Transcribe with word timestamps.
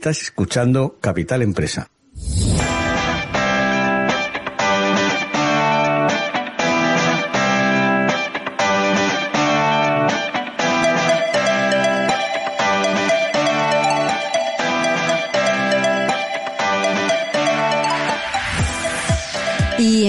Estás 0.00 0.22
escuchando 0.22 0.96
Capital 0.98 1.42
Empresa. 1.42 1.90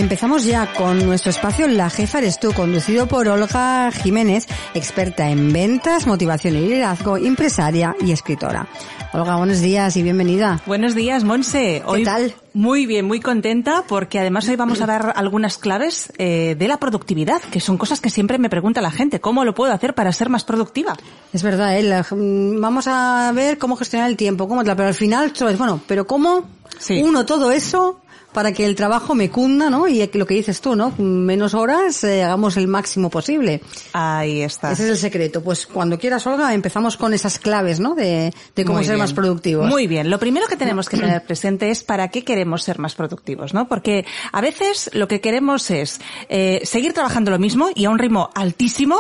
Empezamos 0.01 0.44
ya 0.45 0.73
con 0.73 1.06
nuestro 1.06 1.29
espacio 1.29 1.67
La 1.67 1.89
Jefa 1.89 2.17
eres 2.17 2.39
tú, 2.39 2.51
conducido 2.53 3.07
por 3.07 3.28
Olga 3.28 3.91
Jiménez, 3.91 4.47
experta 4.73 5.29
en 5.29 5.53
ventas, 5.53 6.07
motivación 6.07 6.56
y 6.56 6.62
liderazgo, 6.62 7.17
empresaria 7.17 7.95
y 8.01 8.11
escritora. 8.11 8.67
Olga, 9.13 9.35
buenos 9.35 9.59
días 9.61 9.95
y 9.97 10.03
bienvenida. 10.03 10.59
Buenos 10.66 10.95
días, 10.95 11.23
Monse. 11.23 11.84
¿Qué 11.95 12.03
tal? 12.03 12.34
Muy 12.53 12.85
bien, 12.85 13.06
muy 13.06 13.19
contenta 13.19 13.84
porque 13.88 14.19
además 14.19 14.47
hoy 14.50 14.56
vamos 14.56 14.81
a 14.81 14.85
dar 14.88 15.13
algunas 15.16 15.57
claves 15.57 16.11
eh, 16.17 16.56
de 16.57 16.67
la 16.67 16.78
productividad, 16.78 17.41
que 17.41 17.59
son 17.59 17.78
cosas 17.78 18.00
que 18.01 18.09
siempre 18.09 18.40
me 18.40 18.50
pregunta 18.50 18.81
la 18.81 18.91
gente. 18.91 19.22
¿Cómo 19.22 19.45
lo 19.45 19.53
puedo 19.53 19.72
hacer 19.72 19.94
para 19.94 20.11
ser 20.13 20.29
más 20.29 20.44
productiva? 20.44 20.95
Es 21.31 21.44
verdad, 21.44 21.78
¿eh? 21.78 21.84
La- 21.84 22.03
mm, 22.09 22.59
vamos 22.59 22.85
a 22.88 23.31
ver 23.35 23.57
cómo 23.57 23.75
gestionar 23.75 24.09
el 24.09 24.17
tiempo, 24.17 24.47
cómo 24.47 24.63
pero 24.63 24.88
al 24.88 24.94
final, 24.95 25.31
bueno, 25.57 25.79
pero 25.88 26.07
cómo 26.07 26.44
Sí. 26.79 27.01
uno 27.03 27.25
todo 27.25 27.51
eso 27.51 28.00
para 28.33 28.51
que 28.51 28.65
el 28.65 28.75
trabajo 28.75 29.15
me 29.15 29.29
cunda, 29.29 29.69
¿no? 29.69 29.87
Y 29.87 30.09
lo 30.13 30.25
que 30.25 30.33
dices 30.33 30.61
tú, 30.61 30.75
¿no? 30.75 30.93
Menos 30.97 31.53
horas, 31.53 32.03
eh, 32.03 32.23
hagamos 32.23 32.57
el 32.57 32.67
máximo 32.67 33.09
posible. 33.09 33.61
Ahí 33.93 34.41
está. 34.41 34.71
Ese 34.71 34.83
es 34.83 34.89
el 34.89 34.97
secreto. 34.97 35.41
Pues 35.43 35.67
cuando 35.67 35.97
quieras, 35.97 36.25
Olga, 36.27 36.53
empezamos 36.53 36.97
con 36.97 37.13
esas 37.13 37.39
claves, 37.39 37.79
¿no? 37.79 37.95
De, 37.95 38.33
de 38.55 38.65
cómo 38.65 38.79
Muy 38.79 38.85
ser 38.85 38.95
bien. 38.95 39.03
más 39.03 39.13
productivos. 39.13 39.67
Muy 39.67 39.87
bien. 39.87 40.09
Lo 40.09 40.19
primero 40.19 40.47
que 40.47 40.55
tenemos 40.55 40.89
que 40.89 40.97
tener 40.97 41.23
presente 41.25 41.69
es 41.69 41.83
para 41.83 42.09
qué 42.09 42.23
queremos 42.23 42.63
ser 42.63 42.79
más 42.79 42.95
productivos, 42.95 43.53
¿no? 43.53 43.67
Porque 43.67 44.05
a 44.31 44.41
veces 44.41 44.89
lo 44.93 45.07
que 45.07 45.21
queremos 45.21 45.69
es 45.71 45.99
eh, 46.29 46.61
seguir 46.63 46.93
trabajando 46.93 47.31
lo 47.31 47.39
mismo 47.39 47.69
y 47.75 47.85
a 47.85 47.89
un 47.89 47.99
ritmo 47.99 48.29
altísimo, 48.35 48.97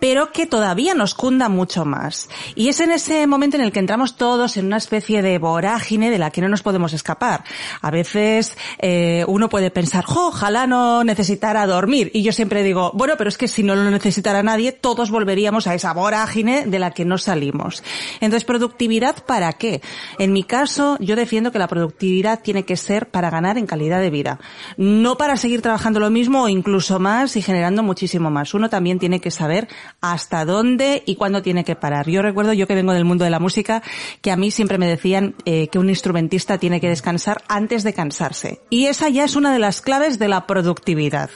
pero 0.00 0.32
que 0.32 0.46
todavía 0.46 0.94
nos 0.94 1.14
cunda 1.14 1.48
mucho 1.48 1.84
más. 1.84 2.28
Y 2.54 2.68
es 2.68 2.80
en 2.80 2.90
ese 2.90 3.26
momento 3.26 3.56
en 3.56 3.62
el 3.62 3.72
que 3.72 3.80
entramos 3.80 4.16
todos 4.16 4.56
en 4.56 4.66
una 4.66 4.76
especie 4.76 5.22
de 5.22 5.38
vorágine 5.38 6.10
de 6.10 6.18
la 6.18 6.30
que 6.30 6.40
no 6.40 6.48
nos 6.48 6.62
podemos 6.62 6.92
escapar. 6.92 7.44
A 7.80 7.90
veces 7.90 8.56
eh, 8.78 9.24
uno 9.28 9.48
puede 9.48 9.70
pensar, 9.70 10.04
"Jo, 10.04 10.28
ojalá 10.28 10.66
no 10.66 11.04
necesitara 11.04 11.66
dormir. 11.66 12.10
Y 12.12 12.22
yo 12.22 12.32
siempre 12.32 12.62
digo, 12.62 12.90
bueno, 12.94 13.14
pero 13.16 13.28
es 13.28 13.38
que 13.38 13.48
si 13.48 13.62
no 13.62 13.74
lo 13.74 13.90
necesitara 13.90 14.42
nadie, 14.42 14.72
todos 14.72 15.10
volveríamos 15.10 15.66
a 15.66 15.74
esa 15.74 15.92
vorágine 15.92 16.66
de 16.66 16.78
la 16.78 16.90
que 16.90 17.04
no 17.04 17.18
salimos. 17.18 17.82
Entonces, 18.20 18.44
productividad 18.44 19.24
para 19.24 19.52
qué? 19.52 19.80
En 20.18 20.32
mi 20.32 20.44
caso, 20.44 20.96
yo 21.00 21.16
defiendo 21.16 21.52
que 21.52 21.58
la 21.58 21.68
productividad 21.68 22.40
tiene 22.42 22.64
que 22.64 22.76
ser 22.76 23.10
para 23.10 23.30
ganar 23.30 23.58
en 23.58 23.66
calidad 23.66 24.00
de 24.00 24.10
vida. 24.10 24.40
No 24.76 25.16
para 25.16 25.36
seguir 25.36 25.62
trabajando 25.62 26.00
lo 26.00 26.10
mismo 26.10 26.42
o 26.42 26.48
incluso 26.48 26.98
más 26.98 27.36
y 27.36 27.42
generando 27.42 27.82
muchísimo 27.82 28.30
más. 28.30 28.54
Uno 28.54 28.68
también 28.68 28.98
tiene 28.98 29.20
que 29.20 29.30
saber 29.30 29.68
hasta 30.00 30.44
dónde 30.44 31.02
y 31.06 31.16
cuándo 31.16 31.42
tiene 31.42 31.64
que 31.64 31.76
parar. 31.76 32.08
Yo 32.08 32.22
recuerdo, 32.22 32.52
yo 32.52 32.66
que 32.66 32.74
vengo 32.74 32.92
del 32.92 33.04
mundo 33.04 33.24
de 33.24 33.30
la 33.30 33.38
música, 33.38 33.82
que 34.20 34.30
a 34.30 34.36
mí 34.36 34.50
siempre 34.50 34.78
me 34.78 34.88
decían 34.88 35.34
eh, 35.44 35.68
que 35.68 35.78
un 35.78 35.88
instrumentista 35.88 36.58
tiene 36.58 36.80
que 36.80 36.88
descansar 36.88 37.42
antes 37.48 37.82
de 37.84 37.92
cansarse. 37.92 38.53
Y 38.70 38.86
esa 38.86 39.08
ya 39.08 39.24
es 39.24 39.36
una 39.36 39.52
de 39.52 39.58
las 39.58 39.80
claves 39.80 40.18
de 40.18 40.28
la 40.28 40.46
productividad. 40.46 41.30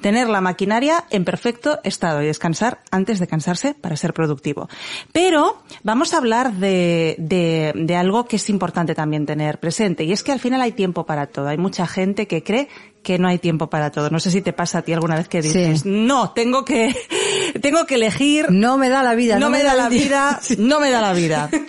Tener 0.00 0.28
la 0.28 0.40
maquinaria 0.40 1.04
en 1.10 1.24
perfecto 1.24 1.80
estado 1.84 2.22
y 2.22 2.26
descansar 2.26 2.80
antes 2.90 3.18
de 3.18 3.26
cansarse 3.26 3.74
para 3.74 3.96
ser 3.96 4.12
productivo. 4.14 4.68
Pero 5.12 5.62
vamos 5.82 6.14
a 6.14 6.18
hablar 6.18 6.52
de, 6.54 7.16
de, 7.18 7.72
de 7.74 7.96
algo 7.96 8.24
que 8.26 8.36
es 8.36 8.48
importante 8.50 8.94
también 8.94 9.26
tener 9.26 9.58
presente 9.60 10.04
y 10.04 10.12
es 10.12 10.22
que 10.22 10.32
al 10.32 10.40
final 10.40 10.60
hay 10.60 10.72
tiempo 10.72 11.06
para 11.06 11.26
todo. 11.26 11.48
Hay 11.48 11.58
mucha 11.58 11.86
gente 11.86 12.26
que 12.26 12.42
cree 12.42 12.68
que 13.02 13.18
no 13.18 13.26
hay 13.28 13.38
tiempo 13.38 13.68
para 13.68 13.90
todo. 13.90 14.10
No 14.10 14.20
sé 14.20 14.30
si 14.30 14.42
te 14.42 14.52
pasa 14.52 14.78
a 14.78 14.82
ti 14.82 14.92
alguna 14.92 15.16
vez 15.16 15.28
que 15.28 15.42
dices, 15.42 15.80
Sí. 15.82 15.88
no, 15.88 16.30
tengo 16.32 16.64
que, 16.64 16.94
tengo 17.60 17.84
que 17.86 17.96
elegir, 17.96 18.50
No 18.50 18.78
me 18.78 18.88
da 18.88 19.02
la 19.02 19.14
vida. 19.14 19.38
no, 19.38 19.50
me 19.50 19.62
da 19.62 19.74
la 19.74 19.88
vida, 19.88 20.38
Sí. 20.42 20.56
no 20.58 20.78
me 20.80 20.90
da 20.90 21.00
la 21.00 21.12
vida. 21.12 21.50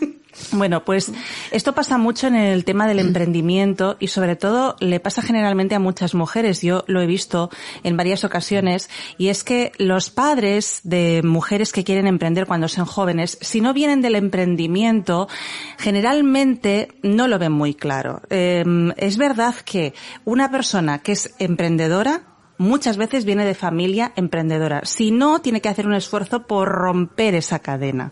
Bueno, 0.51 0.83
pues 0.83 1.11
esto 1.51 1.73
pasa 1.73 1.97
mucho 1.97 2.27
en 2.27 2.35
el 2.35 2.65
tema 2.65 2.87
del 2.87 2.99
emprendimiento 2.99 3.97
y 3.99 4.07
sobre 4.07 4.35
todo 4.35 4.75
le 4.79 4.99
pasa 4.99 5.21
generalmente 5.21 5.75
a 5.75 5.79
muchas 5.79 6.15
mujeres. 6.15 6.61
Yo 6.61 6.83
lo 6.87 7.01
he 7.01 7.05
visto 7.05 7.49
en 7.83 7.97
varias 7.97 8.23
ocasiones 8.23 8.89
y 9.17 9.27
es 9.29 9.43
que 9.43 9.71
los 9.77 10.09
padres 10.09 10.81
de 10.83 11.21
mujeres 11.23 11.71
que 11.71 11.83
quieren 11.83 12.07
emprender 12.07 12.47
cuando 12.47 12.67
son 12.67 12.85
jóvenes, 12.85 13.37
si 13.41 13.61
no 13.61 13.73
vienen 13.73 14.01
del 14.01 14.15
emprendimiento, 14.15 15.27
generalmente 15.77 16.89
no 17.03 17.27
lo 17.27 17.39
ven 17.39 17.51
muy 17.51 17.75
claro. 17.75 18.21
Eh, 18.29 18.63
es 18.97 19.17
verdad 19.17 19.55
que 19.55 19.93
una 20.25 20.49
persona 20.49 20.99
que 20.99 21.13
es 21.13 21.33
emprendedora 21.39 22.32
muchas 22.63 22.97
veces 22.97 23.25
viene 23.25 23.45
de 23.45 23.53
familia 23.53 24.13
emprendedora. 24.15 24.81
Si 24.85 25.11
no, 25.11 25.39
tiene 25.39 25.61
que 25.61 25.69
hacer 25.69 25.85
un 25.85 25.93
esfuerzo 25.93 26.47
por 26.47 26.69
romper 26.69 27.35
esa 27.35 27.59
cadena. 27.59 28.11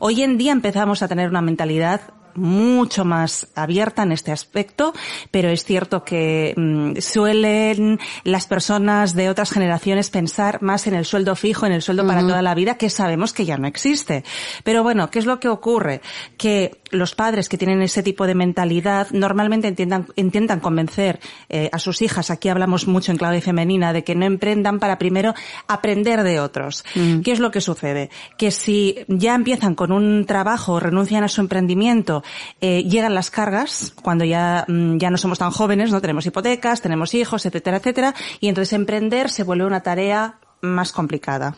Hoy 0.00 0.22
en 0.22 0.36
día 0.36 0.52
empezamos 0.52 1.02
a 1.02 1.08
tener 1.08 1.30
una 1.30 1.40
mentalidad 1.40 2.00
mucho 2.34 3.04
más 3.04 3.48
abierta 3.54 4.02
en 4.02 4.12
este 4.12 4.32
aspecto, 4.32 4.92
pero 5.30 5.48
es 5.48 5.64
cierto 5.64 6.04
que 6.04 6.54
mm, 6.56 7.00
suelen 7.00 7.98
las 8.24 8.46
personas 8.46 9.14
de 9.14 9.30
otras 9.30 9.50
generaciones 9.50 10.10
pensar 10.10 10.62
más 10.62 10.86
en 10.86 10.94
el 10.94 11.04
sueldo 11.04 11.36
fijo, 11.36 11.66
en 11.66 11.72
el 11.72 11.82
sueldo 11.82 12.06
para 12.06 12.20
toda 12.20 12.42
la 12.42 12.54
vida, 12.54 12.76
que 12.76 12.90
sabemos 12.90 13.32
que 13.32 13.44
ya 13.44 13.56
no 13.56 13.66
existe. 13.66 14.24
Pero 14.64 14.82
bueno, 14.82 15.10
¿qué 15.10 15.18
es 15.18 15.26
lo 15.26 15.40
que 15.40 15.48
ocurre? 15.48 16.00
Que 16.36 16.80
los 16.90 17.14
padres 17.14 17.48
que 17.48 17.58
tienen 17.58 17.82
ese 17.82 18.02
tipo 18.02 18.26
de 18.26 18.34
mentalidad 18.34 19.08
normalmente 19.10 19.68
intentan, 19.68 20.06
intentan 20.16 20.60
convencer 20.60 21.20
eh, 21.48 21.70
a 21.72 21.78
sus 21.78 22.02
hijas, 22.02 22.30
aquí 22.30 22.48
hablamos 22.48 22.86
mucho 22.86 23.12
en 23.12 23.18
clave 23.18 23.40
femenina, 23.40 23.92
de 23.92 24.04
que 24.04 24.14
no 24.14 24.26
emprendan 24.26 24.78
para 24.78 24.98
primero 24.98 25.34
aprender 25.68 26.22
de 26.22 26.40
otros. 26.40 26.84
¿Qué 27.24 27.32
es 27.32 27.40
lo 27.40 27.50
que 27.50 27.60
sucede? 27.60 28.10
Que 28.36 28.50
si 28.50 28.98
ya 29.08 29.34
empiezan 29.34 29.74
con 29.74 29.92
un 29.92 30.24
trabajo, 30.26 30.80
renuncian 30.80 31.24
a 31.24 31.28
su 31.28 31.40
emprendimiento 31.40 32.21
eh, 32.60 32.84
llegan 32.84 33.14
las 33.14 33.30
cargas, 33.30 33.92
cuando 34.02 34.24
ya, 34.24 34.64
mm, 34.68 34.98
ya 34.98 35.10
no 35.10 35.18
somos 35.18 35.38
tan 35.38 35.50
jóvenes, 35.50 35.90
no 35.90 36.00
tenemos 36.00 36.26
hipotecas, 36.26 36.80
tenemos 36.80 37.14
hijos, 37.14 37.46
etcétera, 37.46 37.78
etcétera, 37.78 38.14
y 38.40 38.48
entonces 38.48 38.72
emprender 38.72 39.30
se 39.30 39.44
vuelve 39.44 39.64
una 39.64 39.82
tarea 39.82 40.38
más 40.62 40.92
complicada. 40.92 41.54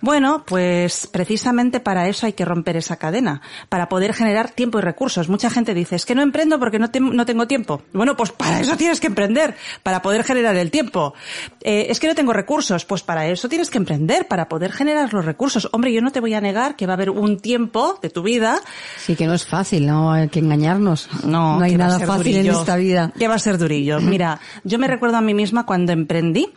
Bueno, 0.00 0.44
pues 0.46 1.08
precisamente 1.10 1.80
para 1.80 2.08
eso 2.08 2.26
hay 2.26 2.34
que 2.34 2.44
romper 2.44 2.76
esa 2.76 2.96
cadena, 2.96 3.40
para 3.68 3.88
poder 3.88 4.12
generar 4.12 4.50
tiempo 4.50 4.78
y 4.78 4.82
recursos. 4.82 5.28
Mucha 5.28 5.50
gente 5.50 5.74
dice, 5.74 5.96
es 5.96 6.04
que 6.04 6.14
no 6.14 6.22
emprendo 6.22 6.58
porque 6.58 6.78
no, 6.78 6.88
no 7.00 7.26
tengo 7.26 7.46
tiempo. 7.46 7.82
Bueno, 7.92 8.16
pues 8.16 8.32
para 8.32 8.60
eso 8.60 8.76
tienes 8.76 9.00
que 9.00 9.06
emprender, 9.06 9.56
para 9.82 10.02
poder 10.02 10.24
generar 10.24 10.56
el 10.56 10.70
tiempo. 10.70 11.14
Eh, 11.62 11.86
es 11.88 11.98
que 11.98 12.06
no 12.06 12.14
tengo 12.14 12.32
recursos, 12.32 12.84
pues 12.84 13.02
para 13.02 13.26
eso 13.26 13.48
tienes 13.48 13.70
que 13.70 13.78
emprender, 13.78 14.28
para 14.28 14.48
poder 14.48 14.72
generar 14.72 15.12
los 15.12 15.24
recursos. 15.24 15.68
Hombre, 15.72 15.92
yo 15.92 16.02
no 16.02 16.12
te 16.12 16.20
voy 16.20 16.34
a 16.34 16.40
negar 16.40 16.76
que 16.76 16.86
va 16.86 16.92
a 16.92 16.96
haber 16.96 17.10
un 17.10 17.38
tiempo 17.38 17.98
de 18.02 18.10
tu 18.10 18.22
vida. 18.22 18.58
Sí, 18.98 19.16
que 19.16 19.26
no 19.26 19.32
es 19.32 19.46
fácil, 19.46 19.86
no 19.86 20.12
hay 20.12 20.28
que 20.28 20.40
engañarnos. 20.40 21.08
No, 21.24 21.58
no 21.58 21.64
hay 21.64 21.76
nada 21.76 21.98
fácil 21.98 22.36
en 22.36 22.50
esta 22.50 22.76
vida. 22.76 23.10
Que 23.18 23.26
va 23.26 23.36
a 23.36 23.38
ser 23.38 23.56
durillo. 23.56 24.00
Mira, 24.00 24.38
yo 24.64 24.78
me 24.78 24.86
recuerdo 24.86 25.16
a 25.16 25.22
mí 25.22 25.32
misma 25.32 25.64
cuando 25.64 25.92
emprendí, 25.92 26.52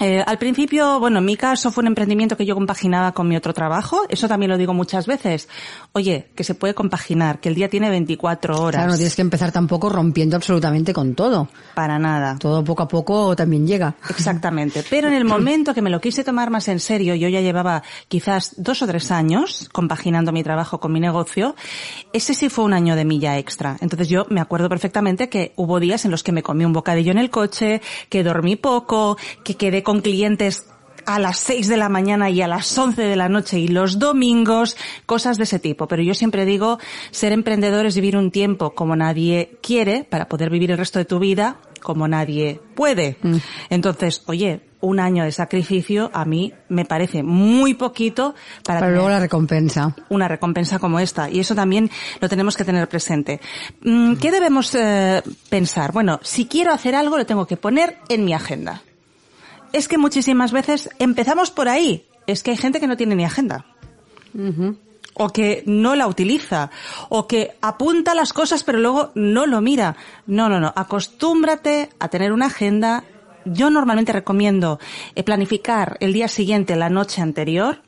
eh, 0.00 0.22
al 0.24 0.38
principio, 0.38 1.00
bueno, 1.00 1.18
en 1.18 1.24
mi 1.24 1.36
caso 1.36 1.72
fue 1.72 1.82
un 1.82 1.88
emprendimiento 1.88 2.36
que 2.36 2.46
yo 2.46 2.54
compaginaba 2.54 3.12
con 3.12 3.26
mi 3.26 3.36
otro 3.36 3.52
trabajo. 3.52 4.02
Eso 4.08 4.28
también 4.28 4.50
lo 4.50 4.56
digo 4.56 4.72
muchas 4.72 5.06
veces. 5.06 5.48
Oye, 5.92 6.28
que 6.36 6.44
se 6.44 6.54
puede 6.54 6.74
compaginar, 6.74 7.40
que 7.40 7.48
el 7.48 7.54
día 7.54 7.68
tiene 7.68 7.90
24 7.90 8.60
horas. 8.60 8.78
Claro, 8.78 8.92
no 8.92 8.96
tienes 8.96 9.16
que 9.16 9.22
empezar 9.22 9.50
tampoco 9.50 9.88
rompiendo 9.88 10.36
absolutamente 10.36 10.92
con 10.92 11.14
todo. 11.14 11.48
Para 11.74 11.98
nada. 11.98 12.36
Todo 12.38 12.62
poco 12.62 12.84
a 12.84 12.88
poco 12.88 13.34
también 13.34 13.66
llega. 13.66 13.96
Exactamente. 14.08 14.84
Pero 14.88 15.08
en 15.08 15.14
el 15.14 15.24
momento 15.24 15.74
que 15.74 15.82
me 15.82 15.90
lo 15.90 16.00
quise 16.00 16.22
tomar 16.22 16.50
más 16.50 16.68
en 16.68 16.78
serio, 16.78 17.16
yo 17.16 17.28
ya 17.28 17.40
llevaba 17.40 17.82
quizás 18.06 18.54
dos 18.56 18.82
o 18.82 18.86
tres 18.86 19.10
años 19.10 19.68
compaginando 19.72 20.30
mi 20.30 20.44
trabajo 20.44 20.78
con 20.78 20.92
mi 20.92 21.00
negocio, 21.00 21.56
ese 22.12 22.34
sí 22.34 22.48
fue 22.48 22.64
un 22.64 22.72
año 22.72 22.94
de 22.94 23.04
milla 23.04 23.38
extra. 23.38 23.76
Entonces 23.80 24.08
yo 24.08 24.26
me 24.30 24.40
acuerdo 24.40 24.68
perfectamente 24.68 25.28
que 25.28 25.52
hubo 25.56 25.80
días 25.80 26.04
en 26.04 26.10
los 26.12 26.22
que 26.22 26.32
me 26.32 26.42
comí 26.42 26.64
un 26.64 26.72
bocadillo 26.72 27.10
en 27.10 27.18
el 27.18 27.30
coche, 27.30 27.82
que 28.08 28.22
dormí 28.22 28.56
poco, 28.56 29.16
que 29.42 29.54
quedé 29.54 29.82
con 29.88 30.02
clientes 30.02 30.66
a 31.06 31.18
las 31.18 31.38
6 31.38 31.66
de 31.66 31.78
la 31.78 31.88
mañana 31.88 32.28
y 32.28 32.42
a 32.42 32.46
las 32.46 32.76
11 32.76 33.00
de 33.00 33.16
la 33.16 33.30
noche 33.30 33.58
y 33.58 33.68
los 33.68 33.98
domingos, 33.98 34.76
cosas 35.06 35.38
de 35.38 35.44
ese 35.44 35.58
tipo. 35.58 35.88
Pero 35.88 36.02
yo 36.02 36.12
siempre 36.12 36.44
digo, 36.44 36.78
ser 37.10 37.32
emprendedor 37.32 37.86
es 37.86 37.94
vivir 37.94 38.14
un 38.14 38.30
tiempo 38.30 38.74
como 38.74 38.96
nadie 38.96 39.56
quiere 39.62 40.04
para 40.04 40.28
poder 40.28 40.50
vivir 40.50 40.72
el 40.72 40.76
resto 40.76 40.98
de 40.98 41.06
tu 41.06 41.18
vida 41.18 41.56
como 41.80 42.06
nadie 42.06 42.60
puede. 42.74 43.16
Mm. 43.22 43.36
Entonces, 43.70 44.24
oye, 44.26 44.60
un 44.82 45.00
año 45.00 45.24
de 45.24 45.32
sacrificio 45.32 46.10
a 46.12 46.26
mí 46.26 46.52
me 46.68 46.84
parece 46.84 47.22
muy 47.22 47.72
poquito 47.72 48.34
para, 48.64 48.80
para 48.80 48.92
luego 48.92 49.08
la 49.08 49.20
recompensa. 49.20 49.96
Una 50.10 50.28
recompensa 50.28 50.78
como 50.78 51.00
esta. 51.00 51.30
Y 51.30 51.40
eso 51.40 51.54
también 51.54 51.90
lo 52.20 52.28
tenemos 52.28 52.58
que 52.58 52.64
tener 52.66 52.86
presente. 52.90 53.40
Mm, 53.80 54.16
¿Qué 54.16 54.30
debemos 54.30 54.74
eh, 54.74 55.22
pensar? 55.48 55.92
Bueno, 55.92 56.20
si 56.22 56.44
quiero 56.44 56.74
hacer 56.74 56.94
algo 56.94 57.16
lo 57.16 57.24
tengo 57.24 57.46
que 57.46 57.56
poner 57.56 57.96
en 58.10 58.26
mi 58.26 58.34
agenda 58.34 58.82
es 59.72 59.88
que 59.88 59.98
muchísimas 59.98 60.52
veces 60.52 60.90
empezamos 60.98 61.50
por 61.50 61.68
ahí. 61.68 62.06
Es 62.26 62.42
que 62.42 62.50
hay 62.52 62.56
gente 62.56 62.80
que 62.80 62.86
no 62.86 62.96
tiene 62.96 63.14
ni 63.14 63.24
agenda. 63.24 63.66
O 65.14 65.30
que 65.30 65.62
no 65.66 65.96
la 65.96 66.06
utiliza. 66.06 66.70
O 67.08 67.26
que 67.26 67.56
apunta 67.60 68.14
las 68.14 68.32
cosas 68.32 68.64
pero 68.64 68.78
luego 68.78 69.10
no 69.14 69.46
lo 69.46 69.60
mira. 69.60 69.96
No, 70.26 70.48
no, 70.48 70.60
no. 70.60 70.72
Acostúmbrate 70.76 71.90
a 71.98 72.08
tener 72.08 72.32
una 72.32 72.46
agenda. 72.46 73.04
Yo 73.44 73.70
normalmente 73.70 74.12
recomiendo 74.12 74.78
eh, 75.14 75.22
planificar 75.22 75.96
el 76.00 76.12
día 76.12 76.28
siguiente, 76.28 76.76
la 76.76 76.90
noche 76.90 77.22
anterior, 77.22 77.80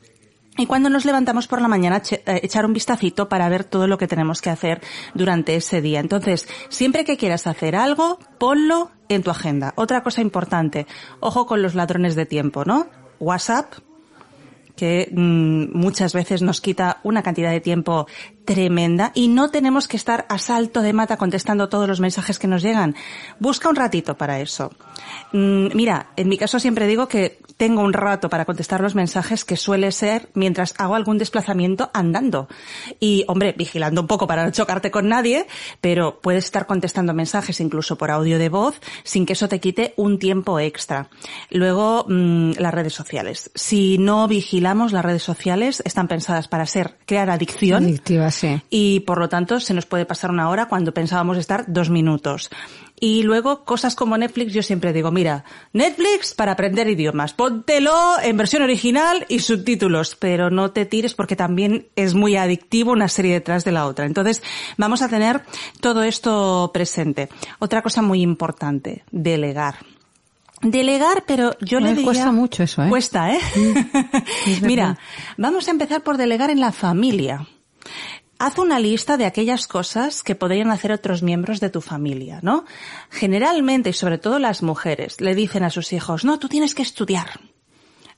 y 0.57 0.67
cuando 0.67 0.91
nos 0.91 1.05
levantamos 1.05 1.47
por 1.47 1.63
la 1.63 1.69
mañana, 1.69 2.03
eh, 2.11 2.41
echar 2.43 2.67
un 2.67 2.73
vistacito 2.73 3.29
para 3.29 3.49
ver 3.49 3.65
todo 3.65 3.87
lo 3.87 3.99
que 3.99 4.09
tenemos 4.09 4.41
que 4.41 4.51
hacer 4.51 4.81
durante 5.15 5.55
ese 5.55 5.81
día. 5.81 6.01
Entonces, 6.01 6.49
siempre 6.69 7.05
que 7.05 7.17
quieras 7.17 7.47
hacer 7.47 7.77
algo, 7.77 8.19
ponlo 8.39 8.91
en 9.09 9.23
tu 9.23 9.31
agenda. 9.31 9.73
Otra 9.77 10.03
cosa 10.03 10.21
importante, 10.21 10.87
ojo 11.21 11.47
con 11.47 11.63
los 11.63 11.75
ladrones 11.75 12.15
de 12.15 12.27
tiempo, 12.27 12.65
¿no? 12.65 12.89
WhatsApp, 13.21 13.75
que 14.77 15.09
mm, 15.13 15.77
muchas 15.77 16.15
veces 16.15 16.43
nos 16.43 16.61
quita 16.61 17.01
una 17.05 17.23
cantidad 17.23 17.51
de 17.51 17.61
tiempo 17.61 18.07
tremenda 18.51 19.13
y 19.15 19.29
no 19.29 19.53
tenemos 19.53 19.87
que 19.87 19.97
estar 19.97 20.27
a 20.29 20.37
salto 20.37 20.83
de 20.83 20.93
mata 20.93 21.17
contestando 21.17 21.69
todos 21.69 21.87
los 21.87 22.01
mensajes 22.01 22.37
que 22.37 22.49
nos 22.49 22.63
llegan. 22.63 22.97
Busca 23.39 23.69
un 23.69 23.77
ratito 23.77 24.17
para 24.17 24.41
eso. 24.41 24.73
Mm, 25.33 25.69
mira, 25.73 26.09
en 26.17 26.29
mi 26.29 26.37
caso 26.37 26.59
siempre 26.59 26.89
digo 26.89 27.07
que 27.07 27.39
tengo 27.57 27.83
un 27.83 27.93
rato 27.93 28.29
para 28.29 28.47
contestar 28.47 28.81
los 28.81 28.97
mensajes 28.97 29.45
que 29.45 29.57
suele 29.57 29.93
ser 29.93 30.31
mientras 30.35 30.75
hago 30.79 30.97
algún 30.97 31.19
desplazamiento 31.19 31.91
andando. 31.93 32.49
Y, 32.99 33.25
hombre, 33.29 33.55
vigilando 33.57 34.01
un 34.01 34.09
poco 34.09 34.27
para 34.27 34.45
no 34.45 34.51
chocarte 34.51 34.91
con 34.91 35.09
nadie, 35.09 35.47
pero 35.81 36.21
puedes 36.21 36.47
estar 36.47 36.67
contestando 36.67 37.15
mensajes 37.15 37.61
incluso 37.61 37.97
por 37.99 38.11
audio 38.11 38.39
de 38.39 38.49
voz 38.49 38.81
sin 39.05 39.27
que 39.27 39.35
eso 39.35 39.47
te 39.49 39.61
quite 39.61 39.95
un 39.97 40.19
tiempo 40.19 40.59
extra. 40.59 41.09
Luego, 41.51 42.05
mm, 42.09 42.53
las 42.59 42.75
redes 42.75 42.95
sociales. 42.95 43.53
Si 43.55 43.99
no 43.99 44.27
vigilamos, 44.27 44.91
las 44.91 45.05
redes 45.05 45.23
sociales 45.23 45.83
están 45.85 46.09
pensadas 46.09 46.49
para 46.49 46.67
ser, 46.67 46.97
crear 47.07 47.31
adicción. 47.31 47.85
Adictivas, 47.85 48.40
sí. 48.41 48.63
Y 48.71 49.01
por 49.01 49.19
lo 49.19 49.29
tanto, 49.29 49.61
se 49.61 49.75
nos 49.75 49.87
puede 49.87 50.07
pasar 50.07 50.31
una 50.31 50.49
hora 50.49 50.67
cuando 50.67 50.95
pensábamos 50.95 51.39
estar 51.39 51.65
dos 51.69 51.91
minutos. 51.91 52.51
Y 53.03 53.23
luego 53.23 53.65
cosas 53.65 53.95
como 53.95 54.19
Netflix, 54.19 54.53
yo 54.53 54.63
siempre 54.63 54.93
digo, 54.93 55.11
mira, 55.11 55.45
Netflix 55.73 56.35
para 56.35 56.53
aprender 56.53 56.87
idiomas, 56.87 57.33
póntelo 57.33 57.97
en 58.23 58.37
versión 58.37 58.63
original 58.63 59.25
y 59.29 59.39
subtítulos, 59.39 60.17
pero 60.17 60.51
no 60.51 60.73
te 60.73 60.85
tires 60.85 61.15
porque 61.15 61.35
también 61.35 61.89
es 61.97 62.15
muy 62.15 62.37
adictivo 62.37 62.93
una 62.93 63.09
serie 63.09 63.33
detrás 63.33 63.65
de 63.65 63.73
la 63.73 63.87
otra. 63.87 64.05
Entonces, 64.05 64.43
vamos 64.77 65.01
a 65.01 65.09
tener 65.09 65.43
todo 65.81 66.03
esto 66.03 66.71
presente. 66.75 67.31
Otra 67.59 67.81
cosa 67.81 68.03
muy 68.03 68.21
importante, 68.21 69.03
delegar. 69.11 69.77
Delegar, 70.61 71.25
pero 71.27 71.57
yo 71.61 71.81
le 71.81 71.91
diría... 71.91 72.05
Cuesta 72.05 72.33
mucho 72.33 72.63
eso, 72.65 72.83
¿eh? 72.85 72.89
Cuesta, 72.91 73.33
¿eh? 73.33 73.41
Mira, 74.63 74.99
vamos 75.39 75.67
a 75.69 75.71
empezar 75.71 76.03
por 76.03 76.19
delegar 76.19 76.51
en 76.51 76.61
la 76.61 76.71
familia. 76.71 77.47
Haz 78.43 78.59
una 78.59 78.79
lista 78.79 79.19
de 79.19 79.27
aquellas 79.27 79.67
cosas 79.67 80.23
que 80.23 80.35
podrían 80.35 80.71
hacer 80.71 80.93
otros 80.93 81.23
miembros 81.23 81.61
de 81.61 81.69
tu 81.69 81.83
familia, 81.83 82.41
¿no? 82.43 82.65
Generalmente, 83.11 83.91
y 83.91 83.93
sobre 83.93 84.17
todo 84.17 84.39
las 84.39 84.63
mujeres, 84.63 85.21
le 85.21 85.35
dicen 85.35 85.63
a 85.63 85.69
sus 85.69 85.93
hijos, 85.93 86.25
no, 86.25 86.39
tú 86.39 86.49
tienes 86.49 86.75
que 86.75 86.81
estudiar. 86.81 87.39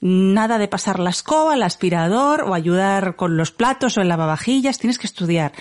Nada 0.01 0.59
de 0.59 0.69
pasar 0.69 1.01
la 1.01 1.11
escoba, 1.11 1.55
el 1.55 1.65
aspirador 1.65 2.43
o 2.43 2.55
ayudar 2.55 3.17
con 3.17 3.37
los 3.37 3.51
platos 3.51 3.99
o 3.99 4.01
el 4.01 4.07
lavavajillas, 4.07 4.79
tienes 4.79 5.01
que 5.01 5.09
estudiar. 5.09 5.55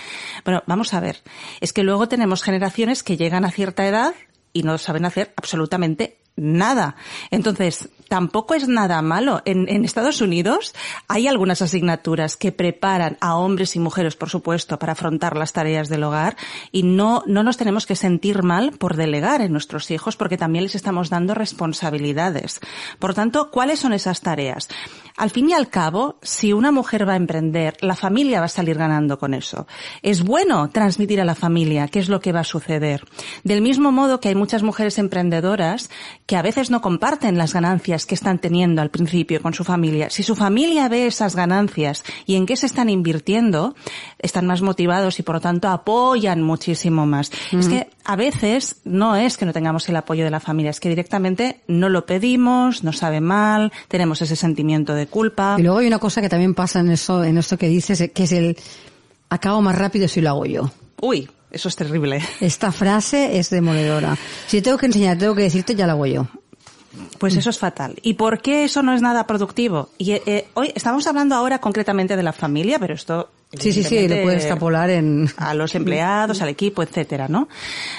Bueno, 0.44 0.62
vamos 0.68 0.94
a 0.94 1.00
ver. 1.00 1.24
Es 1.60 1.72
que 1.72 1.82
luego 1.82 2.06
tenemos 2.06 2.44
generaciones 2.44 3.02
que 3.02 3.16
llegan 3.16 3.44
a 3.44 3.50
cierta 3.50 3.84
edad 3.84 4.14
y 4.52 4.62
no 4.62 4.78
saben 4.78 5.06
hacer 5.06 5.34
absolutamente 5.34 6.18
nada. 6.36 6.94
Entonces, 7.32 7.88
tampoco 8.08 8.54
es 8.54 8.68
nada 8.68 9.00
malo. 9.02 9.42
En, 9.44 9.68
en, 9.68 9.84
Estados 9.84 10.20
Unidos 10.20 10.74
hay 11.08 11.28
algunas 11.28 11.62
asignaturas 11.62 12.36
que 12.36 12.52
preparan 12.52 13.16
a 13.20 13.36
hombres 13.36 13.76
y 13.76 13.78
mujeres, 13.78 14.16
por 14.16 14.30
supuesto, 14.30 14.78
para 14.78 14.92
afrontar 14.92 15.36
las 15.36 15.52
tareas 15.52 15.88
del 15.88 16.04
hogar 16.04 16.36
y 16.70 16.82
no, 16.82 17.22
no 17.26 17.42
nos 17.42 17.56
tenemos 17.56 17.86
que 17.86 17.96
sentir 17.96 18.42
mal 18.42 18.72
por 18.72 18.96
delegar 18.96 19.40
en 19.40 19.52
nuestros 19.52 19.90
hijos 19.90 20.16
porque 20.16 20.36
también 20.36 20.64
les 20.64 20.74
estamos 20.74 21.10
dando 21.10 21.34
responsabilidades. 21.34 22.60
Por 22.98 23.14
tanto, 23.14 23.50
¿cuáles 23.50 23.80
son 23.80 23.92
esas 23.92 24.20
tareas? 24.20 24.68
Al 25.16 25.30
fin 25.30 25.50
y 25.50 25.52
al 25.52 25.68
cabo, 25.68 26.16
si 26.22 26.52
una 26.52 26.72
mujer 26.72 27.06
va 27.06 27.12
a 27.12 27.16
emprender, 27.16 27.76
la 27.80 27.96
familia 27.96 28.40
va 28.40 28.46
a 28.46 28.48
salir 28.48 28.78
ganando 28.78 29.18
con 29.18 29.34
eso. 29.34 29.66
Es 30.02 30.22
bueno 30.22 30.70
transmitir 30.70 31.20
a 31.20 31.24
la 31.24 31.34
familia 31.34 31.88
qué 31.88 31.98
es 31.98 32.08
lo 32.08 32.20
que 32.20 32.32
va 32.32 32.40
a 32.40 32.44
suceder. 32.44 33.04
Del 33.44 33.60
mismo 33.60 33.92
modo 33.92 34.20
que 34.20 34.28
hay 34.28 34.34
muchas 34.34 34.62
mujeres 34.62 34.98
emprendedoras 34.98 35.90
que 36.26 36.36
a 36.36 36.42
veces 36.42 36.70
no 36.70 36.80
comparten 36.80 37.36
las 37.36 37.52
ganancias 37.52 38.01
que 38.06 38.14
están 38.14 38.38
teniendo 38.38 38.82
al 38.82 38.90
principio 38.90 39.40
con 39.42 39.54
su 39.54 39.64
familia. 39.64 40.10
Si 40.10 40.22
su 40.22 40.34
familia 40.34 40.88
ve 40.88 41.06
esas 41.06 41.36
ganancias 41.36 42.04
y 42.26 42.36
en 42.36 42.46
qué 42.46 42.56
se 42.56 42.66
están 42.66 42.88
invirtiendo, 42.88 43.74
están 44.18 44.46
más 44.46 44.62
motivados 44.62 45.18
y 45.18 45.22
por 45.22 45.36
lo 45.36 45.40
tanto 45.40 45.68
apoyan 45.68 46.42
muchísimo 46.42 47.06
más. 47.06 47.30
Es 47.52 47.68
que 47.68 47.88
a 48.04 48.16
veces 48.16 48.76
no 48.84 49.16
es 49.16 49.36
que 49.36 49.46
no 49.46 49.52
tengamos 49.52 49.88
el 49.88 49.96
apoyo 49.96 50.24
de 50.24 50.30
la 50.30 50.40
familia, 50.40 50.70
es 50.70 50.80
que 50.80 50.88
directamente 50.88 51.60
no 51.66 51.88
lo 51.88 52.06
pedimos, 52.06 52.84
nos 52.84 52.98
sabe 52.98 53.20
mal, 53.20 53.72
tenemos 53.88 54.22
ese 54.22 54.36
sentimiento 54.36 54.94
de 54.94 55.06
culpa. 55.06 55.56
Y 55.58 55.62
luego 55.62 55.78
hay 55.78 55.86
una 55.86 55.98
cosa 55.98 56.20
que 56.20 56.28
también 56.28 56.54
pasa 56.54 56.80
en 56.80 56.90
eso, 56.90 57.24
en 57.24 57.38
esto 57.38 57.56
que 57.58 57.68
dices, 57.68 58.10
que 58.12 58.22
es 58.24 58.32
el 58.32 58.56
acabo 59.28 59.60
más 59.62 59.76
rápido 59.76 60.08
si 60.08 60.20
lo 60.20 60.30
hago 60.30 60.46
yo. 60.46 60.70
Uy, 61.00 61.28
eso 61.50 61.68
es 61.68 61.76
terrible. 61.76 62.20
Esta 62.40 62.72
frase 62.72 63.38
es 63.38 63.50
demoledora. 63.50 64.16
Si 64.46 64.62
tengo 64.62 64.78
que 64.78 64.86
enseñar, 64.86 65.18
tengo 65.18 65.34
que 65.34 65.42
decirte, 65.42 65.74
ya 65.74 65.86
lo 65.86 65.92
hago 65.92 66.06
yo. 66.06 66.28
Pues 67.18 67.36
eso 67.36 67.50
es 67.50 67.58
fatal. 67.58 67.96
¿Y 68.02 68.14
por 68.14 68.40
qué 68.40 68.64
eso 68.64 68.82
no 68.82 68.92
es 68.92 69.02
nada 69.02 69.26
productivo? 69.26 69.90
Y 69.98 70.12
eh, 70.12 70.48
hoy 70.54 70.72
estamos 70.74 71.06
hablando 71.06 71.34
ahora 71.34 71.60
concretamente 71.60 72.16
de 72.16 72.22
la 72.22 72.32
familia, 72.32 72.78
pero 72.78 72.94
esto 72.94 73.30
Sí, 73.58 73.70
sí, 73.70 73.84
sí, 73.84 74.08
lo 74.08 74.22
puede 74.22 74.36
extrapolar 74.36 74.88
en... 74.88 75.28
A 75.36 75.52
los 75.52 75.74
empleados, 75.74 76.40
al 76.40 76.48
equipo, 76.48 76.82
etcétera, 76.82 77.28
¿no? 77.28 77.48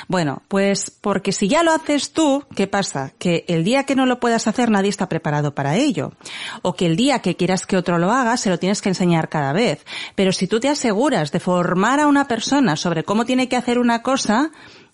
Bueno, 0.07 0.41
pues 0.47 0.89
porque 0.89 1.31
si 1.31 1.47
ya 1.47 1.61
lo 1.61 1.71
haces 1.71 2.11
tú, 2.11 2.43
¿qué 2.55 2.65
pasa? 2.65 3.13
Que 3.19 3.45
el 3.47 3.63
día 3.63 3.83
que 3.83 3.95
no 3.95 4.07
lo 4.07 4.19
puedas 4.19 4.47
hacer 4.47 4.71
nadie 4.71 4.89
está 4.89 5.07
preparado 5.09 5.53
para 5.53 5.75
ello. 5.75 6.13
O 6.63 6.73
que 6.73 6.87
el 6.87 6.95
día 6.95 7.19
que 7.19 7.35
quieras 7.35 7.67
que 7.67 7.77
otro 7.77 7.99
lo 7.99 8.11
haga, 8.11 8.35
se 8.37 8.49
lo 8.49 8.57
tienes 8.57 8.81
que 8.81 8.89
enseñar 8.89 9.29
cada 9.29 9.53
vez. 9.53 9.85
Pero 10.15 10.31
si 10.31 10.47
tú 10.47 10.59
te 10.59 10.69
aseguras 10.69 11.31
de 11.31 11.39
formar 11.39 11.99
a 11.99 12.07
una 12.07 12.27
persona 12.27 12.75
sobre 12.75 13.03
cómo 13.03 13.25
tiene 13.25 13.47
que 13.47 13.55
hacer 13.55 13.77
una 13.77 14.01
cosa, 14.01 14.49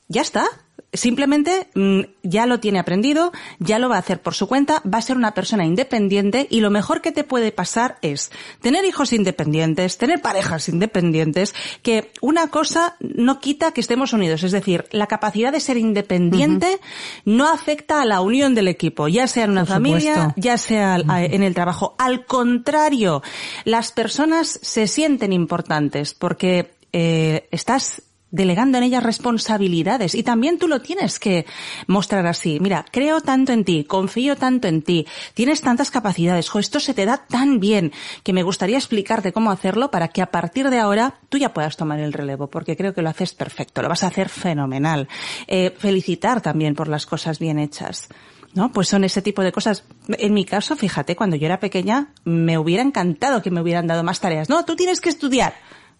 ya 0.09 0.21
está 0.21 0.45
simplemente 0.93 1.69
mm, 1.75 2.01
ya 2.23 2.45
lo 2.45 2.59
tiene 2.59 2.79
aprendido, 2.79 3.31
ya 3.59 3.79
lo 3.79 3.89
va 3.89 3.95
a 3.95 3.99
hacer 3.99 4.21
por 4.21 4.33
su 4.33 4.47
cuenta, 4.47 4.81
va 4.91 4.99
a 4.99 5.01
ser 5.01 5.17
una 5.17 5.33
persona 5.33 5.65
independiente 5.65 6.47
y 6.49 6.61
lo 6.61 6.69
mejor 6.69 7.01
que 7.01 7.11
te 7.11 7.23
puede 7.23 7.51
pasar 7.51 7.97
es 8.01 8.31
tener 8.61 8.85
hijos 8.85 9.13
independientes, 9.13 9.97
tener 9.97 10.21
parejas 10.21 10.69
independientes, 10.69 11.53
que 11.81 12.11
una 12.21 12.47
cosa 12.47 12.95
no 12.99 13.39
quita 13.39 13.71
que 13.71 13.81
estemos 13.81 14.13
unidos. 14.13 14.43
Es 14.43 14.51
decir, 14.51 14.85
la 14.91 15.07
capacidad 15.07 15.51
de 15.51 15.59
ser 15.59 15.77
independiente 15.77 16.79
no 17.25 17.49
afecta 17.49 18.01
a 18.01 18.05
la 18.05 18.21
unión 18.21 18.55
del 18.55 18.67
equipo, 18.67 19.07
ya 19.07 19.27
sea 19.27 19.45
en 19.45 19.51
una 19.51 19.65
familia, 19.65 20.33
ya 20.35 20.57
sea 20.57 20.97
en 20.97 21.43
el 21.43 21.53
trabajo. 21.53 21.95
Al 21.97 22.25
contrario, 22.25 23.21
las 23.65 23.91
personas 23.91 24.59
se 24.61 24.87
sienten 24.87 25.33
importantes 25.33 26.13
porque 26.13 26.71
eh, 26.91 27.47
estás 27.51 28.01
delegando 28.31 28.77
en 28.77 28.83
ellas 28.83 29.03
responsabilidades 29.03 30.15
y 30.15 30.23
también 30.23 30.59
tú 30.59 30.67
lo 30.67 30.81
tienes 30.81 31.19
que 31.19 31.45
mostrar 31.87 32.25
así. 32.27 32.59
Mira, 32.59 32.85
creo 32.91 33.21
tanto 33.21 33.51
en 33.51 33.63
ti, 33.63 33.83
confío 33.83 34.35
tanto 34.35 34.67
en 34.67 34.81
ti, 34.81 35.07
tienes 35.33 35.61
tantas 35.61 35.91
capacidades, 35.91 36.49
esto 36.59 36.79
se 36.79 36.93
te 36.93 37.05
da 37.05 37.17
tan 37.17 37.59
bien 37.59 37.91
que 38.23 38.33
me 38.33 38.43
gustaría 38.43 38.77
explicarte 38.77 39.31
cómo 39.31 39.51
hacerlo 39.51 39.91
para 39.91 40.09
que 40.09 40.21
a 40.21 40.31
partir 40.31 40.69
de 40.69 40.79
ahora 40.79 41.15
tú 41.29 41.37
ya 41.37 41.53
puedas 41.53 41.77
tomar 41.77 41.99
el 41.99 42.13
relevo, 42.13 42.47
porque 42.47 42.75
creo 42.75 42.93
que 42.93 43.01
lo 43.01 43.09
haces 43.09 43.33
perfecto, 43.33 43.81
lo 43.81 43.89
vas 43.89 44.03
a 44.03 44.07
hacer 44.07 44.29
fenomenal. 44.29 45.07
Eh, 45.47 45.73
felicitar 45.77 46.41
también 46.41 46.75
por 46.75 46.87
las 46.87 47.05
cosas 47.05 47.39
bien 47.39 47.59
hechas. 47.59 48.09
¿no? 48.53 48.71
Pues 48.71 48.87
son 48.87 49.03
ese 49.03 49.21
tipo 49.21 49.43
de 49.43 49.51
cosas. 49.51 49.83
En 50.07 50.33
mi 50.33 50.43
caso, 50.43 50.75
fíjate, 50.75 51.15
cuando 51.15 51.35
yo 51.35 51.45
era 51.45 51.59
pequeña, 51.59 52.13
me 52.23 52.57
hubiera 52.57 52.81
encantado 52.81 53.41
que 53.41 53.51
me 53.51 53.61
hubieran 53.61 53.87
dado 53.87 54.03
más 54.03 54.19
tareas. 54.19 54.49
No, 54.49 54.65
tú 54.65 54.75
tienes 54.75 55.01
que 55.01 55.09
estudiar 55.09 55.53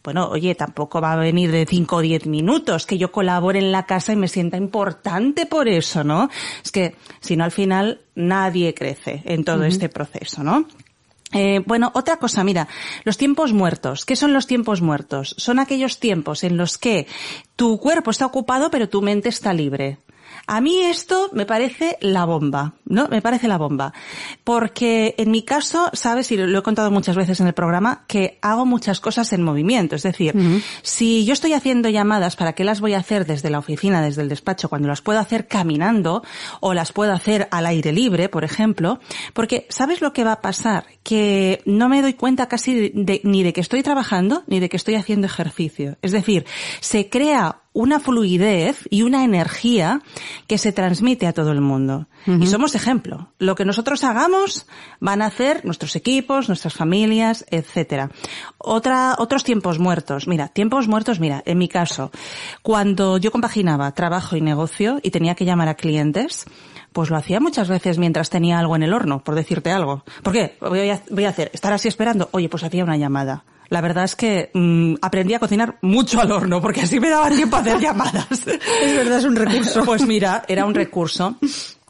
bueno, 0.03 0.29
oye, 0.29 0.55
tampoco 0.55 1.01
va 1.01 1.13
a 1.13 1.17
venir 1.17 1.51
de 1.51 1.65
5 1.65 1.95
o 1.95 2.01
10 2.01 2.25
minutos, 2.27 2.85
que 2.85 2.97
yo 2.97 3.11
colabore 3.11 3.59
en 3.59 3.71
la 3.71 3.85
casa 3.85 4.13
y 4.13 4.15
me 4.15 4.27
sienta 4.27 4.57
importante 4.57 5.45
por 5.45 5.67
eso, 5.67 6.03
¿no? 6.03 6.29
Es 6.63 6.71
que, 6.71 6.95
si 7.19 7.35
no, 7.35 7.43
al 7.43 7.51
final 7.51 8.01
nadie 8.15 8.73
crece 8.73 9.21
en 9.25 9.43
todo 9.43 9.63
este 9.65 9.89
proceso, 9.89 10.43
¿no? 10.43 10.65
Eh, 11.31 11.61
bueno, 11.65 11.91
otra 11.93 12.17
cosa, 12.17 12.43
mira, 12.43 12.67
los 13.03 13.17
tiempos 13.17 13.53
muertos. 13.53 14.05
¿Qué 14.05 14.15
son 14.15 14.33
los 14.33 14.47
tiempos 14.47 14.81
muertos? 14.81 15.35
Son 15.37 15.59
aquellos 15.59 15.99
tiempos 15.99 16.43
en 16.43 16.57
los 16.57 16.77
que 16.77 17.05
tu 17.55 17.77
cuerpo 17.79 18.09
está 18.09 18.25
ocupado 18.25 18.71
pero 18.71 18.89
tu 18.89 19.01
mente 19.01 19.29
está 19.29 19.53
libre. 19.53 19.99
A 20.51 20.61
mí 20.61 20.81
esto 20.81 21.29
me 21.31 21.45
parece 21.45 21.99
la 22.01 22.25
bomba, 22.25 22.73
¿no? 22.85 23.07
Me 23.07 23.21
parece 23.21 23.47
la 23.47 23.59
bomba. 23.59 23.93
Porque 24.43 25.13
en 25.19 25.29
mi 25.29 25.43
caso, 25.43 25.91
sabes, 25.93 26.31
y 26.31 26.37
lo 26.37 26.57
he 26.57 26.63
contado 26.63 26.89
muchas 26.89 27.15
veces 27.15 27.39
en 27.39 27.45
el 27.45 27.53
programa, 27.53 28.03
que 28.07 28.39
hago 28.41 28.65
muchas 28.65 28.99
cosas 28.99 29.31
en 29.31 29.43
movimiento. 29.43 29.95
Es 29.95 30.01
decir, 30.01 30.33
si 30.81 31.23
yo 31.23 31.33
estoy 31.33 31.53
haciendo 31.53 31.87
llamadas, 31.89 32.35
¿para 32.35 32.53
qué 32.53 32.63
las 32.63 32.81
voy 32.81 32.95
a 32.95 32.97
hacer 32.97 33.27
desde 33.27 33.51
la 33.51 33.59
oficina, 33.59 34.01
desde 34.01 34.23
el 34.23 34.29
despacho, 34.29 34.69
cuando 34.69 34.87
las 34.87 35.03
puedo 35.03 35.19
hacer 35.19 35.47
caminando 35.47 36.23
o 36.61 36.73
las 36.73 36.93
puedo 36.93 37.13
hacer 37.13 37.47
al 37.51 37.67
aire 37.67 37.91
libre, 37.91 38.27
por 38.27 38.43
ejemplo? 38.43 38.99
Porque, 39.35 39.67
¿sabes 39.69 40.01
lo 40.01 40.13
que 40.13 40.23
va 40.23 40.31
a 40.31 40.41
pasar? 40.41 40.87
Que 41.03 41.61
no 41.67 41.89
me 41.89 42.01
doy 42.01 42.15
cuenta 42.15 42.47
casi 42.47 42.91
ni 43.23 43.43
de 43.43 43.53
que 43.53 43.61
estoy 43.61 43.83
trabajando, 43.83 44.41
ni 44.47 44.59
de 44.59 44.67
que 44.67 44.77
estoy 44.77 44.95
haciendo 44.95 45.27
ejercicio. 45.27 45.97
Es 46.01 46.11
decir, 46.11 46.47
se 46.79 47.07
crea 47.07 47.61
una 47.79 48.01
fluidez 48.01 48.85
y 48.89 49.03
una 49.03 49.23
energía 49.23 50.01
que 50.47 50.57
se 50.57 50.73
transmite 50.73 51.27
a 51.27 51.33
todo 51.33 51.53
el 51.53 51.61
mundo. 51.61 52.07
Y 52.25 52.47
somos 52.47 52.75
ejemplo. 52.75 53.31
Lo 53.39 53.55
que 53.55 53.63
nosotros 53.63 54.03
hagamos 54.03 54.67
van 54.99 55.21
a 55.21 55.27
hacer 55.27 55.63
nuestros 55.63 55.95
equipos, 55.95 56.49
nuestras 56.49 56.73
familias, 56.73 57.45
etcétera. 57.49 58.11
Otra, 58.57 59.15
otros 59.17 59.45
tiempos 59.45 59.79
muertos. 59.79 60.27
Mira, 60.27 60.49
tiempos 60.49 60.89
muertos, 60.89 61.21
mira, 61.21 61.41
en 61.45 61.57
mi 61.57 61.69
caso, 61.69 62.11
cuando 62.63 63.17
yo 63.17 63.31
compaginaba 63.31 63.93
trabajo 63.93 64.35
y 64.35 64.41
negocio 64.41 64.99
y 65.01 65.11
tenía 65.11 65.35
que 65.35 65.45
llamar 65.45 65.69
a 65.69 65.75
clientes, 65.75 66.45
pues 66.93 67.09
lo 67.09 67.17
hacía 67.17 67.39
muchas 67.39 67.69
veces 67.69 67.97
mientras 67.97 68.29
tenía 68.29 68.59
algo 68.59 68.75
en 68.75 68.83
el 68.83 68.93
horno, 68.93 69.23
por 69.23 69.35
decirte 69.35 69.71
algo. 69.71 70.03
¿Por 70.23 70.33
qué? 70.33 70.57
Voy 70.61 70.89
a, 70.89 71.01
voy 71.09 71.25
a 71.25 71.29
hacer, 71.29 71.51
estar 71.53 71.73
así 71.73 71.87
esperando. 71.87 72.29
Oye, 72.31 72.49
pues 72.49 72.63
hacía 72.63 72.83
una 72.83 72.97
llamada 72.97 73.43
la 73.69 73.81
verdad 73.81 74.03
es 74.03 74.15
que 74.15 74.49
mm, 74.53 74.95
aprendí 75.01 75.33
a 75.33 75.39
cocinar 75.39 75.77
mucho 75.81 76.19
al 76.19 76.31
horno, 76.31 76.61
porque 76.61 76.81
así 76.81 76.99
me 76.99 77.09
daba 77.09 77.29
tiempo 77.29 77.55
a 77.55 77.59
hacer 77.59 77.79
llamadas. 77.79 78.31
es 78.31 78.95
verdad, 78.95 79.19
es 79.19 79.25
un 79.25 79.35
recurso. 79.35 79.83
Pues 79.85 80.05
mira, 80.05 80.43
era 80.47 80.65
un 80.65 80.73
recurso 80.73 81.37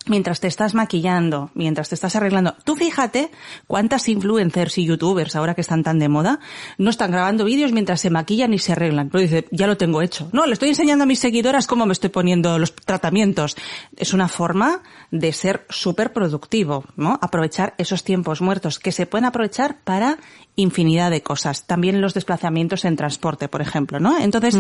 mientras 0.10 0.40
te 0.40 0.48
estás 0.48 0.74
maquillando, 0.74 1.52
mientras 1.54 1.90
te 1.90 1.96
estás 1.96 2.16
arreglando. 2.16 2.56
Tú 2.64 2.76
fíjate 2.76 3.32
cuántas 3.68 4.08
influencers 4.10 4.78
y 4.78 4.86
youtubers 4.86 5.36
ahora 5.36 5.56
que 5.56 5.62
están 5.62 5.84
tan 5.84 6.00
de 6.00 6.10
moda 6.10 6.40
no 6.78 6.90
están 6.90 7.12
grabando 7.12 7.46
vídeos 7.46 7.72
mientras 7.72 8.02
se 8.02 8.10
maquillan 8.10 8.54
y 8.54 8.60
se 8.60 8.74
arreglan. 8.74 9.10
Pero 9.10 9.22
dice, 9.22 9.46
ya 9.52 9.68
lo 9.68 9.78
tengo 9.78 10.02
hecho. 10.02 10.30
No, 10.32 10.46
le 10.46 10.54
estoy 10.54 10.70
enseñando 10.70 11.04
a 11.04 11.08
mis 11.08 11.20
seguidoras 11.20 11.68
cómo 11.68 11.86
me 11.86 11.94
estoy 11.94 12.10
poniendo 12.10 12.58
los 12.60 12.74
tratamientos. 12.74 13.56
Es 13.96 14.14
una 14.14 14.28
forma 14.28 14.82
de 15.12 15.34
ser 15.34 15.66
súper 15.70 16.14
productivo, 16.14 16.86
¿no? 16.96 17.20
Aprovechar 17.22 17.74
esos 17.78 18.04
tiempos 18.04 18.42
muertos 18.42 18.80
que 18.80 18.92
se 18.92 19.06
pueden 19.06 19.26
aprovechar 19.26 19.78
para 19.84 20.18
infinidad 20.56 21.10
de 21.12 21.22
cosas. 21.22 21.66
También 21.66 22.02
los 22.02 22.14
desplazamientos 22.14 22.86
en 22.86 22.96
transporte, 22.96 23.48
por 23.48 23.62
ejemplo, 23.62 24.00
¿no? 24.00 24.20
Entonces, 24.20 24.58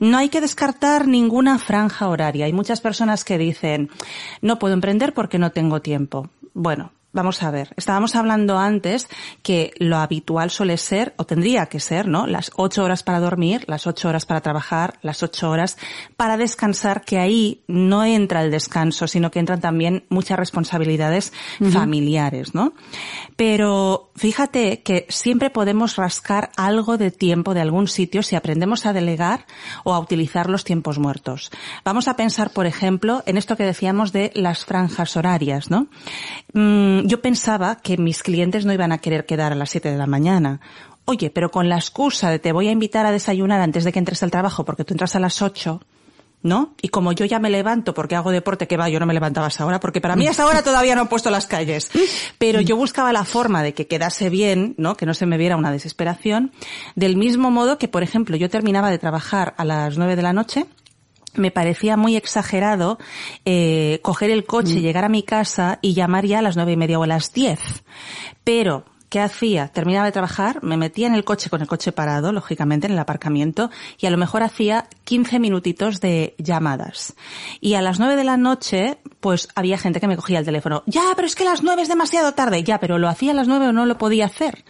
no 0.00 0.18
hay 0.18 0.28
que 0.28 0.40
descartar 0.40 1.06
ninguna 1.06 1.58
franja 1.58 2.08
horaria. 2.08 2.46
Hay 2.46 2.52
muchas 2.52 2.80
personas 2.80 3.24
que 3.24 3.38
dicen, 3.38 3.90
no 4.40 4.58
puedo 4.58 4.74
emprender 4.86 5.14
porque 5.14 5.40
no 5.40 5.50
tengo 5.50 5.82
tiempo. 5.82 6.30
Bueno, 6.54 6.92
Vamos 7.16 7.42
a 7.42 7.50
ver, 7.50 7.72
estábamos 7.78 8.14
hablando 8.14 8.58
antes 8.58 9.08
que 9.42 9.72
lo 9.78 9.96
habitual 9.96 10.50
suele 10.50 10.76
ser, 10.76 11.14
o 11.16 11.24
tendría 11.24 11.64
que 11.64 11.80
ser, 11.80 12.08
¿no? 12.08 12.26
Las 12.26 12.50
ocho 12.56 12.84
horas 12.84 13.02
para 13.02 13.20
dormir, 13.20 13.64
las 13.68 13.86
ocho 13.86 14.10
horas 14.10 14.26
para 14.26 14.42
trabajar, 14.42 14.98
las 15.00 15.22
ocho 15.22 15.48
horas 15.48 15.78
para 16.18 16.36
descansar, 16.36 17.06
que 17.06 17.18
ahí 17.18 17.62
no 17.68 18.04
entra 18.04 18.42
el 18.42 18.50
descanso, 18.50 19.08
sino 19.08 19.30
que 19.30 19.38
entran 19.38 19.62
también 19.62 20.04
muchas 20.10 20.38
responsabilidades 20.38 21.32
familiares, 21.72 22.54
¿no? 22.54 22.74
Pero 23.36 24.10
fíjate 24.14 24.82
que 24.82 25.06
siempre 25.08 25.48
podemos 25.48 25.96
rascar 25.96 26.50
algo 26.58 26.98
de 26.98 27.10
tiempo 27.10 27.54
de 27.54 27.62
algún 27.62 27.88
sitio 27.88 28.22
si 28.22 28.36
aprendemos 28.36 28.84
a 28.84 28.92
delegar 28.92 29.46
o 29.84 29.94
a 29.94 30.00
utilizar 30.00 30.50
los 30.50 30.64
tiempos 30.64 30.98
muertos. 30.98 31.50
Vamos 31.82 32.08
a 32.08 32.16
pensar, 32.16 32.50
por 32.50 32.66
ejemplo, 32.66 33.22
en 33.24 33.38
esto 33.38 33.56
que 33.56 33.64
decíamos 33.64 34.12
de 34.12 34.32
las 34.34 34.66
franjas 34.66 35.16
horarias, 35.16 35.70
¿no? 35.70 35.86
Mm, 36.52 37.05
yo 37.06 37.20
pensaba 37.20 37.76
que 37.76 37.96
mis 37.96 38.22
clientes 38.22 38.64
no 38.64 38.72
iban 38.72 38.92
a 38.92 38.98
querer 38.98 39.26
quedar 39.26 39.52
a 39.52 39.56
las 39.56 39.70
7 39.70 39.90
de 39.90 39.96
la 39.96 40.06
mañana. 40.06 40.60
Oye, 41.04 41.30
pero 41.30 41.50
con 41.50 41.68
la 41.68 41.76
excusa 41.76 42.30
de 42.30 42.38
te 42.38 42.52
voy 42.52 42.68
a 42.68 42.72
invitar 42.72 43.06
a 43.06 43.12
desayunar 43.12 43.60
antes 43.60 43.84
de 43.84 43.92
que 43.92 43.98
entres 43.98 44.22
al 44.22 44.30
trabajo 44.30 44.64
porque 44.64 44.84
tú 44.84 44.92
entras 44.92 45.14
a 45.14 45.20
las 45.20 45.40
8, 45.40 45.80
¿no? 46.42 46.74
Y 46.82 46.88
como 46.88 47.12
yo 47.12 47.24
ya 47.24 47.38
me 47.38 47.48
levanto 47.48 47.94
porque 47.94 48.16
hago 48.16 48.30
deporte, 48.30 48.66
que 48.66 48.76
va, 48.76 48.88
yo 48.88 48.98
no 48.98 49.06
me 49.06 49.14
levantaba 49.14 49.46
hasta 49.46 49.62
ahora, 49.62 49.78
porque 49.78 50.00
para 50.00 50.16
mí 50.16 50.26
hasta 50.26 50.42
ahora 50.42 50.62
todavía 50.62 50.96
no 50.96 51.02
he 51.02 51.06
puesto 51.06 51.30
las 51.30 51.46
calles. 51.46 51.90
Pero 52.38 52.60
yo 52.60 52.76
buscaba 52.76 53.12
la 53.12 53.24
forma 53.24 53.62
de 53.62 53.72
que 53.72 53.86
quedase 53.86 54.30
bien, 54.30 54.74
¿no? 54.78 54.96
Que 54.96 55.06
no 55.06 55.14
se 55.14 55.26
me 55.26 55.38
viera 55.38 55.56
una 55.56 55.70
desesperación. 55.70 56.52
Del 56.96 57.16
mismo 57.16 57.50
modo 57.50 57.78
que, 57.78 57.88
por 57.88 58.02
ejemplo, 58.02 58.36
yo 58.36 58.50
terminaba 58.50 58.90
de 58.90 58.98
trabajar 58.98 59.54
a 59.58 59.64
las 59.64 59.98
9 59.98 60.16
de 60.16 60.22
la 60.22 60.32
noche, 60.32 60.66
me 61.36 61.50
parecía 61.50 61.96
muy 61.96 62.16
exagerado 62.16 62.98
eh, 63.44 64.00
coger 64.02 64.30
el 64.30 64.44
coche, 64.44 64.76
mm. 64.76 64.80
llegar 64.80 65.04
a 65.04 65.08
mi 65.08 65.22
casa 65.22 65.78
y 65.82 65.94
llamar 65.94 66.26
ya 66.26 66.40
a 66.40 66.42
las 66.42 66.56
nueve 66.56 66.72
y 66.72 66.76
media 66.76 66.98
o 66.98 67.02
a 67.02 67.06
las 67.06 67.32
diez. 67.32 67.60
Pero 68.44 68.84
¿Qué 69.08 69.20
hacía? 69.20 69.68
Terminaba 69.68 70.06
de 70.06 70.12
trabajar, 70.12 70.62
me 70.62 70.76
metía 70.76 71.06
en 71.06 71.14
el 71.14 71.24
coche 71.24 71.48
con 71.48 71.60
el 71.60 71.68
coche 71.68 71.92
parado, 71.92 72.32
lógicamente, 72.32 72.86
en 72.86 72.92
el 72.92 72.98
aparcamiento, 72.98 73.70
y 73.98 74.06
a 74.06 74.10
lo 74.10 74.16
mejor 74.16 74.42
hacía 74.42 74.88
15 75.04 75.38
minutitos 75.38 76.00
de 76.00 76.34
llamadas. 76.38 77.14
Y 77.60 77.74
a 77.74 77.82
las 77.82 77.98
9 78.00 78.16
de 78.16 78.24
la 78.24 78.36
noche, 78.36 78.98
pues 79.20 79.48
había 79.54 79.78
gente 79.78 80.00
que 80.00 80.08
me 80.08 80.16
cogía 80.16 80.40
el 80.40 80.44
teléfono. 80.44 80.82
Ya, 80.86 81.02
pero 81.14 81.26
es 81.26 81.34
que 81.34 81.44
las 81.44 81.62
9 81.62 81.82
es 81.82 81.88
demasiado 81.88 82.32
tarde. 82.32 82.64
Ya, 82.64 82.78
pero 82.78 82.98
lo 82.98 83.08
hacía 83.08 83.32
a 83.32 83.34
las 83.34 83.48
9 83.48 83.68
o 83.68 83.72
no 83.72 83.86
lo 83.86 83.98
podía 83.98 84.26
hacer. 84.26 84.64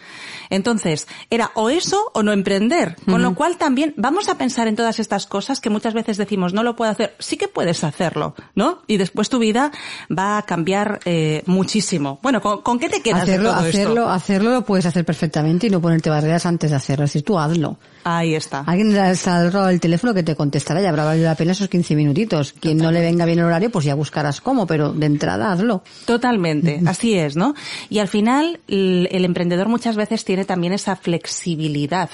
Entonces, 0.49 1.07
era 1.29 1.51
o 1.55 1.69
eso 1.69 2.11
o 2.13 2.23
no 2.23 2.31
emprender. 2.31 2.95
Con 3.05 3.21
lo 3.21 3.35
cual 3.35 3.57
también 3.57 3.93
vamos 3.97 4.29
a 4.29 4.37
pensar 4.37 4.67
en 4.67 4.75
todas 4.75 4.99
estas 4.99 5.25
cosas 5.25 5.59
que 5.59 5.69
muchas 5.69 5.93
veces 5.93 6.17
decimos, 6.17 6.53
no 6.53 6.63
lo 6.63 6.75
puedo 6.75 6.91
hacer. 6.91 7.15
Sí 7.19 7.37
que 7.37 7.47
puedes 7.47 7.83
hacerlo, 7.83 8.35
¿no? 8.55 8.81
Y 8.87 8.97
después 8.97 9.29
tu 9.29 9.39
vida 9.39 9.71
va 10.15 10.37
a 10.37 10.43
cambiar 10.43 10.99
eh, 11.05 11.43
muchísimo. 11.45 12.19
Bueno, 12.21 12.41
¿con, 12.41 12.79
qué 12.79 12.89
te 12.89 13.01
quedas 13.01 13.23
hacerlo, 13.23 13.49
de 13.49 13.55
todo 13.55 13.67
hacerlo, 13.67 14.01
esto? 14.01 14.09
Hacerlo 14.27 14.51
lo 14.51 14.65
puedes 14.65 14.85
hacer 14.85 15.05
perfectamente 15.05 15.67
y 15.67 15.69
no 15.69 15.81
ponerte 15.81 16.09
barreras 16.09 16.45
antes 16.45 16.69
de 16.69 16.75
hacerlo. 16.75 17.05
Es 17.05 17.11
decir, 17.11 17.23
tú 17.23 17.39
hazlo. 17.39 17.77
Ahí 18.03 18.35
está. 18.35 18.59
Alguien 18.59 19.15
saldrá 19.15 19.69
el 19.69 19.79
teléfono 19.79 20.13
que 20.13 20.23
te 20.23 20.35
contestará 20.35 20.81
y 20.81 20.85
habrá 20.85 21.05
valido 21.05 21.25
la 21.27 21.35
pena 21.35 21.53
esos 21.53 21.69
15 21.69 21.95
minutitos. 21.95 22.53
Quien 22.53 22.77
no 22.77 22.91
le 22.91 23.01
venga 23.01 23.25
bien 23.25 23.39
el 23.39 23.45
horario, 23.45 23.69
pues 23.69 23.85
ya 23.85 23.95
buscarás 23.95 24.41
cómo, 24.41 24.67
pero 24.67 24.91
de 24.91 25.05
entrada 25.05 25.51
hazlo. 25.51 25.81
Totalmente, 26.05 26.81
así 26.85 27.15
es, 27.15 27.35
¿no? 27.37 27.53
Y 27.89 27.99
al 27.99 28.07
final, 28.07 28.59
el, 28.67 29.07
el 29.11 29.25
emprendedor 29.25 29.69
muchas 29.69 29.95
veces 29.95 30.25
tiene 30.25 30.43
también 30.43 30.73
esa 30.73 30.95
flexibilidad. 30.95 32.09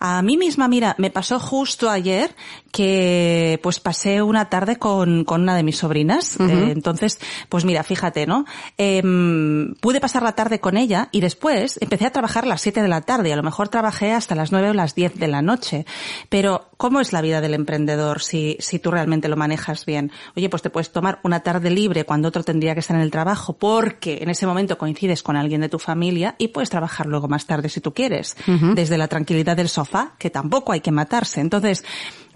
A 0.00 0.22
mí 0.22 0.36
misma, 0.36 0.66
mira, 0.68 0.94
me 0.98 1.10
pasó 1.10 1.38
justo 1.38 1.88
ayer 1.88 2.34
que 2.72 3.60
pues 3.62 3.78
pasé 3.78 4.22
una 4.22 4.50
tarde 4.50 4.76
con, 4.76 5.24
con 5.24 5.42
una 5.42 5.56
de 5.56 5.62
mis 5.62 5.78
sobrinas. 5.78 6.38
Eh, 6.40 6.70
entonces, 6.72 7.18
pues 7.48 7.64
mira, 7.64 7.82
fíjate, 7.82 8.26
¿no? 8.26 8.44
Em, 8.76 9.74
pude 9.76 10.00
pasar 10.00 10.22
la 10.22 10.32
tarde 10.32 10.58
con 10.58 10.76
ella 10.76 11.08
y 11.12 11.20
después 11.20 11.43
empecé 11.50 12.06
a 12.06 12.10
trabajar 12.10 12.44
a 12.44 12.48
las 12.48 12.62
7 12.62 12.82
de 12.82 12.88
la 12.88 13.00
tarde 13.02 13.28
y 13.28 13.32
a 13.32 13.36
lo 13.36 13.42
mejor 13.42 13.68
trabajé 13.68 14.12
hasta 14.12 14.34
las 14.34 14.52
9 14.52 14.70
o 14.70 14.74
las 14.74 14.94
10 14.94 15.16
de 15.16 15.28
la 15.28 15.42
noche. 15.42 15.86
Pero, 16.28 16.70
¿cómo 16.76 17.00
es 17.00 17.12
la 17.12 17.20
vida 17.20 17.40
del 17.40 17.54
emprendedor 17.54 18.22
si, 18.22 18.56
si 18.60 18.78
tú 18.78 18.90
realmente 18.90 19.28
lo 19.28 19.36
manejas 19.36 19.86
bien? 19.86 20.12
Oye, 20.36 20.48
pues 20.48 20.62
te 20.62 20.70
puedes 20.70 20.92
tomar 20.92 21.20
una 21.22 21.40
tarde 21.40 21.70
libre 21.70 22.04
cuando 22.04 22.28
otro 22.28 22.42
tendría 22.42 22.74
que 22.74 22.80
estar 22.80 22.96
en 22.96 23.02
el 23.02 23.10
trabajo 23.10 23.54
porque 23.54 24.18
en 24.22 24.30
ese 24.30 24.46
momento 24.46 24.78
coincides 24.78 25.22
con 25.22 25.36
alguien 25.36 25.60
de 25.60 25.68
tu 25.68 25.78
familia 25.78 26.34
y 26.38 26.48
puedes 26.48 26.70
trabajar 26.70 27.06
luego 27.06 27.28
más 27.28 27.46
tarde 27.46 27.68
si 27.68 27.80
tú 27.80 27.92
quieres. 27.92 28.36
Desde 28.74 28.98
la 28.98 29.08
tranquilidad 29.08 29.56
del 29.56 29.68
sofá, 29.68 30.14
que 30.18 30.30
tampoco 30.30 30.72
hay 30.72 30.80
que 30.80 30.90
matarse. 30.90 31.40
Entonces, 31.40 31.84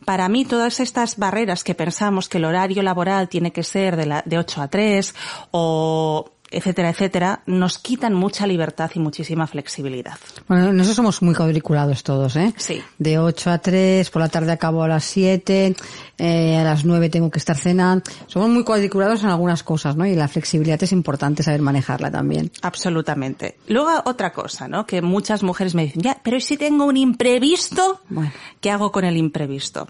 para 0.04 0.28
mí 0.28 0.44
todas 0.44 0.80
estas 0.80 1.18
barreras 1.18 1.64
que 1.64 1.74
pensamos 1.74 2.28
que 2.28 2.38
el 2.38 2.46
horario 2.46 2.82
laboral 2.82 3.28
tiene 3.28 3.52
que 3.52 3.62
ser 3.62 3.96
de, 3.96 4.06
la, 4.06 4.22
de 4.24 4.38
8 4.38 4.62
a 4.62 4.68
3 4.68 5.14
o 5.50 6.30
etcétera, 6.50 6.90
etcétera, 6.90 7.42
nos 7.46 7.78
quitan 7.78 8.14
mucha 8.14 8.46
libertad 8.46 8.90
y 8.94 8.98
muchísima 8.98 9.46
flexibilidad. 9.46 10.18
Bueno, 10.46 10.72
nosotros 10.72 10.96
somos 10.96 11.22
muy 11.22 11.34
cuadriculados 11.34 12.02
todos, 12.02 12.36
¿eh? 12.36 12.54
Sí. 12.56 12.82
De 12.98 13.18
8 13.18 13.50
a 13.50 13.58
3, 13.58 14.10
por 14.10 14.22
la 14.22 14.28
tarde 14.28 14.52
acabo 14.52 14.82
a 14.82 14.88
las 14.88 15.04
7, 15.04 15.76
eh, 16.18 16.56
a 16.56 16.64
las 16.64 16.84
9 16.84 17.08
tengo 17.08 17.30
que 17.30 17.38
estar 17.38 17.56
cenando. 17.56 18.04
Somos 18.26 18.48
muy 18.48 18.64
cuadriculados 18.64 19.22
en 19.22 19.30
algunas 19.30 19.62
cosas, 19.62 19.96
¿no? 19.96 20.06
Y 20.06 20.14
la 20.14 20.28
flexibilidad 20.28 20.82
es 20.82 20.92
importante 20.92 21.42
saber 21.42 21.62
manejarla 21.62 22.10
también. 22.10 22.50
Absolutamente. 22.62 23.56
Luego 23.68 23.90
otra 24.04 24.32
cosa, 24.32 24.68
¿no? 24.68 24.86
Que 24.86 25.02
muchas 25.02 25.42
mujeres 25.42 25.74
me 25.74 25.84
dicen, 25.84 26.02
ya, 26.02 26.20
pero 26.22 26.36
¿y 26.36 26.40
si 26.40 26.56
tengo 26.56 26.84
un 26.84 26.96
imprevisto? 26.96 28.00
Bueno. 28.08 28.32
¿Qué 28.60 28.70
hago 28.70 28.90
con 28.90 29.04
el 29.04 29.16
imprevisto? 29.16 29.88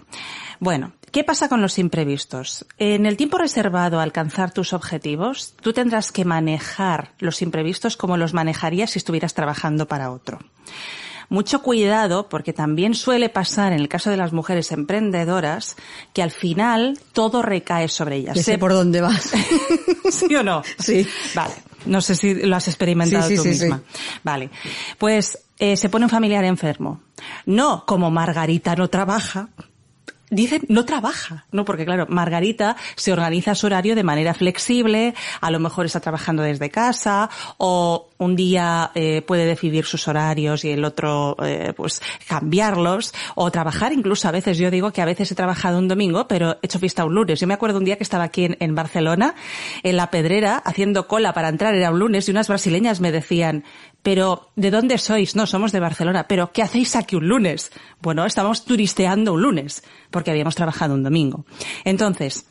Bueno, 0.59 0.91
¿qué 1.11 1.23
pasa 1.23 1.49
con 1.49 1.61
los 1.61 1.79
imprevistos? 1.79 2.65
En 2.77 3.05
el 3.05 3.17
tiempo 3.17 3.37
reservado 3.37 3.99
a 3.99 4.03
alcanzar 4.03 4.51
tus 4.51 4.73
objetivos, 4.73 5.53
tú 5.61 5.73
tendrás 5.73 6.11
que 6.11 6.25
manejar 6.25 7.13
los 7.19 7.41
imprevistos 7.41 7.97
como 7.97 8.17
los 8.17 8.33
manejarías 8.33 8.91
si 8.91 8.99
estuvieras 8.99 9.33
trabajando 9.33 9.87
para 9.87 10.11
otro. 10.11 10.39
Mucho 11.29 11.61
cuidado 11.61 12.27
porque 12.27 12.53
también 12.53 12.95
suele 12.95 13.29
pasar 13.29 13.71
en 13.71 13.79
el 13.79 13.87
caso 13.87 14.09
de 14.09 14.17
las 14.17 14.33
mujeres 14.33 14.71
emprendedoras 14.71 15.75
que 16.11 16.23
al 16.23 16.31
final 16.31 16.97
todo 17.13 17.43
recae 17.43 17.87
sobre 17.87 18.15
ellas. 18.15 18.35
Ya 18.35 18.43
sé 18.43 18.57
por 18.57 18.73
dónde 18.73 19.01
vas. 19.01 19.31
¿Sí 20.09 20.33
o 20.35 20.41
no? 20.41 20.63
Sí. 20.79 21.07
Vale. 21.35 21.53
No 21.85 22.01
sé 22.01 22.15
si 22.15 22.33
lo 22.33 22.55
has 22.55 22.67
experimentado 22.67 23.27
Sí, 23.27 23.29
sí, 23.29 23.35
tú 23.37 23.43
sí, 23.43 23.49
misma. 23.49 23.81
Vale. 24.23 24.49
Pues 24.97 25.37
eh, 25.59 25.77
se 25.77 25.89
pone 25.89 26.05
un 26.05 26.09
familiar 26.09 26.43
enfermo. 26.45 27.01
No, 27.45 27.85
como 27.85 28.09
Margarita 28.09 28.75
no 28.75 28.87
trabaja, 28.87 29.49
Dicen, 30.29 30.61
no 30.67 30.85
trabaja, 30.85 31.45
¿no? 31.51 31.65
Porque 31.65 31.85
claro, 31.85 32.05
Margarita 32.07 32.75
se 32.95 33.11
organiza 33.11 33.55
su 33.55 33.65
horario 33.65 33.95
de 33.95 34.03
manera 34.03 34.33
flexible, 34.33 35.15
a 35.41 35.49
lo 35.49 35.59
mejor 35.59 35.85
está 35.85 35.99
trabajando 35.99 36.43
desde 36.43 36.69
casa, 36.69 37.29
o 37.57 38.09
un 38.19 38.35
día 38.35 38.91
eh, 38.95 39.21
puede 39.23 39.45
decidir 39.45 39.85
sus 39.85 40.07
horarios 40.07 40.65
y 40.65 40.71
el 40.71 40.85
otro, 40.85 41.35
eh, 41.43 41.73
pues, 41.75 42.01
cambiarlos, 42.27 43.13
o 43.35 43.49
trabajar 43.49 43.91
incluso 43.93 44.27
a 44.27 44.31
veces, 44.31 44.57
yo 44.57 44.69
digo 44.69 44.91
que 44.91 45.01
a 45.01 45.05
veces 45.05 45.31
he 45.31 45.35
trabajado 45.35 45.79
un 45.79 45.87
domingo, 45.87 46.27
pero 46.27 46.57
he 46.61 46.65
hecho 46.65 46.79
fiesta 46.79 47.05
un 47.05 47.15
lunes. 47.15 47.39
Yo 47.39 47.47
me 47.47 47.53
acuerdo 47.53 47.79
un 47.79 47.85
día 47.85 47.97
que 47.97 48.03
estaba 48.03 48.25
aquí 48.25 48.45
en, 48.45 48.57
en 48.59 48.75
Barcelona, 48.75 49.35
en 49.83 49.97
la 49.97 50.11
pedrera, 50.11 50.57
haciendo 50.57 51.07
cola 51.07 51.33
para 51.33 51.49
entrar, 51.49 51.73
era 51.73 51.91
un 51.91 51.99
lunes, 51.99 52.27
y 52.27 52.31
unas 52.31 52.47
brasileñas 52.47 52.99
me 52.99 53.11
decían, 53.11 53.63
pero 54.09 54.49
¿de 54.55 54.71
dónde 54.71 54.97
sois? 54.97 55.35
No, 55.35 55.45
somos 55.45 55.71
de 55.71 55.79
Barcelona. 55.79 56.25
Pero 56.27 56.51
¿qué 56.51 56.63
hacéis 56.63 56.95
aquí 56.95 57.15
un 57.15 57.27
lunes? 57.27 57.71
Bueno, 58.01 58.25
estábamos 58.25 58.65
turisteando 58.65 59.33
un 59.33 59.43
lunes, 59.43 59.83
porque 60.09 60.31
habíamos 60.31 60.55
trabajado 60.55 60.95
un 60.95 61.03
domingo. 61.03 61.45
Entonces, 61.85 62.47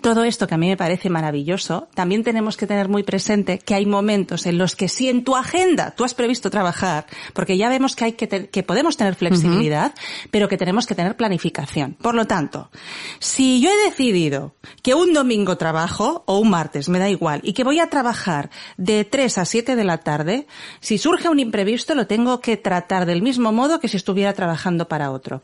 todo 0.00 0.24
esto 0.24 0.46
que 0.46 0.54
a 0.54 0.58
mí 0.58 0.68
me 0.68 0.76
parece 0.76 1.10
maravilloso, 1.10 1.88
también 1.94 2.24
tenemos 2.24 2.56
que 2.56 2.66
tener 2.66 2.88
muy 2.88 3.02
presente 3.02 3.58
que 3.58 3.74
hay 3.74 3.84
momentos 3.84 4.46
en 4.46 4.56
los 4.56 4.74
que 4.74 4.88
si 4.88 5.08
en 5.08 5.22
tu 5.22 5.36
agenda 5.36 5.90
tú 5.94 6.02
has 6.04 6.14
previsto 6.14 6.50
trabajar, 6.50 7.06
porque 7.34 7.58
ya 7.58 7.68
vemos 7.68 7.94
que 7.94 8.06
hay 8.06 8.12
que, 8.14 8.26
te- 8.26 8.48
que 8.48 8.62
podemos 8.62 8.96
tener 8.96 9.14
flexibilidad, 9.14 9.94
pero 10.30 10.48
que 10.48 10.56
tenemos 10.56 10.86
que 10.86 10.94
tener 10.94 11.14
planificación. 11.16 11.94
Por 12.00 12.14
lo 12.14 12.26
tanto, 12.26 12.70
si 13.18 13.60
yo 13.60 13.68
he 13.70 13.90
decidido 13.90 14.54
que 14.82 14.94
un 14.94 15.12
domingo 15.12 15.56
trabajo 15.58 16.24
o 16.26 16.38
un 16.38 16.48
martes, 16.50 16.88
me 16.88 16.98
da 16.98 17.10
igual, 17.10 17.40
y 17.44 17.52
que 17.52 17.62
voy 17.62 17.78
a 17.78 17.90
trabajar 17.90 18.50
de 18.78 19.04
3 19.04 19.38
a 19.38 19.44
7 19.44 19.76
de 19.76 19.84
la 19.84 19.98
tarde, 19.98 20.46
si 20.80 20.96
surge 20.98 21.28
un 21.28 21.38
imprevisto 21.38 21.94
lo 21.94 22.06
tengo 22.06 22.40
que 22.40 22.56
tratar 22.56 23.04
del 23.04 23.20
mismo 23.22 23.52
modo 23.52 23.78
que 23.78 23.88
si 23.88 23.98
estuviera 23.98 24.32
trabajando 24.32 24.88
para 24.88 25.10
otro. 25.10 25.42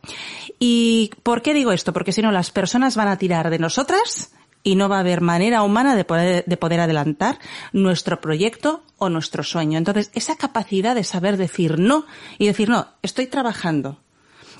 ¿Y 0.58 1.10
por 1.22 1.42
qué 1.42 1.52
digo 1.54 1.70
esto? 1.72 1.92
Porque 1.92 2.12
si 2.12 2.22
no 2.22 2.32
las 2.32 2.50
personas 2.50 2.96
van 2.96 3.08
a 3.08 3.18
tirar 3.18 3.50
de 3.50 3.58
nosotras 3.58 4.32
y 4.68 4.76
no 4.76 4.90
va 4.90 4.98
a 4.98 5.00
haber 5.00 5.22
manera 5.22 5.62
humana 5.62 5.96
de 5.96 6.04
poder, 6.04 6.44
de 6.46 6.56
poder 6.58 6.80
adelantar 6.80 7.38
nuestro 7.72 8.20
proyecto 8.20 8.82
o 8.98 9.08
nuestro 9.08 9.42
sueño. 9.42 9.78
Entonces, 9.78 10.10
esa 10.12 10.36
capacidad 10.36 10.94
de 10.94 11.04
saber 11.04 11.38
decir 11.38 11.78
no 11.78 12.04
y 12.36 12.48
decir 12.48 12.68
no, 12.68 12.88
estoy 13.00 13.28
trabajando. 13.28 13.98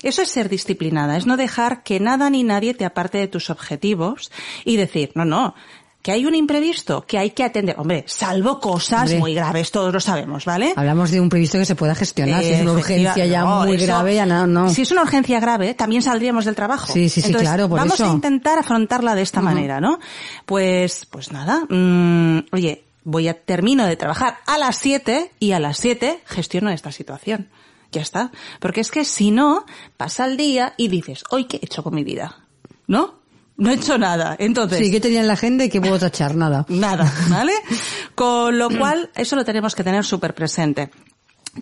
Eso 0.01 0.23
es 0.23 0.29
ser 0.29 0.49
disciplinada, 0.49 1.15
es 1.15 1.27
no 1.27 1.37
dejar 1.37 1.83
que 1.83 1.99
nada 1.99 2.31
ni 2.31 2.43
nadie 2.43 2.73
te 2.73 2.85
aparte 2.85 3.19
de 3.19 3.27
tus 3.27 3.51
objetivos 3.51 4.31
y 4.65 4.77
decir, 4.77 5.11
no, 5.13 5.25
no, 5.25 5.53
que 6.09 6.13
hay 6.13 6.25
un 6.25 6.33
imprevisto, 6.33 7.05
que 7.05 7.19
hay 7.19 7.29
que 7.29 7.43
atender. 7.43 7.75
Hombre, 7.77 8.03
salvo 8.07 8.59
cosas 8.59 9.01
Hombre. 9.03 9.19
muy 9.19 9.35
graves, 9.35 9.69
todos 9.69 9.93
lo 9.93 9.99
sabemos, 9.99 10.43
¿vale? 10.43 10.73
Hablamos 10.75 11.11
de 11.11 11.21
un 11.21 11.29
previsto 11.29 11.59
que 11.59 11.65
se 11.65 11.75
pueda 11.75 11.93
gestionar. 11.93 12.41
si 12.41 12.49
es 12.49 12.61
una 12.63 12.71
urgencia 12.73 13.27
ya 13.27 13.41
no, 13.43 13.63
muy 13.63 13.75
eso- 13.75 13.85
grave, 13.85 14.15
ya 14.15 14.25
no, 14.25 14.47
no. 14.47 14.69
Si 14.71 14.81
es 14.81 14.91
una 14.91 15.03
urgencia 15.03 15.39
grave, 15.39 15.75
también 15.75 16.01
saldríamos 16.01 16.45
del 16.45 16.55
trabajo. 16.55 16.91
Sí, 16.91 17.09
sí, 17.09 17.21
sí, 17.21 17.27
Entonces, 17.27 17.47
claro, 17.47 17.69
por 17.69 17.77
vamos 17.77 17.93
eso. 17.93 18.05
a 18.05 18.07
intentar 18.11 18.57
afrontarla 18.57 19.13
de 19.13 19.21
esta 19.21 19.39
manera, 19.39 19.79
¿no? 19.79 19.99
Pues, 20.47 21.05
pues 21.05 21.31
nada, 21.31 21.65
mm, 21.69 22.45
oye, 22.53 22.85
voy 23.03 23.27
a, 23.27 23.35
termino 23.39 23.85
de 23.85 23.95
trabajar 23.95 24.39
a 24.47 24.57
las 24.57 24.77
7 24.77 25.31
y 25.39 25.51
a 25.51 25.59
las 25.59 25.77
7 25.77 26.21
gestiono 26.25 26.71
esta 26.71 26.91
situación. 26.91 27.49
Ya 27.91 28.01
está. 28.01 28.31
Porque 28.59 28.81
es 28.81 28.89
que 28.89 29.05
si 29.05 29.29
no, 29.29 29.63
pasa 29.95 30.25
el 30.25 30.37
día 30.37 30.73
y 30.75 30.87
dices, 30.87 31.23
hoy 31.29 31.45
qué 31.45 31.57
he 31.57 31.65
hecho 31.67 31.83
con 31.83 31.93
mi 31.93 32.03
vida. 32.03 32.35
¿No? 32.87 33.19
No 33.59 33.69
he 33.71 33.73
hecho 33.73 33.97
nada. 33.97 34.37
Entonces, 34.39 34.79
Sí, 34.79 34.89
que 34.89 35.01
tenía 35.01 35.19
en 35.19 35.27
la 35.27 35.33
agenda 35.33 35.65
y 35.65 35.69
que 35.69 35.81
puedo 35.81 35.99
tachar 35.99 36.33
nada. 36.33 36.65
Nada, 36.69 37.11
¿vale? 37.27 37.51
Con 38.15 38.57
lo 38.57 38.69
cual, 38.69 39.09
eso 39.15 39.35
lo 39.35 39.43
tenemos 39.43 39.75
que 39.75 39.83
tener 39.83 40.05
súper 40.05 40.33
presente. 40.33 40.89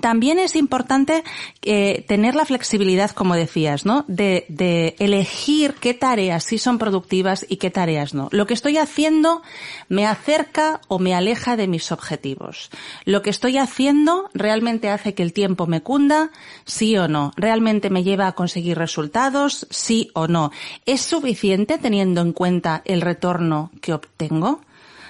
También 0.01 0.37
es 0.37 0.55
importante 0.55 1.23
eh, 1.61 2.03
tener 2.07 2.35
la 2.35 2.45
flexibilidad, 2.45 3.11
como 3.11 3.35
decías, 3.35 3.85
¿no? 3.85 4.03
De, 4.07 4.45
de 4.49 4.95
elegir 4.99 5.75
qué 5.79 5.93
tareas 5.93 6.43
sí 6.43 6.57
son 6.57 6.77
productivas 6.77 7.45
y 7.47 7.55
qué 7.55 7.71
tareas 7.71 8.13
no. 8.13 8.27
Lo 8.31 8.45
que 8.47 8.53
estoy 8.53 8.77
haciendo 8.77 9.41
me 9.87 10.05
acerca 10.05 10.81
o 10.87 10.99
me 10.99 11.15
aleja 11.15 11.55
de 11.55 11.67
mis 11.67 11.91
objetivos. 11.91 12.69
Lo 13.05 13.21
que 13.21 13.29
estoy 13.29 13.57
haciendo 13.57 14.29
realmente 14.33 14.89
hace 14.89 15.13
que 15.13 15.23
el 15.23 15.33
tiempo 15.33 15.67
me 15.67 15.81
cunda, 15.81 16.31
sí 16.65 16.97
o 16.97 17.07
no. 17.07 17.31
Realmente 17.37 17.89
me 17.89 18.03
lleva 18.03 18.27
a 18.27 18.33
conseguir 18.33 18.77
resultados, 18.77 19.67
sí 19.69 20.11
o 20.13 20.27
no. 20.27 20.51
¿Es 20.85 21.01
suficiente 21.01 21.77
teniendo 21.77 22.21
en 22.21 22.33
cuenta 22.33 22.81
el 22.85 23.01
retorno 23.01 23.71
que 23.81 23.93
obtengo? 23.93 24.61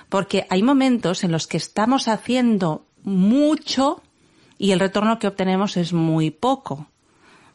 Porque 0.10 0.46
hay 0.50 0.62
momentos 0.62 1.24
en 1.24 1.32
los 1.32 1.48
que 1.48 1.58
estamos 1.58 2.08
haciendo 2.08 2.86
mucho 3.04 4.02
y 4.58 4.72
el 4.72 4.80
retorno 4.80 5.20
que 5.20 5.28
obtenemos 5.28 5.78
es 5.78 5.94
muy 5.94 6.32
poco. 6.32 6.88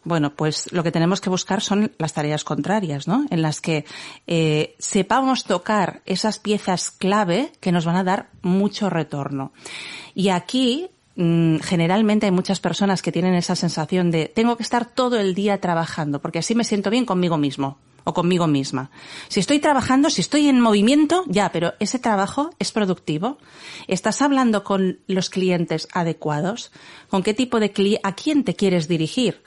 Bueno, 0.05 0.35
pues 0.35 0.73
lo 0.73 0.83
que 0.83 0.91
tenemos 0.91 1.21
que 1.21 1.31
buscar 1.31 1.61
son 1.61 1.93
las 1.99 2.13
tareas 2.13 2.43
contrarias, 2.43 3.07
¿no? 3.07 3.25
En 3.31 3.41
las 3.41 3.61
que 3.61 3.85
eh, 4.27 4.75
sepamos 4.79 5.45
tocar 5.45 6.03
esas 6.07 6.41
piezas 6.41 6.91
clave 6.91 7.53
que 7.61 7.71
nos 7.71 7.85
van 7.85 7.97
a 7.97 8.05
dar 8.05 8.29
mucho 8.43 8.91
retorno. 8.91 9.53
Y 10.15 10.31
aquí, 10.31 10.89
mm, 11.15 11.59
generalmente 11.59 12.27
hay 12.27 12.33
muchas 12.33 12.59
personas 12.59 13.01
que 13.01 13.13
tienen 13.13 13.35
esa 13.35 13.55
sensación 13.55 14.11
de 14.11 14.27
tengo 14.27 14.57
que 14.57 14.65
estar 14.65 14.87
todo 14.87 15.21
el 15.21 15.35
día 15.35 15.61
trabajando, 15.61 16.21
porque 16.21 16.41
así 16.41 16.57
me 16.57 16.65
siento 16.65 16.91
bien 16.91 17.07
conmigo 17.07 17.37
mismo 17.37 17.79
o 18.05 18.15
conmigo 18.15 18.47
misma. 18.47 18.91
Si 19.29 19.41
estoy 19.41 19.59
trabajando, 19.59 20.11
si 20.11 20.21
estoy 20.21 20.49
en 20.49 20.61
movimiento, 20.61 21.25
ya, 21.27 21.51
pero 21.53 21.75
ese 21.81 21.99
trabajo 21.99 22.51
es 22.59 22.73
productivo. 22.73 23.39
¿Estás 23.89 24.23
hablando 24.23 24.65
con 24.65 25.01
los 25.07 25.31
clientes 25.31 25.89
adecuados? 25.93 26.73
¿Con 27.09 27.23
qué 27.23 27.35
tipo 27.35 27.61
de 27.61 27.73
cli 27.73 27.99
a 28.03 28.15
quién 28.15 28.45
te 28.45 28.55
quieres 28.55 28.89
dirigir? 28.89 29.43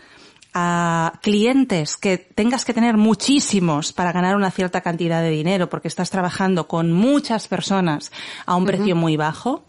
a 0.57 1.19
clientes 1.21 1.97
que 1.97 2.17
tengas 2.17 2.63
que 2.63 2.73
tener 2.73 2.95
muchísimos 2.95 3.91
para 3.91 4.13
ganar 4.13 4.37
una 4.37 4.51
cierta 4.51 4.79
cantidad 4.79 5.21
de 5.21 5.29
dinero 5.29 5.69
porque 5.69 5.89
estás 5.89 6.09
trabajando 6.09 6.69
con 6.69 6.93
muchas 6.93 7.49
personas 7.49 8.09
a 8.45 8.55
un 8.55 8.63
precio 8.63 8.95
muy 8.95 9.17
bajo, 9.17 9.65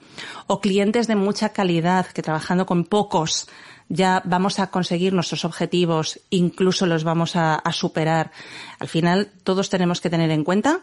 o 0.46 0.60
clientes 0.60 1.08
de 1.08 1.16
mucha 1.16 1.48
calidad 1.48 2.06
que 2.06 2.22
trabajando 2.22 2.66
con 2.66 2.84
pocos 2.84 3.48
ya 3.88 4.22
vamos 4.24 4.58
a 4.58 4.68
conseguir 4.68 5.12
nuestros 5.12 5.44
objetivos, 5.44 6.20
incluso 6.30 6.86
los 6.86 7.04
vamos 7.04 7.36
a, 7.36 7.54
a 7.54 7.72
superar. 7.72 8.32
Al 8.78 8.88
final, 8.88 9.30
todos 9.44 9.70
tenemos 9.70 10.00
que 10.00 10.10
tener 10.10 10.30
en 10.30 10.44
cuenta 10.44 10.80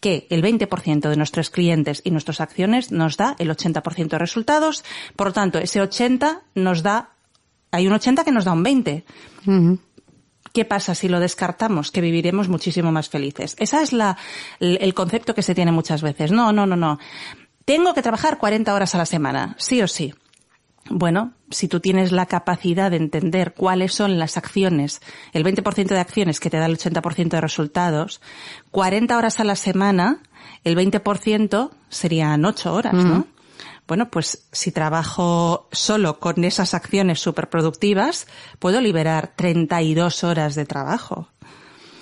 que 0.00 0.26
el 0.30 0.42
20% 0.42 1.08
de 1.08 1.16
nuestros 1.16 1.50
clientes 1.50 2.02
y 2.04 2.10
nuestras 2.10 2.40
acciones 2.40 2.90
nos 2.90 3.16
da 3.16 3.36
el 3.38 3.50
80% 3.50 4.08
de 4.08 4.18
resultados. 4.18 4.84
Por 5.14 5.28
lo 5.28 5.32
tanto, 5.32 5.58
ese 5.58 5.80
80 5.80 6.42
nos 6.54 6.82
da 6.82 7.10
hay 7.72 7.86
un 7.86 7.94
80 7.94 8.22
que 8.22 8.30
nos 8.30 8.44
da 8.44 8.52
un 8.52 8.62
20. 8.62 9.04
¿Qué 10.52 10.64
pasa 10.66 10.94
si 10.94 11.08
lo 11.08 11.18
descartamos? 11.18 11.90
Que 11.90 12.02
viviremos 12.02 12.48
muchísimo 12.48 12.92
más 12.92 13.08
felices. 13.08 13.56
Esa 13.58 13.82
es 13.82 13.94
la, 13.94 14.18
el 14.60 14.92
concepto 14.94 15.34
que 15.34 15.42
se 15.42 15.54
tiene 15.54 15.72
muchas 15.72 16.02
veces. 16.02 16.30
No, 16.30 16.52
no, 16.52 16.66
no, 16.66 16.76
no. 16.76 16.98
Tengo 17.64 17.94
que 17.94 18.02
trabajar 18.02 18.38
40 18.38 18.74
horas 18.74 18.94
a 18.94 18.98
la 18.98 19.06
semana, 19.06 19.56
sí 19.58 19.80
o 19.80 19.88
sí. 19.88 20.12
Bueno, 20.90 21.32
si 21.50 21.68
tú 21.68 21.80
tienes 21.80 22.10
la 22.10 22.26
capacidad 22.26 22.90
de 22.90 22.96
entender 22.96 23.54
cuáles 23.54 23.94
son 23.94 24.18
las 24.18 24.36
acciones, 24.36 25.00
el 25.32 25.44
20% 25.44 25.86
de 25.86 26.00
acciones 26.00 26.40
que 26.40 26.50
te 26.50 26.58
da 26.58 26.66
el 26.66 26.76
80% 26.76 27.28
de 27.28 27.40
resultados, 27.40 28.20
40 28.72 29.16
horas 29.16 29.38
a 29.38 29.44
la 29.44 29.54
semana, 29.54 30.22
el 30.64 30.76
20% 30.76 31.70
serían 31.88 32.44
8 32.44 32.74
horas, 32.74 32.94
¿no? 32.94 33.26
Bueno, 33.86 34.10
pues 34.10 34.46
si 34.52 34.72
trabajo 34.72 35.68
solo 35.72 36.18
con 36.18 36.44
esas 36.44 36.74
acciones 36.74 37.20
superproductivas, 37.20 38.26
puedo 38.58 38.80
liberar 38.80 39.32
32 39.36 40.24
horas 40.24 40.54
de 40.54 40.64
trabajo. 40.64 41.28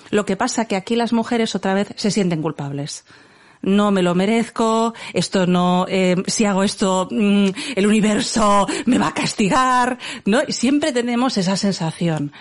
Lo 0.09 0.25
que 0.25 0.37
pasa 0.37 0.65
que 0.65 0.75
aquí 0.75 0.95
las 0.95 1.13
mujeres 1.13 1.55
otra 1.55 1.73
vez 1.73 1.93
se 1.95 2.11
sienten 2.11 2.41
culpables 2.41 3.05
no 3.61 3.91
me 3.91 4.01
lo 4.01 4.15
merezco, 4.15 4.93
esto 5.13 5.47
no, 5.47 5.85
eh, 5.87 6.15
si 6.27 6.45
hago 6.45 6.63
esto, 6.63 7.07
mm, 7.11 7.47
el 7.75 7.87
universo 7.87 8.67
me 8.85 8.97
va 8.97 9.07
a 9.07 9.13
castigar, 9.13 9.97
¿no? 10.25 10.39
Y 10.47 10.53
siempre 10.53 10.91
tenemos 10.91 11.37
esa 11.37 11.55
sensación. 11.57 12.31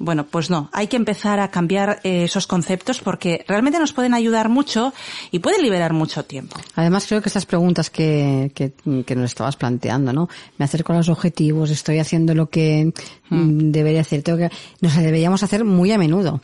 Bueno, 0.00 0.26
pues 0.26 0.48
no, 0.48 0.70
hay 0.72 0.86
que 0.86 0.96
empezar 0.96 1.40
a 1.40 1.50
cambiar 1.50 1.98
eh, 2.04 2.24
esos 2.24 2.46
conceptos 2.46 3.00
porque 3.00 3.44
realmente 3.48 3.80
nos 3.80 3.92
pueden 3.92 4.14
ayudar 4.14 4.48
mucho 4.48 4.94
y 5.32 5.40
pueden 5.40 5.62
liberar 5.62 5.92
mucho 5.92 6.24
tiempo. 6.24 6.56
Además, 6.76 7.06
creo 7.08 7.20
que 7.20 7.28
estas 7.28 7.46
preguntas 7.46 7.90
que, 7.90 8.52
que, 8.54 8.72
que 9.04 9.16
nos 9.16 9.24
estabas 9.24 9.56
planteando, 9.56 10.12
¿no? 10.12 10.28
Me 10.56 10.64
acerco 10.64 10.92
a 10.92 10.96
los 10.96 11.08
objetivos, 11.08 11.70
estoy 11.70 11.98
haciendo 11.98 12.32
lo 12.34 12.48
que 12.48 12.92
mm. 13.28 13.72
debería 13.72 14.02
hacer, 14.02 14.22
tengo 14.22 14.38
que, 14.38 14.50
nos 14.80 14.94
deberíamos 14.96 15.42
hacer 15.42 15.64
muy 15.64 15.90
a 15.90 15.98
menudo. 15.98 16.40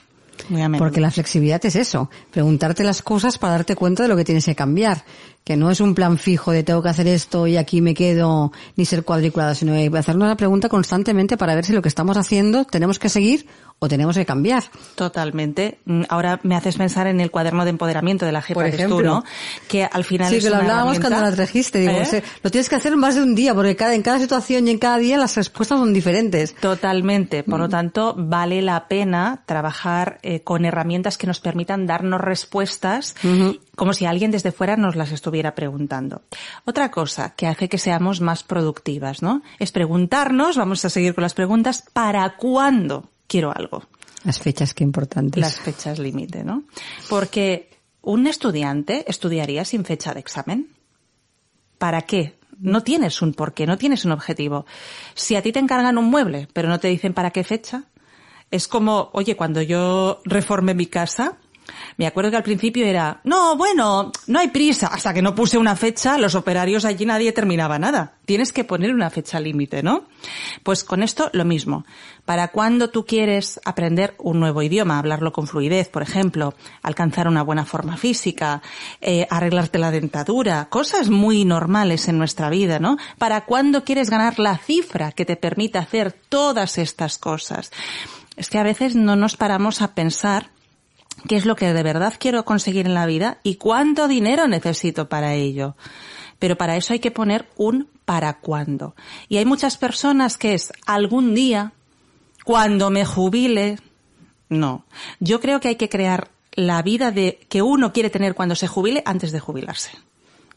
Porque 0.79 1.01
la 1.01 1.11
flexibilidad 1.11 1.65
es 1.65 1.77
eso, 1.77 2.11
preguntarte 2.31 2.85
las 2.85 3.03
cosas 3.03 3.39
para 3.39 3.55
darte 3.55 3.77
cuenta 3.77 4.03
de 4.03 4.09
lo 4.09 4.17
que 4.17 4.25
tienes 4.25 4.45
que 4.45 4.55
cambiar, 4.55 5.05
que 5.45 5.57
no 5.57 5.71
es 5.71 5.81
un 5.81 5.95
plan 5.95 6.19
fijo 6.19 6.53
de 6.53 6.63
tengo 6.63 6.83
que 6.83 6.89
hacer 6.89 7.07
esto 7.07 7.47
y 7.47 7.57
aquí 7.57 7.81
me 7.81 7.95
quedo, 7.95 8.53
ni 8.77 8.85
ser 8.85 9.05
cuadriculada, 9.05 9.55
sino 9.55 9.75
hacernos 9.97 10.29
la 10.29 10.37
pregunta 10.37 10.69
constantemente 10.69 11.37
para 11.37 11.55
ver 11.55 11.65
si 11.65 11.73
lo 11.73 11.83
que 11.83 11.89
estamos 11.89 12.17
haciendo 12.17 12.65
tenemos 12.65 12.99
que 12.99 13.09
seguir 13.09 13.47
o 13.85 13.89
tenemos 13.89 14.17
que 14.17 14.25
cambiar. 14.25 14.65
Totalmente. 14.95 15.79
Mm, 15.85 16.05
ahora 16.09 16.41
me 16.43 16.57
haces 16.57 16.77
pensar 16.77 17.07
en 17.07 17.21
el 17.21 17.31
cuaderno 17.31 17.65
de 17.65 17.71
empoderamiento 17.71 18.25
de 18.25 18.33
la 18.33 18.41
jefa 18.41 18.63
de 18.63 18.89
tú, 18.89 19.03
¿no? 19.03 19.25
Que 19.69 19.85
al 19.85 20.05
final 20.05 20.31
Sí, 20.31 20.41
que 20.41 20.49
lo 20.49 20.57
hablábamos 20.57 20.99
cuando 20.99 21.21
la 21.21 21.33
trajiste. 21.33 21.81
Digo, 21.81 21.93
¿Eh? 21.93 22.23
lo 22.43 22.51
tienes 22.51 22.71
que 22.71 22.77
hacer 22.77 22.97
más 22.97 23.15
de 23.15 23.23
un 23.23 23.35
día, 23.35 23.55
porque 23.55 23.77
cada, 23.77 23.95
en 23.95 24.01
cada 24.01 24.19
situación 24.19 24.67
y 24.69 24.71
en 24.71 24.79
cada 24.79 24.97
día 24.97 25.19
las 25.19 25.37
respuestas 25.37 25.79
son 25.79 25.93
diferentes. 25.93 26.55
Totalmente. 26.55 27.43
Por 27.43 27.59
lo 27.59 27.67
mm. 27.67 27.71
tanto, 27.71 28.15
vale 28.17 28.63
la 28.63 28.89
pena 28.89 29.43
trabajar 29.45 30.19
eh, 30.23 30.41
con 30.41 30.65
herramientas 30.65 31.19
que 31.19 31.27
nos 31.27 31.41
permitan 31.41 31.87
darnos 31.87 32.23
respuestas 32.23 33.15
como 33.77 33.93
si 33.93 34.07
alguien 34.07 34.31
desde 34.31 34.53
fuera 34.53 34.77
nos 34.77 34.97
las 34.97 35.13
estuviera 35.13 35.55
preguntando. 35.55 36.23
Otra 36.65 36.91
cosa 36.91 37.35
que 37.35 37.47
hace 37.47 37.69
que 37.69 37.79
seamos 37.79 38.21
más 38.21 38.43
productivas, 38.43 39.23
¿no? 39.23 39.43
Es 39.59 39.73
preguntarnos, 39.73 40.57
vamos 40.57 40.85
a 40.85 40.91
seguir 40.91 41.15
con 41.15 41.23
las 41.23 41.35
preguntas, 41.35 41.85
¿para 41.93 42.37
cuándo? 42.37 43.11
Quiero 43.27 43.53
algo. 43.57 43.85
Las 44.25 44.39
fechas, 44.39 44.75
qué 44.75 44.85
importantes. 44.85 45.41
Las 45.41 45.61
fechas 45.61 45.99
límite, 45.99 46.45
¿no? 46.45 46.65
Porque 47.09 47.71
un 48.01 48.27
estudiante 48.27 49.05
estudiaría 49.09 49.65
sin 49.65 49.85
fecha 49.85 50.15
de 50.15 50.21
examen. 50.21 50.71
¿Para 51.79 52.03
qué? 52.03 52.39
No 52.59 52.83
tienes 52.83 53.21
un 53.21 53.35
porqué, 53.35 53.67
no 53.67 53.77
tienes 53.77 54.05
un 54.05 54.13
objetivo. 54.13 54.65
Si 55.15 55.37
a 55.37 55.43
ti 55.43 55.53
te 55.53 55.59
encargan 55.59 55.99
un 55.99 56.07
mueble, 56.07 56.49
pero 56.53 56.69
no 56.69 56.81
te 56.81 56.89
dicen 56.89 57.13
para 57.13 57.31
qué 57.31 57.45
fecha, 57.45 57.85
es 58.51 58.69
como, 58.69 59.11
oye, 59.13 59.37
cuando 59.37 59.61
yo 59.63 60.21
reformé 60.25 60.75
mi 60.75 60.87
casa, 60.87 61.39
me 61.97 62.07
acuerdo 62.07 62.31
que 62.31 62.37
al 62.37 62.43
principio 62.43 62.87
era, 62.87 63.21
no, 63.25 63.57
bueno, 63.57 64.13
no 64.27 64.39
hay 64.39 64.49
prisa. 64.49 64.89
Hasta 64.89 65.15
que 65.15 65.23
no 65.23 65.35
puse 65.35 65.59
una 65.59 65.77
fecha, 65.77 66.19
los 66.19 66.35
operarios 66.35 66.85
allí 66.85 67.07
nadie 67.07 67.33
terminaba 67.33 67.79
nada. 67.79 68.15
Tienes 68.25 68.53
que 68.53 68.65
poner 68.65 68.93
una 68.93 69.11
fecha 69.11 69.39
límite, 69.39 69.83
¿no? 69.83 70.05
Pues 70.63 70.83
con 70.83 71.03
esto 71.03 71.31
lo 71.33 71.45
mismo. 71.45 71.85
Para 72.25 72.49
cuando 72.49 72.89
tú 72.91 73.05
quieres 73.05 73.61
aprender 73.65 74.15
un 74.19 74.41
nuevo 74.41 74.63
idioma, 74.63 74.99
hablarlo 74.99 75.33
con 75.33 75.47
fluidez, 75.47 75.89
por 75.89 76.03
ejemplo, 76.03 76.55
alcanzar 76.83 77.29
una 77.29 77.43
buena 77.43 77.65
forma 77.65 77.97
física, 77.97 78.63
eh, 79.01 79.27
arreglarte 79.31 79.79
la 79.79 79.91
dentadura, 79.91 80.69
cosas 80.71 81.11
muy 81.11 81.45
normales 81.45 82.09
en 82.09 82.19
nuestra 82.19 82.49
vida, 82.51 82.79
¿no? 82.79 82.97
Para 83.19 83.43
cuando 83.43 83.85
quieres 83.85 84.11
ganar 84.11 84.39
la 84.39 84.57
cifra 84.57 85.13
que 85.13 85.25
te 85.25 85.37
permita 85.37 85.81
hacer 85.81 86.13
todas 86.13 86.79
estas 86.79 87.19
cosas. 87.19 87.71
Es 88.37 88.51
que 88.51 88.59
a 88.59 88.65
veces 88.65 88.97
no 88.97 89.17
nos 89.17 89.37
paramos 89.37 89.83
a 89.83 89.95
pensar 89.95 90.51
qué 91.29 91.37
es 91.37 91.45
lo 91.45 91.57
que 91.57 91.73
de 91.73 91.83
verdad 91.83 92.15
quiero 92.19 92.45
conseguir 92.45 92.87
en 92.87 92.95
la 92.95 93.07
vida 93.07 93.39
y 93.43 93.57
cuánto 93.57 94.09
dinero 94.09 94.47
necesito 94.49 95.09
para 95.09 95.35
ello. 95.35 95.77
Pero 96.39 96.57
para 96.57 96.77
eso 96.77 96.93
hay 96.93 96.99
que 96.99 97.11
poner 97.11 97.49
un 97.57 97.89
para 98.05 98.41
cuándo. 98.41 98.95
Y 99.29 99.39
hay 99.39 99.45
muchas 99.45 99.77
personas 99.77 100.37
que 100.37 100.55
es 100.55 100.73
algún 100.87 101.35
día, 101.35 101.73
cuando 102.45 102.91
me 102.91 103.05
jubile. 103.05 103.79
No. 104.49 104.85
Yo 105.19 105.41
creo 105.41 105.59
que 105.61 105.69
hay 105.69 105.77
que 105.77 105.89
crear 105.89 106.31
la 106.53 106.83
vida 106.83 107.11
de 107.11 107.41
que 107.49 107.63
uno 107.63 107.93
quiere 107.93 108.11
tener 108.11 108.35
cuando 108.35 108.55
se 108.55 108.69
jubile 108.69 109.03
antes 109.07 109.33
de 109.33 109.41
jubilarse. 109.41 109.91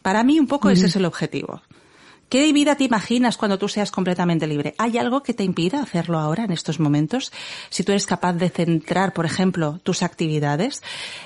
Para 0.02 0.24
mí 0.24 0.40
un 0.40 0.48
poco 0.48 0.70
ese 0.70 0.86
es 0.86 0.96
el 0.96 1.06
objetivo. 1.06 1.62
¿Qué 2.30 2.52
vida 2.52 2.76
te 2.76 2.84
imaginas 2.84 3.38
cuando 3.38 3.58
tú 3.58 3.70
seas 3.70 3.92
completamente 3.92 4.48
libre? 4.48 4.76
¿Hay 4.78 4.98
algo 4.98 5.24
que 5.24 5.34
te 5.34 5.44
impida 5.44 5.82
hacerlo 5.82 6.20
ahora, 6.20 6.44
en 6.44 6.52
estos 6.52 6.80
momentos? 6.80 7.32
Si 7.70 7.84
tú 7.84 7.94
eres 7.94 8.06
capaz 8.06 8.34
de 8.34 8.50
centrar, 8.50 9.14
por 9.14 9.26
ejemplo, 9.26 9.80
tus 9.84 10.04
actividades. 10.04 10.84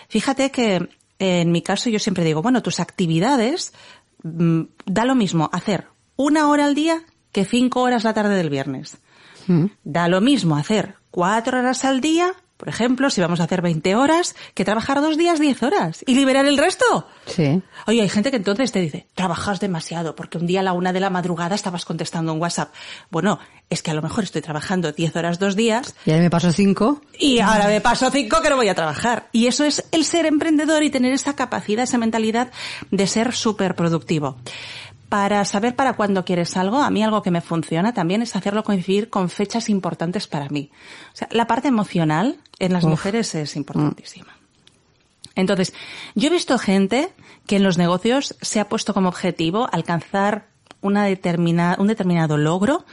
Fíjate 0.09 0.51
que 0.51 0.89
en 1.17 1.51
mi 1.51 1.61
caso 1.61 1.89
yo 1.89 1.99
siempre 1.99 2.23
digo, 2.23 2.41
bueno, 2.41 2.61
tus 2.61 2.79
actividades 2.79 3.73
mm, 4.23 4.61
da 4.85 5.05
lo 5.05 5.15
mismo 5.15 5.49
hacer 5.53 5.87
una 6.15 6.49
hora 6.49 6.65
al 6.65 6.75
día 6.75 7.03
que 7.31 7.45
cinco 7.45 7.81
horas 7.81 8.03
la 8.03 8.13
tarde 8.13 8.35
del 8.35 8.49
viernes. 8.49 8.97
Mm. 9.47 9.65
Da 9.83 10.07
lo 10.07 10.21
mismo 10.21 10.55
hacer 10.55 10.95
cuatro 11.09 11.59
horas 11.59 11.83
al 11.85 12.01
día 12.01 12.33
por 12.61 12.69
ejemplo, 12.69 13.09
si 13.09 13.19
vamos 13.21 13.39
a 13.39 13.45
hacer 13.45 13.63
20 13.63 13.95
horas, 13.95 14.35
que 14.53 14.63
trabajar 14.63 15.01
dos 15.01 15.17
días 15.17 15.39
10 15.39 15.63
horas 15.63 16.03
y 16.05 16.13
liberar 16.13 16.45
el 16.45 16.59
resto. 16.59 17.07
Sí. 17.25 17.59
Oye, 17.87 18.03
hay 18.03 18.07
gente 18.07 18.29
que 18.29 18.37
entonces 18.37 18.71
te 18.71 18.79
dice, 18.79 19.07
trabajas 19.15 19.59
demasiado 19.59 20.15
porque 20.15 20.37
un 20.37 20.45
día 20.45 20.59
a 20.59 20.63
la 20.63 20.73
una 20.73 20.93
de 20.93 20.99
la 20.99 21.09
madrugada 21.09 21.55
estabas 21.55 21.85
contestando 21.85 22.31
un 22.31 22.39
WhatsApp. 22.39 22.71
Bueno, 23.09 23.39
es 23.71 23.81
que 23.81 23.89
a 23.89 23.95
lo 23.95 24.03
mejor 24.03 24.25
estoy 24.25 24.43
trabajando 24.43 24.91
10 24.91 25.15
horas 25.15 25.39
dos 25.39 25.55
días. 25.55 25.95
Y 26.05 26.11
ahora 26.11 26.21
me 26.21 26.29
paso 26.29 26.51
cinco. 26.51 27.01
Y 27.17 27.39
ahora 27.39 27.65
me 27.65 27.81
paso 27.81 28.11
cinco 28.11 28.43
que 28.43 28.51
no 28.51 28.57
voy 28.57 28.69
a 28.69 28.75
trabajar. 28.75 29.27
Y 29.31 29.47
eso 29.47 29.63
es 29.63 29.83
el 29.91 30.05
ser 30.05 30.27
emprendedor 30.27 30.83
y 30.83 30.91
tener 30.91 31.13
esa 31.13 31.35
capacidad, 31.35 31.85
esa 31.85 31.97
mentalidad 31.97 32.51
de 32.91 33.07
ser 33.07 33.33
súper 33.33 33.73
productivo 33.73 34.37
para 35.11 35.43
saber 35.43 35.75
para 35.75 35.91
cuándo 35.91 36.23
quieres 36.23 36.55
algo, 36.55 36.77
a 36.77 36.89
mí 36.89 37.03
algo 37.03 37.21
que 37.21 37.31
me 37.31 37.41
funciona 37.41 37.93
también 37.93 38.21
es 38.21 38.33
hacerlo 38.37 38.63
coincidir 38.63 39.09
con 39.09 39.29
fechas 39.29 39.67
importantes 39.67 40.25
para 40.25 40.47
mí. 40.47 40.71
O 41.13 41.17
sea, 41.17 41.27
la 41.31 41.47
parte 41.47 41.67
emocional 41.67 42.39
en 42.59 42.71
las 42.71 42.85
mujeres 42.85 43.35
es 43.35 43.57
importantísima. 43.57 44.37
Entonces, 45.35 45.73
yo 46.15 46.29
he 46.29 46.31
visto 46.31 46.57
gente 46.57 47.09
que 47.45 47.57
en 47.57 47.63
los 47.63 47.77
negocios 47.77 48.37
se 48.39 48.61
ha 48.61 48.69
puesto 48.69 48.93
como 48.93 49.09
objetivo 49.09 49.67
alcanzar 49.73 50.47
una 50.81 51.05
determinada, 51.05 51.77
un 51.79 51.87
determinado 51.87 52.37
logro, 52.37 52.85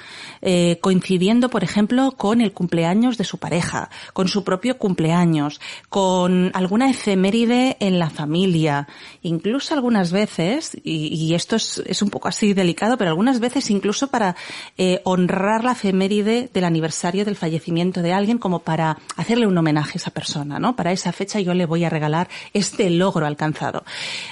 eh, 0.43 0.79
coincidiendo, 0.81 1.49
por 1.49 1.65
ejemplo, 1.65 2.13
con 2.13 2.41
el 2.41 2.53
cumpleaños 2.53 3.19
de 3.19 3.25
su 3.25 3.39
pareja, 3.39 3.91
con 4.13 4.29
su 4.29 4.45
propio 4.45 4.79
cumpleaños, 4.79 5.61
con 5.89 6.51
alguna 6.55 6.91
efeméride 6.91 7.77
en 7.81 7.99
la 7.99 8.11
familia, 8.11 8.89
incluso 9.23 9.75
algunas 9.75 10.13
veces, 10.13 10.77
y, 10.85 11.35
esto 11.35 11.57
es, 11.57 11.83
es, 11.87 12.03
un 12.03 12.11
poco 12.11 12.29
así 12.29 12.55
delicado, 12.55 12.97
pero 12.97 13.11
algunas 13.11 13.41
veces 13.41 13.71
incluso 13.71 14.09
para 14.09 14.37
eh, 14.77 15.01
honrar 15.05 15.65
la 15.65 15.73
efeméride 15.73 16.51
del 16.53 16.65
aniversario 16.65 17.25
del 17.25 17.37
fallecimiento 17.37 18.03
de 18.03 18.13
alguien, 18.13 18.39
como 18.39 18.61
para 18.61 18.99
hacerle 19.17 19.47
un 19.47 19.57
homenaje 19.57 19.93
a 19.95 19.99
esa 19.99 20.11
persona, 20.11 20.59
¿no? 20.59 20.77
Para 20.77 20.93
esa 20.93 21.13
fecha 21.13 21.41
yo 21.41 21.55
le 21.55 21.67
voy 21.67 21.85
a 21.85 21.91
regalar 21.91 22.29
este 22.53 22.91
logro 22.91 23.27
alcanzado. 23.27 23.85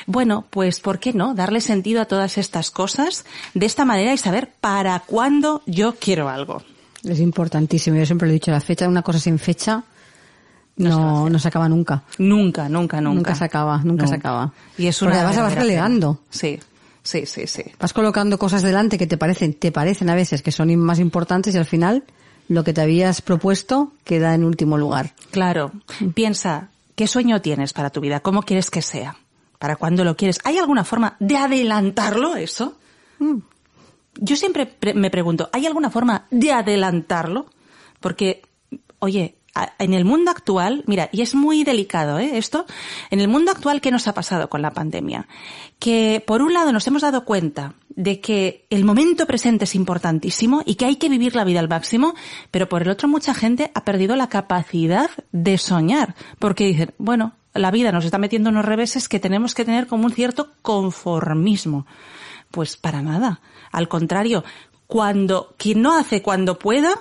Bueno, 0.07 0.45
pues 0.51 0.81
¿por 0.81 0.99
qué 0.99 1.13
no? 1.13 1.35
Darle 1.35 1.61
sentido 1.61 2.01
a 2.01 2.07
todas 2.07 2.39
estas 2.39 2.71
cosas 2.71 3.25
de 3.55 3.67
esta 3.67 3.85
manera 3.85 4.13
y 4.13 4.19
saber 4.19 4.53
para 4.61 4.99
cuándo 5.01 5.63
yo 5.67 5.95
quiero 5.95 6.29
algo. 6.29 6.63
Es 7.03 7.21
importantísimo. 7.21 7.97
Yo 7.97 8.07
siempre 8.07 8.27
lo 8.27 8.33
he 8.33 8.35
dicho, 8.35 8.51
la 8.51 8.61
fecha, 8.61 8.89
una 8.89 9.03
cosa 9.03 9.19
sin 9.19 9.39
fecha 9.39 9.85
no, 10.77 11.31
no 11.31 11.39
se 11.39 11.49
acaba 11.49 11.69
nunca. 11.69 12.03
Nunca, 12.19 12.69
nunca, 12.69 13.01
nunca. 13.01 13.17
Nunca 13.17 13.35
se 13.35 13.45
acaba, 13.45 13.81
nunca 13.83 14.07
se 14.07 14.17
acaba. 14.17 14.53
Y 14.77 14.87
es 14.87 14.99
Porque 14.99 15.13
una 15.13 15.21
además 15.21 15.37
la 15.37 15.43
vas 15.43 15.55
relegando. 15.55 16.21
Sí, 16.31 16.59
sí, 17.03 17.25
sí, 17.27 17.47
sí. 17.47 17.63
Vas 17.79 17.93
colocando 17.93 18.39
cosas 18.39 18.63
delante 18.63 18.99
que 18.99 19.07
te 19.07 19.17
parecen, 19.17 19.55
te 19.55 19.73
parecen 19.73 20.11
a 20.11 20.15
veces 20.15 20.43
que 20.43 20.53
son 20.53 20.75
más 20.77 20.99
importantes 20.99 21.55
y 21.55 21.59
al 21.59 21.65
final 21.65 22.05
lo 22.49 22.63
que 22.63 22.73
te 22.73 22.83
habías 22.83 23.23
propuesto 23.23 23.93
queda 24.05 24.35
en 24.35 24.45
último 24.45 24.77
lugar. 24.77 25.15
Claro. 25.31 25.73
Piensa, 26.15 26.69
¿qué 26.95 27.07
sueño 27.07 27.41
tienes 27.41 27.73
para 27.73 27.91
tu 27.91 28.01
vida? 28.01 28.21
¿Cómo 28.21 28.43
quieres 28.43 28.71
que 28.71 28.83
sea? 28.83 29.17
¿Para 29.59 29.77
cuándo 29.77 30.05
lo 30.05 30.17
quieres? 30.17 30.39
¿Hay 30.45 30.59
alguna 30.59 30.85
forma 30.85 31.17
de 31.19 31.39
adelantarlo 31.39 32.37
eso? 32.37 32.77
Mm. 33.19 33.39
Yo 34.19 34.37
siempre 34.37 34.67
pre- 34.67 34.95
me 34.95 35.11
pregunto, 35.11 35.51
¿hay 35.53 35.67
alguna 35.67 35.91
forma 35.91 36.27
de 36.31 36.53
adelantarlo? 36.53 37.47
Porque, 38.01 38.43
oye, 38.99 39.37
en 39.79 39.95
el 39.95 40.05
mundo 40.05 40.31
actual, 40.31 40.85
mira, 40.87 41.09
y 41.13 41.23
es 41.23 41.35
muy 41.35 41.65
delicado 41.65 42.19
¿eh? 42.19 42.37
esto, 42.39 42.67
en 43.11 43.21
el 43.21 43.29
mundo 43.29 43.51
actual, 43.51 43.81
¿qué 43.81 43.91
nos 43.91 44.07
ha 44.07 44.15
pasado 44.15 44.49
con 44.51 44.63
la 44.63 44.73
pandemia? 44.73 45.29
Que 45.79 46.23
por 46.27 46.43
un 46.43 46.53
lado 46.53 46.73
nos 46.73 46.87
hemos 46.87 47.03
dado 47.03 47.25
cuenta 47.25 47.75
de 47.89 48.21
que 48.21 48.67
el 48.69 48.85
momento 48.85 49.27
presente 49.27 49.65
es 49.65 49.75
importantísimo 49.75 50.63
y 50.67 50.75
que 50.75 50.85
hay 50.85 50.97
que 50.97 51.09
vivir 51.09 51.35
la 51.35 51.45
vida 51.45 51.61
al 51.61 51.69
máximo, 51.69 52.15
pero 52.51 52.69
por 52.69 52.83
el 52.83 52.91
otro 52.91 53.09
mucha 53.09 53.33
gente 53.33 53.71
ha 53.75 53.85
perdido 53.85 54.15
la 54.17 54.29
capacidad 54.29 55.11
de 55.33 55.57
soñar, 55.57 56.15
porque 56.39 56.67
dicen, 56.67 56.93
bueno, 56.99 57.33
la 57.55 57.71
vida 57.71 57.93
nos 57.93 58.05
está 58.05 58.19
metiendo 58.19 58.51
unos 58.51 58.67
reveses 58.67 59.09
que 59.09 59.21
tenemos 59.21 59.55
que 59.55 59.65
tener 59.65 59.87
como 59.87 60.05
un 60.05 60.13
cierto 60.13 60.51
conformismo. 60.61 61.87
Pues 62.51 62.77
para 62.77 63.03
nada. 63.03 63.41
Al 63.73 63.89
contrario, 63.89 64.45
cuando 64.87 65.55
quien 65.59 65.83
no 65.83 65.97
hace 65.97 66.23
cuando 66.23 66.59
pueda, 66.59 66.95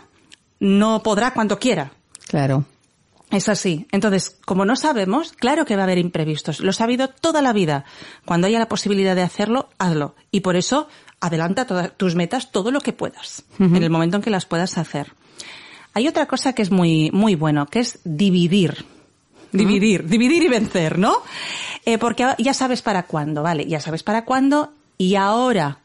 no 0.59 1.03
podrá 1.03 1.33
cuando 1.33 1.59
quiera. 1.59 1.91
Claro. 2.27 2.65
Es 3.31 3.49
así. 3.49 3.87
Entonces, 3.91 4.37
como 4.45 4.65
no 4.65 4.75
sabemos, 4.75 5.33
claro 5.33 5.65
que 5.65 5.75
va 5.75 5.81
a 5.81 5.85
haber 5.85 5.97
imprevistos. 5.97 6.59
Lo 6.59 6.69
he 6.69 6.73
sabido 6.73 7.07
toda 7.09 7.41
la 7.41 7.53
vida. 7.53 7.85
Cuando 8.23 8.47
haya 8.47 8.59
la 8.59 8.69
posibilidad 8.69 9.15
de 9.15 9.23
hacerlo, 9.23 9.69
hazlo. 9.77 10.15
Y 10.31 10.41
por 10.41 10.55
eso, 10.55 10.87
adelanta 11.19 11.65
todas 11.65 11.91
tus 11.97 12.15
metas 12.15 12.51
todo 12.51 12.71
lo 12.71 12.81
que 12.81 12.93
puedas, 12.93 13.43
en 13.59 13.75
el 13.81 13.89
momento 13.89 14.17
en 14.17 14.23
que 14.23 14.29
las 14.29 14.45
puedas 14.45 14.77
hacer. 14.77 15.13
Hay 15.93 16.07
otra 16.07 16.27
cosa 16.27 16.53
que 16.53 16.61
es 16.61 16.71
muy, 16.71 17.09
muy 17.11 17.35
bueno, 17.35 17.65
que 17.65 17.79
es 17.79 17.99
dividir. 18.03 18.85
Dividir, 19.51 20.05
dividir 20.05 20.43
y 20.43 20.49
vencer, 20.49 20.99
¿no? 20.99 21.15
Eh, 21.85 21.97
porque 21.97 22.27
ya 22.39 22.53
sabes 22.53 22.81
para 22.81 23.03
cuándo, 23.03 23.41
¿vale? 23.41 23.65
Ya 23.65 23.79
sabes 23.79 24.03
para 24.03 24.25
cuándo 24.25 24.73
y 24.97 25.15
ahora 25.15 25.79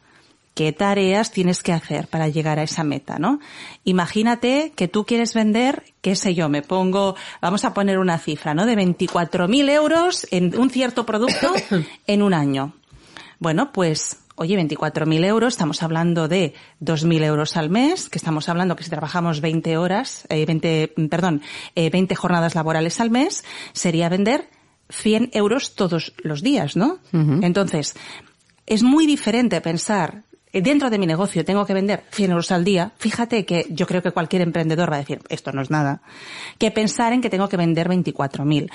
qué 0.53 0.73
tareas 0.73 1.31
tienes 1.31 1.63
que 1.63 1.71
hacer 1.71 2.07
para 2.07 2.27
llegar 2.27 2.59
a 2.59 2.63
esa 2.63 2.83
meta, 2.83 3.17
¿no? 3.17 3.39
Imagínate 3.83 4.73
que 4.75 4.87
tú 4.87 5.05
quieres 5.05 5.33
vender, 5.33 5.83
qué 6.01 6.15
sé 6.15 6.35
yo, 6.35 6.49
me 6.49 6.61
pongo, 6.61 7.15
vamos 7.41 7.65
a 7.65 7.73
poner 7.73 7.99
una 7.99 8.17
cifra, 8.17 8.53
¿no? 8.53 8.65
De 8.65 8.75
24.000 8.75 9.69
euros 9.69 10.27
en 10.31 10.57
un 10.59 10.69
cierto 10.69 11.05
producto 11.05 11.53
en 12.07 12.21
un 12.21 12.33
año. 12.33 12.73
Bueno, 13.39 13.71
pues, 13.71 14.19
oye, 14.35 14.55
24.000 14.55 15.25
euros, 15.25 15.53
estamos 15.53 15.81
hablando 15.83 16.27
de 16.27 16.53
2.000 16.81 17.23
euros 17.23 17.57
al 17.57 17.69
mes, 17.69 18.09
que 18.09 18.17
estamos 18.17 18.49
hablando 18.49 18.75
que 18.75 18.83
si 18.83 18.89
trabajamos 18.89 19.41
20 19.41 19.77
horas, 19.77 20.27
eh, 20.29 20.45
20, 20.45 20.93
perdón, 21.09 21.41
eh, 21.75 21.89
20 21.89 22.13
jornadas 22.15 22.55
laborales 22.55 22.99
al 22.99 23.09
mes, 23.09 23.43
sería 23.73 24.09
vender 24.09 24.49
100 24.89 25.31
euros 25.33 25.75
todos 25.75 26.13
los 26.17 26.43
días, 26.43 26.75
¿no? 26.75 26.99
Entonces, 27.13 27.95
es 28.65 28.83
muy 28.83 29.07
diferente 29.07 29.61
pensar 29.61 30.23
eh, 30.53 30.61
dentro 30.61 30.89
de 30.89 30.97
mi 30.97 31.07
negocio 31.07 31.45
tengo 31.45 31.65
que 31.65 31.73
vender 31.73 32.03
100 32.11 32.31
euros 32.31 32.51
al 32.51 32.63
día, 32.63 32.91
fíjate 32.97 33.45
que 33.45 33.67
yo 33.69 33.87
creo 33.87 34.01
que 34.01 34.11
cualquier 34.11 34.41
emprendedor 34.41 34.91
va 34.91 34.97
a 34.97 34.99
decir, 34.99 35.21
esto 35.29 35.51
no 35.51 35.61
es 35.61 35.69
nada, 35.69 36.01
que 36.57 36.71
pensar 36.71 37.13
en 37.13 37.21
que 37.21 37.29
tengo 37.29 37.49
que 37.49 37.57
vender 37.57 37.87
24.000. 37.89 38.69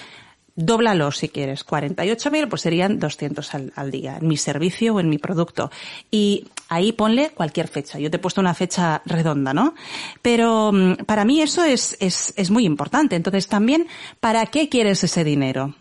Dóblalo 0.58 1.12
si 1.12 1.28
quieres, 1.28 1.66
48.000 1.66 2.48
pues 2.48 2.62
serían 2.62 2.98
200 2.98 3.54
al, 3.54 3.72
al 3.76 3.90
día, 3.90 4.16
en 4.18 4.26
mi 4.26 4.38
servicio 4.38 4.94
o 4.94 5.00
en 5.00 5.10
mi 5.10 5.18
producto. 5.18 5.70
Y 6.10 6.48
ahí 6.70 6.92
ponle 6.92 7.28
cualquier 7.28 7.68
fecha. 7.68 7.98
Yo 7.98 8.10
te 8.10 8.16
he 8.16 8.20
puesto 8.20 8.40
una 8.40 8.54
fecha 8.54 9.02
redonda, 9.04 9.52
¿no? 9.52 9.74
Pero 10.22 10.72
mm, 10.72 11.04
para 11.04 11.26
mí 11.26 11.42
eso 11.42 11.62
es, 11.62 11.98
es, 12.00 12.32
es 12.38 12.50
muy 12.50 12.64
importante. 12.64 13.16
Entonces 13.16 13.48
también, 13.48 13.86
¿para 14.18 14.46
qué 14.46 14.70
quieres 14.70 15.04
ese 15.04 15.24
dinero? 15.24 15.74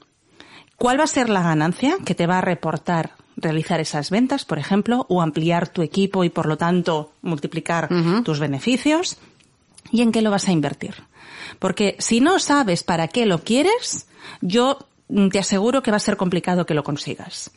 ¿Cuál 0.75 0.99
va 0.99 1.05
a 1.05 1.07
ser 1.07 1.29
la 1.29 1.41
ganancia 1.41 1.95
que 2.03 2.13
te 2.13 2.27
va 2.27 2.39
a 2.39 2.41
reportar 2.41 3.11
realizar 3.37 3.79
esas 3.79 4.09
ventas, 4.09 4.45
por 4.45 4.59
ejemplo, 4.59 5.05
o 5.09 5.21
ampliar 5.21 5.67
tu 5.67 5.81
equipo 5.81 6.23
y 6.23 6.29
por 6.29 6.45
lo 6.45 6.57
tanto 6.57 7.11
multiplicar 7.21 7.89
tus 8.23 8.39
beneficios? 8.39 9.17
¿Y 9.91 10.01
en 10.01 10.11
qué 10.11 10.21
lo 10.21 10.31
vas 10.31 10.47
a 10.47 10.51
invertir? 10.51 10.95
Porque 11.59 11.95
si 11.99 12.21
no 12.21 12.39
sabes 12.39 12.83
para 12.83 13.07
qué 13.07 13.25
lo 13.25 13.39
quieres, 13.43 14.07
yo 14.41 14.79
te 15.31 15.39
aseguro 15.39 15.83
que 15.83 15.91
va 15.91 15.97
a 15.97 15.99
ser 15.99 16.17
complicado 16.17 16.65
que 16.65 16.73
lo 16.73 16.83
consigas. 16.83 17.51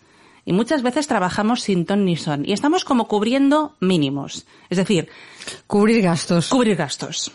Y 0.45 0.53
muchas 0.53 0.83
veces 0.83 1.07
trabajamos 1.07 1.63
sin 1.63 1.85
ton 1.85 2.05
ni 2.05 2.17
son. 2.17 2.47
Y 2.47 2.53
estamos 2.53 2.85
como 2.85 3.07
cubriendo 3.07 3.77
mínimos. 3.81 4.47
Es 4.71 4.79
decir, 4.79 5.09
Cubrir 5.67 6.03
gastos. 6.03 6.49
cubrir 6.49 6.77
gastos. 6.77 7.31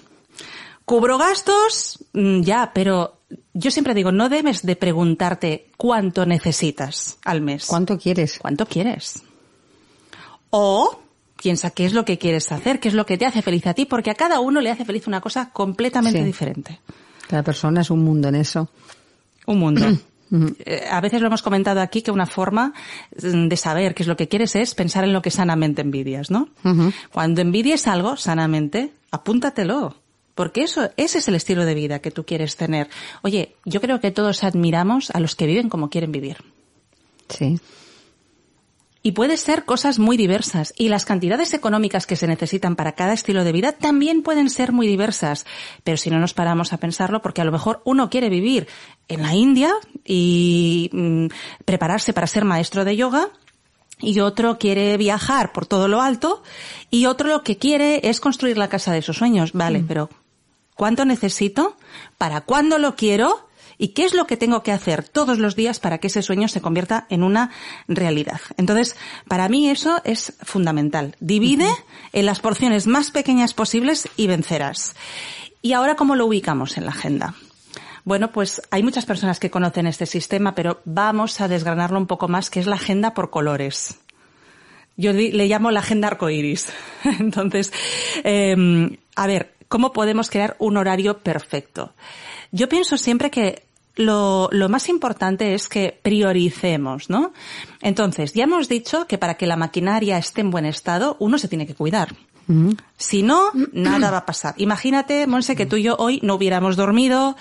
Cubro 0.85 1.17
gastos, 1.17 2.03
mm, 2.13 2.41
ya, 2.41 2.71
pero 2.73 3.19
yo 3.53 3.71
siempre 3.71 3.93
digo, 3.93 4.11
no 4.11 4.29
debes 4.29 4.63
de 4.63 4.75
preguntarte 4.75 5.69
cuánto 5.77 6.25
necesitas 6.25 7.17
al 7.23 7.41
mes. 7.41 7.65
¿Cuánto 7.67 7.97
quieres? 7.97 8.37
¿Cuánto 8.39 8.65
quieres? 8.65 9.23
O 10.49 10.99
piensa 11.41 11.71
qué 11.71 11.85
es 11.85 11.93
lo 11.93 12.05
que 12.05 12.17
quieres 12.17 12.51
hacer, 12.51 12.79
qué 12.79 12.87
es 12.89 12.93
lo 12.93 13.05
que 13.05 13.17
te 13.17 13.25
hace 13.25 13.41
feliz 13.41 13.65
a 13.67 13.73
ti, 13.73 13.85
porque 13.85 14.11
a 14.11 14.15
cada 14.15 14.39
uno 14.39 14.61
le 14.61 14.71
hace 14.71 14.85
feliz 14.85 15.07
una 15.07 15.21
cosa 15.21 15.49
completamente 15.51 16.19
Sí. 16.19 16.25
diferente. 16.25 16.79
Cada 17.27 17.43
persona 17.43 17.81
es 17.81 17.89
un 17.89 18.03
mundo 18.03 18.27
en 18.29 18.35
eso. 18.35 18.69
Un 19.45 19.59
mundo. 19.59 19.85
Eh, 20.65 20.87
A 20.89 20.99
veces 20.99 21.21
lo 21.21 21.27
hemos 21.27 21.43
comentado 21.43 21.79
aquí 21.79 22.01
que 22.01 22.09
una 22.09 22.25
forma 22.25 22.73
mm, 23.21 23.47
de 23.49 23.55
saber 23.55 23.93
qué 23.93 24.01
es 24.01 24.07
lo 24.07 24.17
que 24.17 24.27
quieres 24.27 24.55
es 24.55 24.73
pensar 24.73 25.03
en 25.03 25.13
lo 25.13 25.21
que 25.21 25.29
sanamente 25.29 25.83
envidias, 25.83 26.31
¿no? 26.31 26.49
Cuando 27.11 27.41
envidies 27.41 27.85
algo 27.87 28.17
sanamente, 28.17 28.93
apúntatelo. 29.11 29.95
Porque 30.35 30.63
eso, 30.63 30.89
ese 30.97 31.19
es 31.19 31.27
el 31.27 31.35
estilo 31.35 31.65
de 31.65 31.75
vida 31.75 31.99
que 31.99 32.11
tú 32.11 32.25
quieres 32.25 32.55
tener. 32.55 32.89
Oye, 33.21 33.55
yo 33.65 33.81
creo 33.81 33.99
que 33.99 34.11
todos 34.11 34.43
admiramos 34.43 35.11
a 35.11 35.19
los 35.19 35.35
que 35.35 35.45
viven 35.45 35.69
como 35.69 35.89
quieren 35.89 36.11
vivir. 36.11 36.37
Sí. 37.29 37.59
Y 39.05 39.11
puede 39.11 39.35
ser 39.35 39.65
cosas 39.65 39.99
muy 39.99 40.15
diversas. 40.15 40.73
Y 40.77 40.87
las 40.87 41.03
cantidades 41.03 41.53
económicas 41.53 42.07
que 42.07 42.15
se 42.15 42.25
necesitan 42.25 42.77
para 42.77 42.93
cada 42.93 43.11
estilo 43.11 43.43
de 43.43 43.51
vida 43.51 43.73
también 43.73 44.23
pueden 44.23 44.49
ser 44.49 44.71
muy 44.71 44.87
diversas. 44.87 45.45
Pero 45.83 45.97
si 45.97 46.09
no 46.09 46.19
nos 46.19 46.33
paramos 46.33 46.71
a 46.71 46.77
pensarlo, 46.77 47.21
porque 47.21 47.41
a 47.41 47.45
lo 47.45 47.51
mejor 47.51 47.81
uno 47.83 48.09
quiere 48.09 48.29
vivir 48.29 48.67
en 49.09 49.21
la 49.21 49.35
India 49.35 49.73
y 50.05 50.89
mm, 50.93 51.27
prepararse 51.65 52.13
para 52.13 52.27
ser 52.27 52.45
maestro 52.45 52.85
de 52.85 52.95
yoga, 52.95 53.27
y 53.99 54.19
otro 54.21 54.57
quiere 54.57 54.97
viajar 54.97 55.51
por 55.51 55.65
todo 55.65 55.87
lo 55.87 56.01
alto, 56.01 56.41
y 56.89 57.05
otro 57.05 57.27
lo 57.27 57.43
que 57.43 57.57
quiere 57.57 58.07
es 58.07 58.21
construir 58.21 58.57
la 58.57 58.69
casa 58.69 58.93
de 58.93 59.01
sus 59.01 59.17
sueños. 59.17 59.51
Vale, 59.51 59.83
pero 59.85 60.09
¿cuánto 60.75 61.05
necesito? 61.05 61.77
¿Para 62.17 62.41
cuándo 62.41 62.77
lo 62.77 62.95
quiero? 62.95 63.47
¿Y 63.77 63.89
qué 63.89 64.05
es 64.05 64.13
lo 64.13 64.27
que 64.27 64.37
tengo 64.37 64.63
que 64.63 64.71
hacer 64.71 65.07
todos 65.07 65.39
los 65.39 65.55
días 65.55 65.79
para 65.79 65.97
que 65.97 66.07
ese 66.07 66.21
sueño 66.21 66.47
se 66.47 66.61
convierta 66.61 67.05
en 67.09 67.23
una 67.23 67.51
realidad? 67.87 68.39
Entonces, 68.57 68.95
para 69.27 69.49
mí 69.49 69.69
eso 69.69 69.99
es 70.03 70.33
fundamental. 70.41 71.15
Divide 71.19 71.69
en 72.13 72.25
las 72.25 72.39
porciones 72.39 72.87
más 72.87 73.11
pequeñas 73.11 73.53
posibles 73.53 74.07
y 74.15 74.27
vencerás. 74.27 74.95
¿Y 75.61 75.73
ahora 75.73 75.95
cómo 75.95 76.15
lo 76.15 76.25
ubicamos 76.25 76.77
en 76.77 76.85
la 76.85 76.91
agenda? 76.91 77.35
Bueno, 78.05 78.31
pues 78.31 78.61
hay 78.69 78.83
muchas 78.83 79.05
personas 79.05 79.39
que 79.39 79.49
conocen 79.49 79.87
este 79.87 80.05
sistema, 80.05 80.55
pero 80.55 80.81
vamos 80.83 81.39
a 81.39 81.47
desgranarlo 81.47 81.97
un 81.97 82.07
poco 82.07 82.27
más, 82.27 82.49
que 82.49 82.59
es 82.59 82.67
la 82.67 82.75
agenda 82.75 83.13
por 83.13 83.29
colores. 83.29 83.99
Yo 84.97 85.13
le 85.13 85.47
llamo 85.47 85.71
la 85.71 85.79
agenda 85.79 86.09
arcoiris. 86.09 86.67
Entonces, 87.19 87.71
eh, 88.23 88.97
a 89.15 89.27
ver, 89.27 89.53
¿cómo 89.73 89.91
podemos 89.91 90.29
crear 90.29 90.55
un 90.59 90.77
horario 90.77 91.17
perfecto? 91.17 91.95
Yo 92.51 92.69
pienso 92.69 92.95
siempre 92.95 93.31
que 93.31 93.63
lo, 93.95 94.47
más 94.69 94.87
importante 94.87 95.55
es 95.55 95.67
que 95.67 95.99
prioricemos, 95.99 97.09
¿no? 97.09 97.33
Entonces, 97.81 98.33
ya 98.33 98.43
hemos 98.43 98.69
dicho 98.69 99.07
que 99.07 99.17
para 99.17 99.33
que 99.33 99.47
la 99.47 99.55
maquinaria 99.55 100.19
esté 100.19 100.41
en 100.41 100.51
buen 100.51 100.65
estado, 100.67 101.17
uno 101.17 101.39
se 101.39 101.47
tiene 101.47 101.65
que 101.65 101.73
cuidar. 101.73 102.15
Si 102.97 103.23
no, 103.23 103.51
nada 103.73 104.11
va 104.11 104.19
a 104.19 104.25
pasar. 104.25 104.53
Imagínate, 104.57 105.27
Monse, 105.27 105.55
que 105.55 105.65
tú 105.65 105.75
y 105.75 105.83
yo 105.83 105.95
hoy 105.97 106.19
no 106.23 106.35
hubiéramos 106.35 106.75
dormido, 106.75 107.35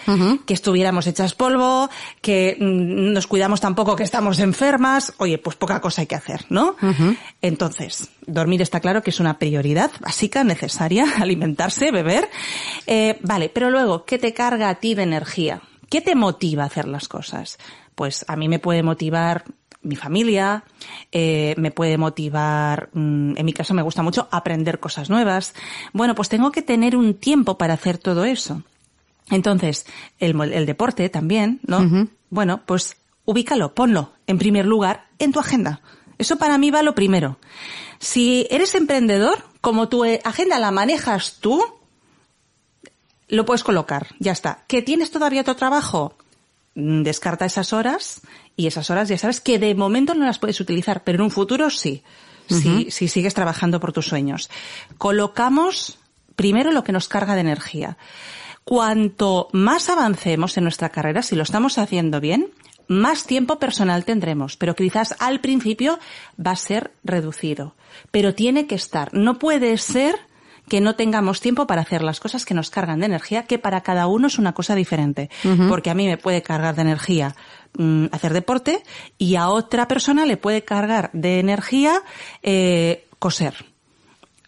que 0.47 0.55
estuviéramos 0.55 1.07
hechas 1.07 1.35
polvo, 1.35 1.89
que 2.21 2.57
mm, 2.59 3.13
nos 3.13 3.27
cuidamos 3.27 3.61
tampoco 3.61 3.97
que 3.97 4.05
estamos 4.05 4.39
enfermas. 4.39 5.13
Oye, 5.19 5.39
pues 5.39 5.57
poca 5.57 5.81
cosa 5.81 6.03
hay 6.03 6.07
que 6.07 6.15
hacer, 6.15 6.47
¿no? 6.49 6.77
Entonces, 7.41 8.11
dormir 8.27 8.63
está 8.63 8.81
claro 8.81 9.03
que 9.03 9.11
es 9.11 9.21
una 9.21 9.39
prioridad 9.39 9.91
básica, 10.01 10.45
necesaria, 10.45 11.07
alimentarse, 11.21 11.91
beber. 11.91 12.29
Eh, 12.87 13.19
vale, 13.23 13.49
pero 13.49 13.71
luego, 13.71 14.05
¿qué 14.05 14.19
te 14.19 14.35
carga 14.35 14.69
a 14.69 14.77
ti 14.77 14.95
de 14.95 15.03
energía? 15.03 15.63
¿Qué 15.89 16.01
te 16.01 16.15
motiva 16.15 16.63
a 16.63 16.67
hacer 16.67 16.89
las 16.89 17.09
cosas? 17.09 17.59
Pues 17.95 18.25
a 18.27 18.37
mí 18.37 18.49
me 18.49 18.59
puede 18.59 18.83
motivar 18.83 19.45
mi 19.83 19.97
familia, 19.97 20.65
eh, 21.11 21.55
me 21.59 21.71
puede 21.71 21.99
motivar, 21.99 22.91
mm, 22.93 23.37
en 23.37 23.45
mi 23.45 23.53
caso 23.53 23.75
me 23.75 23.83
gusta 23.83 24.03
mucho 24.03 24.29
aprender 24.31 24.81
cosas 24.81 25.11
nuevas. 25.11 25.55
Bueno, 25.93 26.15
pues 26.15 26.29
tengo 26.29 26.53
que 26.53 26.63
tener 26.63 26.97
un 26.97 27.15
tiempo 27.15 27.59
para 27.59 27.75
hacer 27.75 27.99
todo 27.99 28.25
eso. 28.25 28.63
Entonces, 29.31 29.87
el, 30.19 30.41
el 30.53 30.67
deporte 30.67 31.09
también, 31.09 31.61
¿no? 31.67 32.09
Bueno, 32.31 32.63
pues 32.67 32.97
ubícalo, 33.25 33.75
ponlo 33.75 34.13
en 34.27 34.39
primer 34.39 34.67
lugar 34.67 35.07
en 35.19 35.33
tu 35.33 35.41
agenda. 35.41 35.81
Eso 36.19 36.37
para 36.37 36.59
mí 36.59 36.71
va 36.71 36.83
lo 36.83 36.95
primero. 36.95 37.39
Si 37.99 38.47
eres 38.51 38.75
emprendedor, 38.75 39.45
como 39.61 39.89
tu 39.89 40.05
eh, 40.05 40.21
agenda 40.25 40.59
la 40.59 40.71
manejas 40.71 41.39
tú, 41.41 41.63
lo 43.29 43.45
puedes 43.47 43.65
colocar, 43.65 44.09
ya 44.19 44.33
está. 44.33 44.65
¿Que 44.67 44.83
tienes 44.83 45.11
todavía 45.11 45.41
otro 45.41 45.57
trabajo? 45.57 46.15
Mm, 46.75 47.03
descarta 47.03 47.45
esas 47.45 47.73
horas 47.73 48.23
y 48.57 48.67
esas 48.67 48.89
horas 48.89 49.09
ya 49.09 49.19
sabes 49.19 49.41
que 49.41 49.59
de 49.59 49.75
momento 49.75 50.15
no 50.15 50.25
las 50.25 50.39
puedes 50.39 50.61
utilizar, 50.61 51.05
pero 51.05 51.17
en 51.17 51.23
un 51.23 51.31
futuro 51.31 51.69
sí, 51.69 52.03
si, 52.49 52.91
si 52.91 53.09
sigues 53.09 53.35
trabajando 53.35 53.79
por 53.79 53.93
tus 53.93 54.07
sueños. 54.07 54.51
Colocamos 54.99 55.99
primero 56.35 56.73
lo 56.73 56.83
que 56.83 56.93
nos 56.93 57.09
carga 57.09 57.35
de 57.35 57.43
energía. 57.43 57.99
Cuanto 58.65 59.49
más 59.53 59.89
avancemos 59.91 60.57
en 60.57 60.65
nuestra 60.65 60.89
carrera, 60.89 61.23
si 61.23 61.37
lo 61.37 61.43
estamos 61.43 61.79
haciendo 61.79 62.21
bien, 62.21 62.51
más 62.89 63.27
tiempo 63.27 63.59
personal 63.59 64.05
tendremos, 64.05 64.57
pero 64.57 64.75
quizás 64.75 65.15
al 65.19 65.41
principio 65.41 65.99
va 66.45 66.53
a 66.53 66.57
ser 66.57 66.93
reducido. 67.05 67.75
Pero 68.11 68.35
tiene 68.35 68.67
que 68.67 68.77
estar. 68.77 69.13
No 69.13 69.39
puede 69.39 69.77
ser 69.79 70.17
que 70.69 70.81
no 70.81 70.95
tengamos 70.95 71.41
tiempo 71.41 71.67
para 71.67 71.83
hacer 71.83 72.03
las 72.03 72.21
cosas 72.21 72.45
que 72.45 72.55
nos 72.55 72.71
cargan 72.71 73.01
de 73.01 73.07
energía, 73.07 73.45
que 73.45 73.59
para 73.59 73.83
cada 73.83 74.07
uno 74.07 74.29
es 74.29 74.39
una 74.39 74.53
cosa 74.53 74.75
diferente. 74.75 75.31
Porque 75.69 75.91
a 75.91 75.95
mí 75.95 76.07
me 76.07 76.19
puede 76.19 76.43
cargar 76.43 76.75
de 76.75 76.83
energía 76.83 77.35
mm, 77.77 78.07
hacer 78.13 78.33
deporte 78.33 78.83
y 79.19 79.37
a 79.37 79.49
otra 79.49 79.89
persona 79.89 80.25
le 80.25 80.37
puede 80.37 80.63
cargar 80.65 81.11
de 81.13 81.41
energía 81.41 82.03
eh, 82.43 83.07
coser 83.19 83.55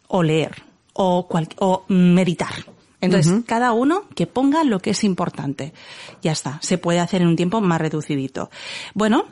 o 0.09 0.23
leer 0.23 0.63
o, 0.93 1.29
o 1.59 1.85
meditar. 1.89 2.55
Entonces, 3.01 3.45
cada 3.47 3.73
uno 3.73 4.05
que 4.15 4.27
ponga 4.27 4.65
lo 4.65 4.81
que 4.81 4.91
es 4.91 5.05
importante. 5.05 5.75
Ya 6.23 6.33
está, 6.33 6.59
se 6.63 6.79
puede 6.79 7.01
hacer 7.01 7.21
en 7.21 7.29
un 7.29 7.37
tiempo 7.37 7.61
más 7.61 7.81
reducidito. 7.81 8.51
Bueno, 8.95 9.27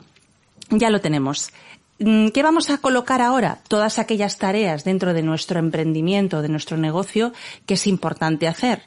ya 0.69 0.89
lo 0.89 1.01
tenemos. 1.01 1.51
Mm, 2.03 2.29
¿Qué 2.29 2.43
vamos 2.43 2.69
a 2.69 2.79
colocar 2.79 3.21
ahora? 3.21 3.59
Todas 3.67 3.97
aquellas 3.97 4.37
tareas 4.37 4.83
dentro 4.83 5.13
de 5.13 5.23
nuestro 5.23 5.59
emprendimiento, 5.59 6.41
de 6.41 6.49
nuestro 6.49 6.75
negocio, 6.75 7.31
que 7.65 7.75
es 7.75 7.87
importante 7.87 8.47
hacer. 8.47 8.81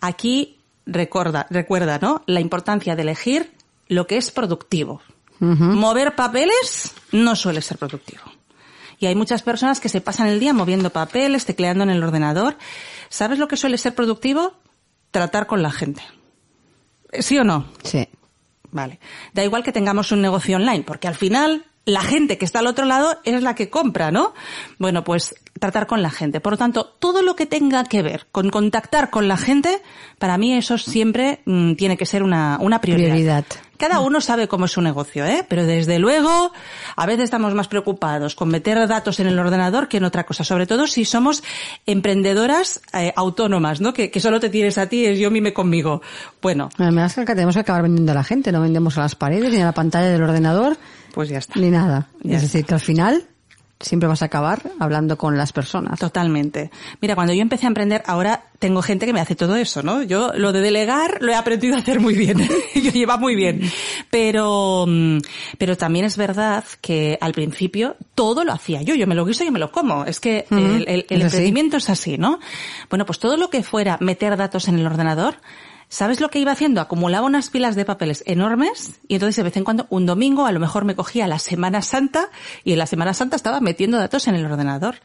Aquí 0.00 0.58
recuerda, 0.84 1.46
recuerda, 1.48 1.98
¿no? 2.00 2.22
La 2.26 2.40
importancia 2.40 2.96
de 2.96 3.02
elegir 3.02 3.52
lo 3.86 4.06
que 4.06 4.16
es 4.16 4.32
productivo. 4.32 5.00
Mover 5.38 6.16
papeles 6.16 6.94
no 7.12 7.36
suele 7.36 7.60
ser 7.60 7.78
productivo. 7.78 8.22
Y 8.98 9.06
hay 9.06 9.14
muchas 9.14 9.42
personas 9.42 9.80
que 9.80 9.90
se 9.90 10.00
pasan 10.00 10.28
el 10.28 10.40
día 10.40 10.54
moviendo 10.54 10.90
papeles, 10.90 11.44
tecleando 11.44 11.84
en 11.84 11.90
el 11.90 12.02
ordenador. 12.02 12.56
¿Sabes 13.10 13.38
lo 13.38 13.46
que 13.46 13.58
suele 13.58 13.76
ser 13.76 13.94
productivo? 13.94 14.54
Tratar 15.10 15.46
con 15.46 15.62
la 15.62 15.70
gente. 15.70 16.02
¿Sí 17.20 17.38
o 17.38 17.44
no? 17.44 17.66
Sí. 17.84 18.08
Vale. 18.70 18.98
Da 19.34 19.44
igual 19.44 19.62
que 19.62 19.72
tengamos 19.72 20.10
un 20.10 20.22
negocio 20.22 20.56
online, 20.56 20.82
porque 20.82 21.06
al 21.06 21.14
final 21.14 21.66
la 21.86 22.02
gente 22.02 22.36
que 22.36 22.44
está 22.44 22.58
al 22.58 22.66
otro 22.66 22.84
lado 22.84 23.18
es 23.24 23.42
la 23.42 23.54
que 23.54 23.70
compra, 23.70 24.10
¿no? 24.10 24.34
Bueno, 24.78 25.04
pues 25.04 25.36
tratar 25.58 25.86
con 25.86 26.02
la 26.02 26.10
gente. 26.10 26.40
Por 26.40 26.54
lo 26.54 26.58
tanto, 26.58 26.84
todo 26.84 27.22
lo 27.22 27.36
que 27.36 27.46
tenga 27.46 27.84
que 27.84 28.02
ver 28.02 28.26
con 28.32 28.50
contactar 28.50 29.08
con 29.08 29.28
la 29.28 29.36
gente, 29.36 29.80
para 30.18 30.36
mí 30.36 30.52
eso 30.52 30.78
siempre 30.78 31.40
mm, 31.46 31.74
tiene 31.74 31.96
que 31.96 32.04
ser 32.04 32.24
una, 32.24 32.58
una 32.60 32.80
prioridad. 32.80 33.12
Prioridad. 33.12 33.44
Cada 33.78 34.00
uno 34.00 34.20
sabe 34.20 34.48
cómo 34.48 34.64
es 34.64 34.72
su 34.72 34.80
negocio, 34.80 35.26
¿eh? 35.26 35.44
Pero 35.48 35.64
desde 35.64 35.98
luego, 35.98 36.50
a 36.96 37.06
veces 37.06 37.24
estamos 37.24 37.54
más 37.54 37.68
preocupados 37.68 38.34
con 38.34 38.48
meter 38.48 38.88
datos 38.88 39.20
en 39.20 39.28
el 39.28 39.38
ordenador 39.38 39.86
que 39.86 39.98
en 39.98 40.04
otra 40.04 40.24
cosa. 40.24 40.44
Sobre 40.44 40.66
todo 40.66 40.86
si 40.86 41.04
somos 41.04 41.44
emprendedoras 41.84 42.80
eh, 42.94 43.12
autónomas, 43.14 43.80
¿no? 43.80 43.92
Que, 43.92 44.10
que, 44.10 44.18
solo 44.18 44.40
te 44.40 44.48
tienes 44.48 44.78
a 44.78 44.88
ti, 44.88 45.04
es 45.04 45.18
yo 45.18 45.30
mime 45.30 45.52
conmigo. 45.52 46.00
Bueno. 46.40 46.70
Además 46.78 47.14
que 47.14 47.24
tenemos 47.26 47.54
que 47.54 47.60
acabar 47.60 47.82
vendiendo 47.82 48.12
a 48.12 48.14
la 48.16 48.24
gente, 48.24 48.50
no 48.50 48.60
vendemos 48.60 48.96
a 48.98 49.02
las 49.02 49.14
paredes 49.14 49.52
ni 49.52 49.60
a 49.60 49.66
la 49.66 49.72
pantalla 49.72 50.08
del 50.08 50.22
ordenador. 50.22 50.78
Pues 51.16 51.28
ya 51.30 51.38
está. 51.38 51.58
Ni 51.58 51.70
nada. 51.70 52.06
Ya 52.22 52.36
es 52.36 52.44
está. 52.44 52.58
decir, 52.58 52.66
que 52.68 52.74
al 52.74 52.80
final 52.80 53.24
siempre 53.80 54.08
vas 54.08 54.22
a 54.22 54.26
acabar 54.26 54.62
hablando 54.78 55.18
con 55.18 55.36
las 55.36 55.52
personas. 55.52 55.98
Totalmente. 55.98 56.70
Mira, 57.02 57.14
cuando 57.14 57.32
yo 57.34 57.42
empecé 57.42 57.66
a 57.66 57.68
emprender, 57.68 58.02
ahora 58.06 58.44
tengo 58.58 58.80
gente 58.80 59.04
que 59.04 59.12
me 59.12 59.20
hace 59.20 59.34
todo 59.34 59.56
eso, 59.56 59.82
¿no? 59.82 60.02
Yo 60.02 60.32
lo 60.34 60.52
de 60.52 60.60
delegar 60.62 61.18
lo 61.20 61.30
he 61.32 61.34
aprendido 61.34 61.74
a 61.76 61.80
hacer 61.80 62.00
muy 62.00 62.14
bien. 62.14 62.38
yo 62.74 62.90
lleva 62.90 63.16
muy 63.18 63.34
bien. 63.34 63.60
Pero, 64.10 64.86
mm, 64.88 65.18
pero 65.58 65.76
también 65.76 66.04
es 66.04 66.16
verdad 66.16 66.64
que 66.80 67.18
al 67.20 67.32
principio 67.32 67.96
todo 68.14 68.44
lo 68.44 68.52
hacía 68.52 68.82
yo. 68.82 68.94
Yo 68.94 69.06
me 69.06 69.14
lo 69.14 69.24
guiso 69.26 69.44
y 69.44 69.50
me 69.50 69.58
lo 69.58 69.70
como. 69.72 70.04
Es 70.04 70.20
que 70.20 70.46
el, 70.50 70.84
el- 70.88 71.06
el 71.08 71.20
Es 71.20 71.26
así. 71.26 71.36
emprendimiento 71.36 71.76
es 71.78 71.90
así, 71.90 72.16
¿no? 72.18 72.38
Bueno, 72.88 73.04
pues 73.04 73.18
todo 73.18 73.36
lo 73.36 73.50
que 73.50 73.62
fuera 73.62 73.98
meter 74.00 74.36
datos 74.36 74.68
en 74.68 74.78
el 74.78 74.86
ordenador, 74.86 75.36
¿Sabes 75.88 76.20
lo 76.20 76.30
que 76.30 76.40
iba 76.40 76.52
haciendo? 76.52 76.80
Acumulaba 76.80 77.26
unas 77.26 77.50
pilas 77.50 77.76
de 77.76 77.84
papeles 77.84 78.24
enormes 78.26 79.00
y 79.06 79.14
entonces 79.14 79.36
de 79.36 79.44
vez 79.44 79.56
en 79.56 79.64
cuando 79.64 79.86
un 79.88 80.04
domingo 80.04 80.46
a 80.46 80.52
lo 80.52 80.58
mejor 80.60 80.84
me 80.84 80.96
cogía 80.96 81.28
la 81.28 81.38
Semana 81.38 81.80
Santa 81.82 82.28
y 82.64 82.72
en 82.72 82.78
la 82.78 82.86
Semana 82.86 83.14
Santa 83.14 83.36
estaba 83.36 83.60
metiendo 83.60 83.96
datos 83.98 84.26
en 84.26 84.34
el 84.34 84.44
ordenador. 84.44 84.96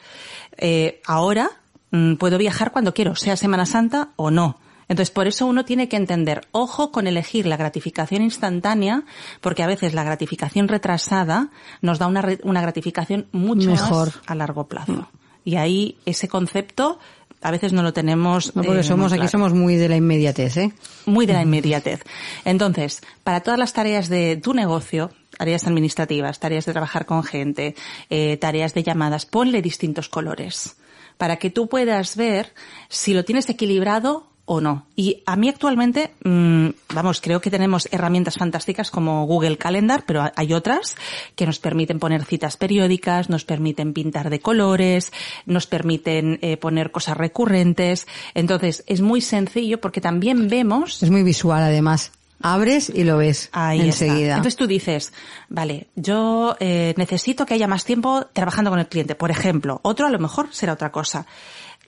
Eh, 0.58 1.02
ahora 1.06 1.52
mm, 1.91 2.15
puedo 2.15 2.38
viajar 2.38 2.72
cuando 2.72 2.94
quiero, 2.94 3.15
sea 3.15 3.38
Semana 3.38 3.65
Santa 3.65 4.10
o 4.15 4.32
no. 4.32 4.60
Entonces, 4.88 5.12
por 5.12 5.26
eso 5.26 5.46
uno 5.46 5.63
tiene 5.63 5.88
que 5.88 5.96
entender, 5.96 6.50
ojo 6.52 6.91
con 6.91 7.08
elegir 7.08 7.46
la 7.46 7.56
gratificación 7.56 8.24
instantánea, 8.24 9.06
porque 9.39 9.63
a 9.63 9.67
veces 9.67 9.94
la 9.94 10.04
gratificación 10.04 10.67
retrasada 10.67 11.48
nos 11.82 11.98
da 11.98 12.08
una, 12.08 12.22
una 12.44 12.62
gratificación 12.62 13.28
mucho 13.32 13.70
Mejor. 13.70 14.08
más 14.08 14.20
a 14.28 14.36
largo 14.36 14.67
plazo. 14.67 15.08
Y 15.46 15.56
ahí 15.56 15.98
ese 16.06 16.28
concepto 16.28 17.00
a 17.41 17.51
veces 17.51 17.73
no 17.73 17.84
lo 17.84 17.93
tenemos. 17.93 18.56
No, 18.56 18.63
porque 18.63 18.82
eh, 18.82 18.84
somos, 18.84 19.12
muy 19.12 19.19
aquí 19.19 19.27
somos 19.27 19.54
muy 19.54 19.75
de 19.75 19.89
la 19.89 19.95
inmediatez, 19.95 20.58
¿eh? 20.58 20.73
muy 21.06 21.25
de 21.25 21.34
la 21.34 21.41
inmediatez. 21.41 22.04
Entonces, 22.45 23.01
para 23.23 23.41
todas 23.41 23.60
las 23.60 23.73
tareas 23.73 24.10
de 24.10 24.38
tu 24.38 24.54
negocio, 24.54 25.12
tareas 25.38 25.65
administrativas, 25.65 26.39
tareas 26.39 26.65
de 26.65 26.71
trabajar 26.71 27.06
con 27.06 27.23
gente, 27.23 27.75
eh, 28.10 28.38
tareas 28.38 28.73
de 28.73 28.84
llamadas, 28.84 29.25
ponle 29.25 29.62
distintos 29.62 30.10
colores 30.10 30.77
para 31.17 31.36
que 31.36 31.51
tú 31.51 31.69
puedas 31.69 32.15
ver 32.15 32.51
si 32.89 33.13
lo 33.13 33.23
tienes 33.23 33.47
equilibrado 33.47 34.31
o 34.53 34.59
no. 34.59 34.85
Y 34.97 35.23
a 35.25 35.37
mí 35.37 35.47
actualmente, 35.47 36.11
mm, 36.25 36.67
vamos, 36.93 37.21
creo 37.21 37.39
que 37.39 37.49
tenemos 37.49 37.87
herramientas 37.89 38.35
fantásticas 38.35 38.91
como 38.91 39.25
Google 39.25 39.57
Calendar, 39.57 40.03
pero 40.05 40.29
hay 40.35 40.53
otras 40.53 40.97
que 41.37 41.45
nos 41.45 41.57
permiten 41.57 41.99
poner 41.99 42.25
citas 42.25 42.57
periódicas, 42.57 43.29
nos 43.29 43.45
permiten 43.45 43.93
pintar 43.93 44.29
de 44.29 44.41
colores, 44.41 45.13
nos 45.45 45.67
permiten 45.67 46.37
eh, 46.41 46.57
poner 46.57 46.91
cosas 46.91 47.15
recurrentes. 47.15 48.07
Entonces, 48.33 48.83
es 48.87 48.99
muy 48.99 49.21
sencillo 49.21 49.79
porque 49.79 50.01
también 50.01 50.49
vemos 50.49 51.01
Es 51.01 51.09
muy 51.09 51.23
visual 51.23 51.63
además. 51.63 52.11
Abres 52.43 52.91
y 52.93 53.05
lo 53.05 53.17
ves 53.17 53.49
Ahí 53.53 53.87
está. 53.87 54.05
enseguida. 54.05 54.31
Entonces 54.31 54.57
tú 54.57 54.67
dices, 54.67 55.13
vale, 55.47 55.87
yo 55.95 56.57
eh, 56.59 56.93
necesito 56.97 57.45
que 57.45 57.53
haya 57.53 57.67
más 57.67 57.85
tiempo 57.85 58.25
trabajando 58.33 58.69
con 58.69 58.79
el 58.79 58.87
cliente, 58.87 59.15
por 59.15 59.31
ejemplo. 59.31 59.79
Otro 59.83 60.07
a 60.07 60.09
lo 60.09 60.19
mejor 60.19 60.49
será 60.51 60.73
otra 60.73 60.91
cosa. 60.91 61.25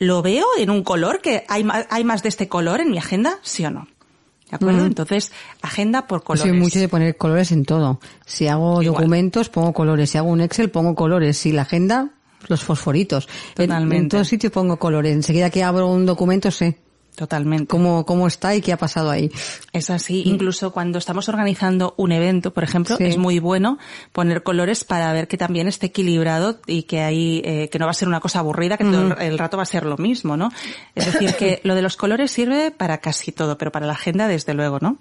¿Lo 0.06 0.22
veo 0.22 0.46
en 0.58 0.70
un 0.70 0.84
color 0.84 1.22
que 1.22 1.46
hay 1.48 1.64
más, 1.64 1.86
hay 1.90 2.04
más 2.04 2.24
de 2.24 2.30
este 2.30 2.48
color 2.48 2.82
en 2.82 2.92
mi 2.92 2.98
agenda? 2.98 3.40
¿Sí 3.42 3.66
o 3.66 3.72
no? 3.72 3.88
¿De 4.50 4.56
acuerdo? 4.58 4.80
Ujú. 4.80 4.88
Entonces, 4.88 5.32
agenda 5.62 6.06
por 6.08 6.24
colores. 6.24 6.50
soy 6.50 6.58
mucho 6.60 6.80
de 6.80 6.88
poner 6.88 7.18
colores 7.18 7.52
en 7.52 7.66
todo. 7.66 8.00
Si 8.26 8.48
hago 8.48 8.82
Igual. 8.84 9.02
documentos, 9.02 9.50
pongo 9.50 9.74
colores. 9.74 10.10
Si 10.12 10.18
hago 10.18 10.30
un 10.30 10.42
Excel, 10.42 10.70
pongo 10.70 10.94
colores. 10.94 11.38
Si 11.38 11.52
la 11.52 11.64
agenda, 11.64 12.10
los 12.48 12.64
fosforitos. 12.64 13.28
En- 13.56 13.64
En, 13.64 13.70
Totalmente. 13.70 14.10
todos 14.10 14.28
sitios 14.28 14.52
pongo 14.54 14.78
colores. 14.78 15.14
Enseguida 15.14 15.50
que 15.50 15.64
abro 15.64 15.88
un 15.88 16.06
documento 16.06 16.52
sé 16.52 16.78
Totalmente. 17.16 17.68
cómo, 17.68 18.06
cómo 18.06 18.28
está 18.28 18.56
y 18.56 18.62
qué 18.62 18.74
ha 18.74 18.78
pasado 18.78 19.10
ahí. 19.12 19.32
Es 19.72 19.90
así. 19.90 20.24
Incluso 20.26 20.72
cuando 20.72 20.98
estamos 20.98 21.30
organizando 21.30 21.94
un 21.98 22.12
evento, 22.12 22.52
por 22.54 22.64
ejemplo, 22.64 22.98
Sí. 22.98 23.04
es 23.06 23.18
muy 23.18 23.40
bueno 23.40 23.78
poner 24.12 24.44
colores 24.44 24.84
para 24.84 25.14
ver 25.14 25.28
que 25.28 25.38
también 25.38 25.68
esté 25.68 25.88
equilibrado 25.88 26.60
y 26.68 26.84
que 26.84 27.02
hay, 27.02 27.42
eh, 27.46 27.70
que 27.72 27.80
no 27.80 27.86
va 27.86 27.92
a 27.92 27.94
ser 27.96 28.08
una 28.08 28.20
cosa 28.20 28.40
aburrida, 28.40 28.78
que 28.78 28.84
todo 28.86 29.16
el- 29.18 29.38
rato 29.38 29.58
va 29.58 29.64
a 29.64 29.68
ser 29.68 29.86
lo 29.86 29.98
mismo, 29.98 30.38
¿no? 30.38 30.52
Es 30.96 31.06
decir, 31.12 31.34
que 31.36 31.60
lo 31.64 31.76
de 31.76 31.82
los 31.82 31.98
colores 31.98 32.32
sirve 32.32 32.72
para 32.72 32.98
casi 33.00 33.32
todo, 33.32 33.58
pero 33.58 33.72
para 33.72 33.86
la 33.86 33.94
agenda 33.94 34.28
desde 34.28 34.54
luego, 34.54 34.80
¿no? 34.82 34.98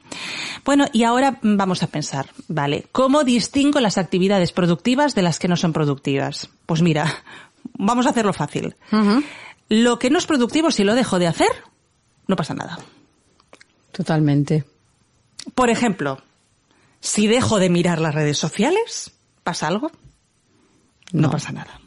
Bueno, 0.64 0.86
y 0.92 1.04
ahora 1.04 1.38
vamos 1.42 1.82
a 1.82 1.86
pensar, 1.86 2.26
vale, 2.48 2.86
¿cómo 2.92 3.24
distingo 3.24 3.80
las 3.80 3.98
actividades 3.98 4.52
productivas 4.52 5.14
de 5.14 5.22
las 5.22 5.38
que 5.38 5.48
no 5.48 5.56
son 5.56 5.72
productivas? 5.72 6.48
Pues 6.66 6.82
mira, 6.82 7.22
vamos 7.78 8.06
a 8.06 8.10
hacerlo 8.10 8.32
fácil. 8.32 8.74
Lo 9.68 9.98
que 9.98 10.10
no 10.10 10.18
es 10.18 10.26
productivo, 10.26 10.70
si 10.70 10.84
lo 10.84 10.94
dejo 10.94 11.18
de 11.18 11.26
hacer, 11.26 11.48
no 12.32 12.36
pasa 12.36 12.54
nada. 12.54 12.78
Totalmente. 13.92 14.64
Por 15.54 15.68
ejemplo, 15.68 16.22
si 17.00 17.26
dejo 17.26 17.58
de 17.58 17.68
mirar 17.68 18.00
las 18.00 18.14
redes 18.14 18.38
sociales, 18.38 19.12
¿pasa 19.44 19.68
algo? 19.68 19.90
No, 21.12 21.22
No. 21.28 21.30
pasa 21.30 21.52
nada. 21.52 21.78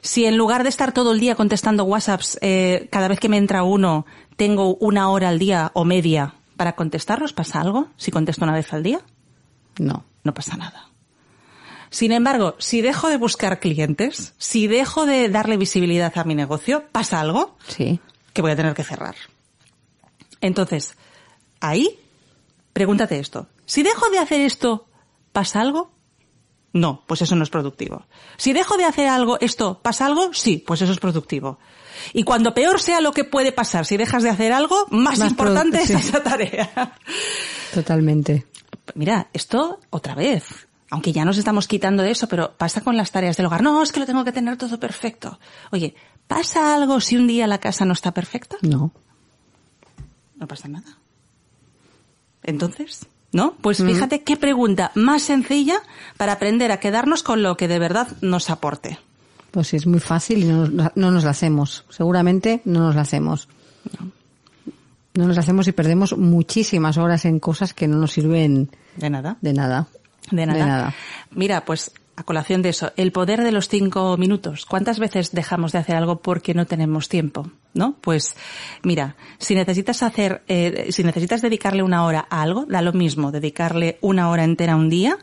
Si 0.00 0.24
en 0.24 0.38
lugar 0.38 0.62
de 0.62 0.70
estar 0.70 0.92
todo 0.92 1.12
el 1.12 1.20
día 1.20 1.34
contestando 1.34 1.84
WhatsApps, 1.84 2.38
eh, 2.40 2.88
cada 2.90 3.08
vez 3.08 3.20
que 3.20 3.28
me 3.28 3.36
entra 3.36 3.62
uno, 3.64 4.06
tengo 4.36 4.76
una 4.76 5.10
hora 5.10 5.28
al 5.28 5.38
día 5.38 5.70
o 5.74 5.84
media 5.84 6.32
para 6.56 6.74
contestarlos, 6.74 7.34
¿pasa 7.34 7.60
algo? 7.60 7.88
Si 7.98 8.10
contesto 8.10 8.44
una 8.44 8.54
vez 8.54 8.72
al 8.72 8.82
día, 8.82 9.00
No. 9.78 10.04
no 10.24 10.32
pasa 10.32 10.56
nada. 10.56 10.86
Sin 11.90 12.12
embargo, 12.12 12.54
si 12.58 12.80
dejo 12.80 13.08
de 13.10 13.18
buscar 13.18 13.60
clientes, 13.60 14.32
si 14.38 14.68
dejo 14.68 15.04
de 15.04 15.28
darle 15.28 15.58
visibilidad 15.58 16.16
a 16.16 16.24
mi 16.24 16.34
negocio, 16.34 16.84
pasa 16.92 17.20
algo 17.20 17.58
Sí. 17.68 18.00
que 18.32 18.40
voy 18.40 18.52
a 18.52 18.56
tener 18.56 18.72
que 18.74 18.84
cerrar. 18.84 19.16
Entonces, 20.40 20.96
ahí, 21.60 21.98
pregúntate 22.72 23.18
esto. 23.18 23.46
Si 23.66 23.82
dejo 23.82 24.08
de 24.10 24.18
hacer 24.18 24.40
esto, 24.40 24.86
¿pasa 25.32 25.60
algo? 25.60 25.90
No, 26.72 27.02
pues 27.06 27.22
eso 27.22 27.34
no 27.34 27.42
es 27.42 27.50
productivo. 27.50 28.06
Si 28.36 28.52
dejo 28.52 28.76
de 28.76 28.84
hacer 28.84 29.08
algo, 29.08 29.38
esto, 29.40 29.80
¿pasa 29.82 30.06
algo? 30.06 30.32
Sí, 30.32 30.62
pues 30.64 30.82
eso 30.82 30.92
es 30.92 31.00
productivo. 31.00 31.58
Y 32.12 32.22
cuando 32.22 32.54
peor 32.54 32.80
sea 32.80 33.00
lo 33.00 33.12
que 33.12 33.24
puede 33.24 33.52
pasar, 33.52 33.84
si 33.84 33.96
dejas 33.96 34.22
de 34.22 34.30
hacer 34.30 34.52
algo, 34.52 34.86
más, 34.90 35.18
Más 35.18 35.30
importante 35.30 35.82
es 35.82 35.90
esa 35.90 36.22
tarea. 36.22 36.94
Totalmente. 37.74 38.46
Mira, 38.94 39.28
esto 39.32 39.80
otra 39.90 40.14
vez. 40.14 40.66
Aunque 40.90 41.12
ya 41.12 41.24
nos 41.24 41.38
estamos 41.38 41.68
quitando 41.68 42.02
de 42.02 42.10
eso, 42.10 42.28
pero 42.28 42.56
pasa 42.56 42.80
con 42.80 42.96
las 42.96 43.12
tareas 43.12 43.36
del 43.36 43.46
hogar. 43.46 43.62
No, 43.62 43.82
es 43.82 43.92
que 43.92 44.00
lo 44.00 44.06
tengo 44.06 44.24
que 44.24 44.32
tener 44.32 44.56
todo 44.56 44.80
perfecto. 44.80 45.38
Oye, 45.70 45.94
¿pasa 46.26 46.74
algo 46.74 47.00
si 47.00 47.16
un 47.16 47.26
día 47.28 47.46
la 47.46 47.58
casa 47.58 47.84
no 47.84 47.92
está 47.92 48.12
perfecta? 48.12 48.56
No. 48.62 48.92
No 50.40 50.48
pasa 50.48 50.66
nada. 50.68 50.96
Entonces, 52.42 53.06
¿no? 53.32 53.54
Pues 53.60 53.78
fíjate 53.82 54.22
qué 54.22 54.36
pregunta 54.36 54.90
más 54.94 55.22
sencilla 55.22 55.76
para 56.16 56.32
aprender 56.32 56.72
a 56.72 56.80
quedarnos 56.80 57.22
con 57.22 57.42
lo 57.42 57.56
que 57.56 57.68
de 57.68 57.78
verdad 57.78 58.08
nos 58.22 58.50
aporte. 58.50 58.98
Pues 59.50 59.68
sí, 59.68 59.76
es 59.76 59.86
muy 59.86 60.00
fácil 60.00 60.42
y 60.44 60.46
no, 60.46 60.66
nos- 60.68 60.92
no 60.96 61.10
nos 61.10 61.24
la 61.24 61.30
hacemos. 61.30 61.84
Seguramente 61.90 62.62
no 62.64 62.80
nos 62.80 62.94
la 62.94 63.02
hacemos. 63.02 63.48
No 65.14 65.26
nos 65.26 65.36
la 65.36 65.42
hacemos 65.42 65.66
y 65.68 65.72
perdemos 65.72 66.16
muchísimas 66.16 66.96
horas 66.96 67.24
en 67.24 67.40
cosas 67.40 67.74
que 67.74 67.88
no 67.88 67.96
nos 67.98 68.12
sirven 68.12 68.70
De 68.96 69.10
nada. 69.10 69.36
de 69.40 69.52
nada. 69.52 69.88
De 70.30 70.46
nada. 70.46 70.58
De 70.58 70.64
nada. 70.66 70.94
Mira, 71.32 71.64
pues 71.64 71.90
a 72.16 72.22
colación 72.24 72.60
de 72.62 72.68
eso, 72.70 72.92
el 72.96 73.12
poder 73.12 73.42
de 73.42 73.52
los 73.52 73.68
cinco 73.68 74.16
minutos. 74.18 74.66
¿Cuántas 74.66 74.98
veces 74.98 75.32
dejamos 75.32 75.72
de 75.72 75.78
hacer 75.78 75.96
algo 75.96 76.20
porque 76.20 76.52
no 76.54 76.66
tenemos 76.66 77.08
tiempo? 77.08 77.50
¿No? 77.72 77.96
Pues 78.00 78.36
mira, 78.82 79.16
si 79.38 79.54
necesitas 79.54 80.02
hacer, 80.02 80.42
eh, 80.48 80.88
si 80.90 81.02
necesitas 81.04 81.40
dedicarle 81.40 81.82
una 81.82 82.04
hora 82.04 82.26
a 82.28 82.42
algo, 82.42 82.66
da 82.66 82.82
lo 82.82 82.92
mismo 82.92 83.30
dedicarle 83.32 83.98
una 84.00 84.28
hora 84.28 84.44
entera 84.44 84.76
un 84.76 84.90
día 84.90 85.16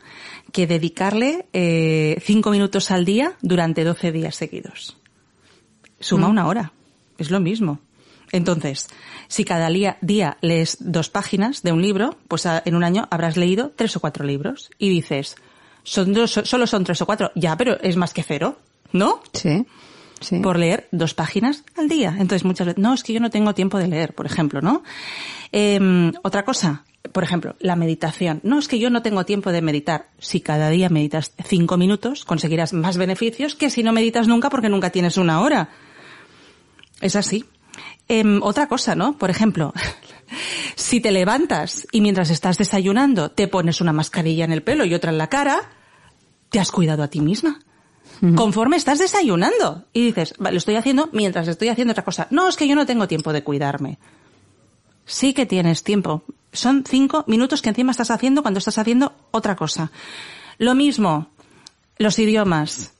que 0.52 0.66
dedicarle 0.66 1.46
eh, 1.52 2.20
cinco 2.24 2.50
minutos 2.50 2.90
al 2.90 3.04
día 3.04 3.34
durante 3.42 3.84
12 3.84 4.10
días 4.12 4.34
seguidos. 4.34 4.96
Suma 6.00 6.28
una 6.28 6.46
hora. 6.46 6.72
Es 7.18 7.30
lo 7.30 7.40
mismo. 7.40 7.80
Entonces, 8.30 8.88
si 9.28 9.44
cada 9.44 9.68
día, 9.70 10.36
lees 10.40 10.76
dos 10.80 11.08
páginas 11.10 11.62
de 11.62 11.72
un 11.72 11.82
libro, 11.82 12.16
pues 12.28 12.46
a- 12.46 12.62
en 12.64 12.74
un 12.74 12.84
año 12.84 13.08
habrás 13.10 13.36
leído 13.36 13.72
tres 13.74 13.96
o 13.96 14.00
cuatro 14.00 14.24
libros. 14.24 14.70
Y 14.78 14.88
dices, 14.90 15.36
son 15.82 16.12
dos, 16.12 16.30
so- 16.32 16.44
solo 16.44 16.66
son 16.66 16.84
tres 16.84 17.00
o 17.02 17.06
cuatro. 17.06 17.30
Ya, 17.34 17.56
pero 17.56 17.78
es 17.80 17.96
más 17.96 18.12
que 18.12 18.22
cero, 18.22 18.58
¿no? 18.92 19.20
Sí. 19.32 19.66
Sí. 20.20 20.40
Por 20.40 20.58
leer 20.58 20.88
dos 20.90 21.14
páginas 21.14 21.62
al 21.76 21.88
día. 21.88 22.10
Entonces 22.18 22.44
muchas 22.44 22.66
veces, 22.66 22.82
no, 22.82 22.92
es 22.92 23.04
que 23.04 23.12
yo 23.12 23.20
no 23.20 23.30
tengo 23.30 23.54
tiempo 23.54 23.78
de 23.78 23.86
leer, 23.86 24.14
por 24.14 24.26
ejemplo, 24.26 24.60
¿no? 24.60 24.82
Em, 25.52 26.12
otra 26.24 26.44
cosa, 26.44 26.84
por 27.12 27.22
ejemplo, 27.22 27.54
la 27.60 27.76
meditación. 27.76 28.40
No, 28.42 28.58
es 28.58 28.66
que 28.66 28.80
yo 28.80 28.90
no 28.90 29.00
tengo 29.02 29.24
tiempo 29.24 29.52
de 29.52 29.62
meditar. 29.62 30.08
Si 30.18 30.40
cada 30.40 30.70
día 30.70 30.88
meditas 30.88 31.32
cinco 31.46 31.76
minutos, 31.76 32.24
conseguirás 32.24 32.72
más 32.72 32.96
beneficios 32.96 33.54
que 33.54 33.70
si 33.70 33.84
no 33.84 33.92
meditas 33.92 34.26
nunca 34.26 34.50
porque 34.50 34.68
nunca 34.68 34.90
tienes 34.90 35.18
una 35.18 35.40
hora. 35.40 35.68
Es 37.00 37.14
así. 37.14 37.44
Em, 38.08 38.42
otra 38.42 38.68
cosa, 38.68 38.94
¿no? 38.94 39.18
Por 39.18 39.30
ejemplo, 39.30 39.74
si 40.74 41.00
te 41.00 41.12
levantas 41.12 41.86
y 41.92 42.00
mientras 42.00 42.30
estás 42.30 42.56
desayunando 42.56 43.30
te 43.30 43.48
pones 43.48 43.80
una 43.80 43.92
mascarilla 43.92 44.44
en 44.44 44.52
el 44.52 44.62
pelo 44.62 44.84
y 44.84 44.94
otra 44.94 45.10
en 45.10 45.18
la 45.18 45.28
cara, 45.28 45.70
te 46.48 46.58
has 46.58 46.72
cuidado 46.72 47.02
a 47.02 47.08
ti 47.08 47.20
misma. 47.20 47.60
Conforme 48.34 48.76
estás 48.76 48.98
desayunando 48.98 49.84
y 49.92 50.06
dices, 50.06 50.34
vale, 50.38 50.54
lo 50.54 50.58
estoy 50.58 50.74
haciendo 50.74 51.08
mientras 51.12 51.46
estoy 51.46 51.68
haciendo 51.68 51.92
otra 51.92 52.04
cosa. 52.04 52.26
No, 52.30 52.48
es 52.48 52.56
que 52.56 52.66
yo 52.66 52.74
no 52.74 52.84
tengo 52.84 53.06
tiempo 53.06 53.32
de 53.32 53.44
cuidarme. 53.44 53.98
Sí 55.04 55.34
que 55.34 55.46
tienes 55.46 55.84
tiempo. 55.84 56.24
Son 56.52 56.82
cinco 56.84 57.22
minutos 57.28 57.62
que 57.62 57.68
encima 57.68 57.92
estás 57.92 58.10
haciendo 58.10 58.42
cuando 58.42 58.58
estás 58.58 58.78
haciendo 58.78 59.12
otra 59.30 59.54
cosa. 59.54 59.92
Lo 60.58 60.74
mismo, 60.74 61.28
los 61.96 62.18
idiomas. 62.18 62.92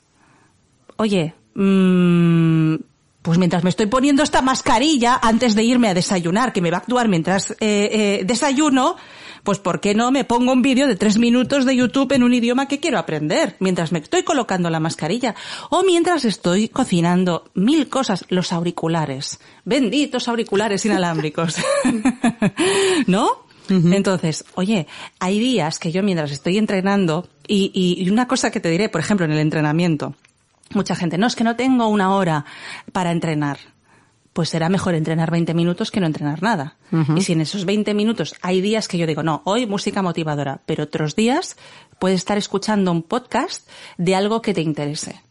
Oye, 0.96 1.34
mm, 1.54 2.76
pues 3.22 3.38
mientras 3.38 3.64
me 3.64 3.70
estoy 3.70 3.86
poniendo 3.86 4.22
esta 4.22 4.42
mascarilla 4.42 5.18
antes 5.22 5.54
de 5.54 5.64
irme 5.64 5.88
a 5.88 5.94
desayunar, 5.94 6.52
que 6.52 6.62
me 6.62 6.70
va 6.70 6.78
a 6.78 6.80
actuar 6.80 7.08
mientras 7.08 7.50
eh, 7.52 7.56
eh, 7.60 8.22
desayuno, 8.24 8.96
pues 9.44 9.58
¿por 9.58 9.80
qué 9.80 9.94
no 9.94 10.10
me 10.10 10.24
pongo 10.24 10.52
un 10.52 10.62
vídeo 10.62 10.86
de 10.86 10.96
tres 10.96 11.18
minutos 11.18 11.64
de 11.64 11.76
YouTube 11.76 12.12
en 12.12 12.22
un 12.22 12.32
idioma 12.34 12.68
que 12.68 12.80
quiero 12.80 12.98
aprender 12.98 13.56
mientras 13.60 13.92
me 13.92 13.98
estoy 13.98 14.22
colocando 14.22 14.70
la 14.70 14.80
mascarilla? 14.80 15.34
O 15.70 15.82
mientras 15.82 16.24
estoy 16.24 16.68
cocinando 16.68 17.50
mil 17.54 17.88
cosas, 17.88 18.24
los 18.28 18.52
auriculares. 18.52 19.40
Benditos 19.64 20.28
auriculares 20.28 20.84
inalámbricos. 20.86 21.56
¿No? 23.06 23.46
Entonces, 23.68 24.44
oye, 24.54 24.86
hay 25.18 25.38
días 25.38 25.78
que 25.78 25.92
yo 25.92 26.02
mientras 26.02 26.30
estoy 26.30 26.56
entrenando, 26.56 27.28
y, 27.46 27.70
y- 27.74 28.02
y 28.02 28.08
una 28.10 28.26
cosa 28.26 28.50
que 28.50 28.60
te 28.60 28.70
diré, 28.70 28.88
por 28.88 29.00
ejemplo, 29.02 29.26
en 29.26 29.32
el 29.32 29.38
entrenamiento, 29.40 30.14
mucha 30.74 30.94
gente, 30.94 31.18
no, 31.18 31.26
es 31.26 31.36
que 31.36 31.44
no 31.44 31.56
tengo 31.56 31.88
una 31.88 32.14
hora 32.14 32.44
para 32.92 33.12
entrenar. 33.12 33.58
Pues 34.32 34.50
será 34.50 34.68
mejor 34.68 34.94
entrenar 34.94 35.30
20 35.30 35.52
minutos 35.54 35.90
que 35.90 36.00
no 36.00 36.06
entrenar 36.06 36.42
nada. 36.42 36.76
Y 37.16 37.22
si 37.22 37.32
en 37.32 37.40
esos 37.40 37.64
20 37.64 37.92
minutos 37.94 38.36
hay 38.40 38.60
días 38.60 38.86
que 38.86 38.96
yo 38.96 39.06
digo, 39.06 39.22
no, 39.22 39.42
hoy 39.44 39.66
música 39.66 40.00
motivadora, 40.00 40.60
pero 40.64 40.84
otros 40.84 41.16
días 41.16 41.56
puedes 41.98 42.18
estar 42.18 42.38
escuchando 42.38 42.92
un 42.92 43.02
podcast 43.02 43.68
de 43.96 44.14
algo 44.14 44.40
que 44.40 44.54
te 44.54 44.60
interese. 44.60 45.22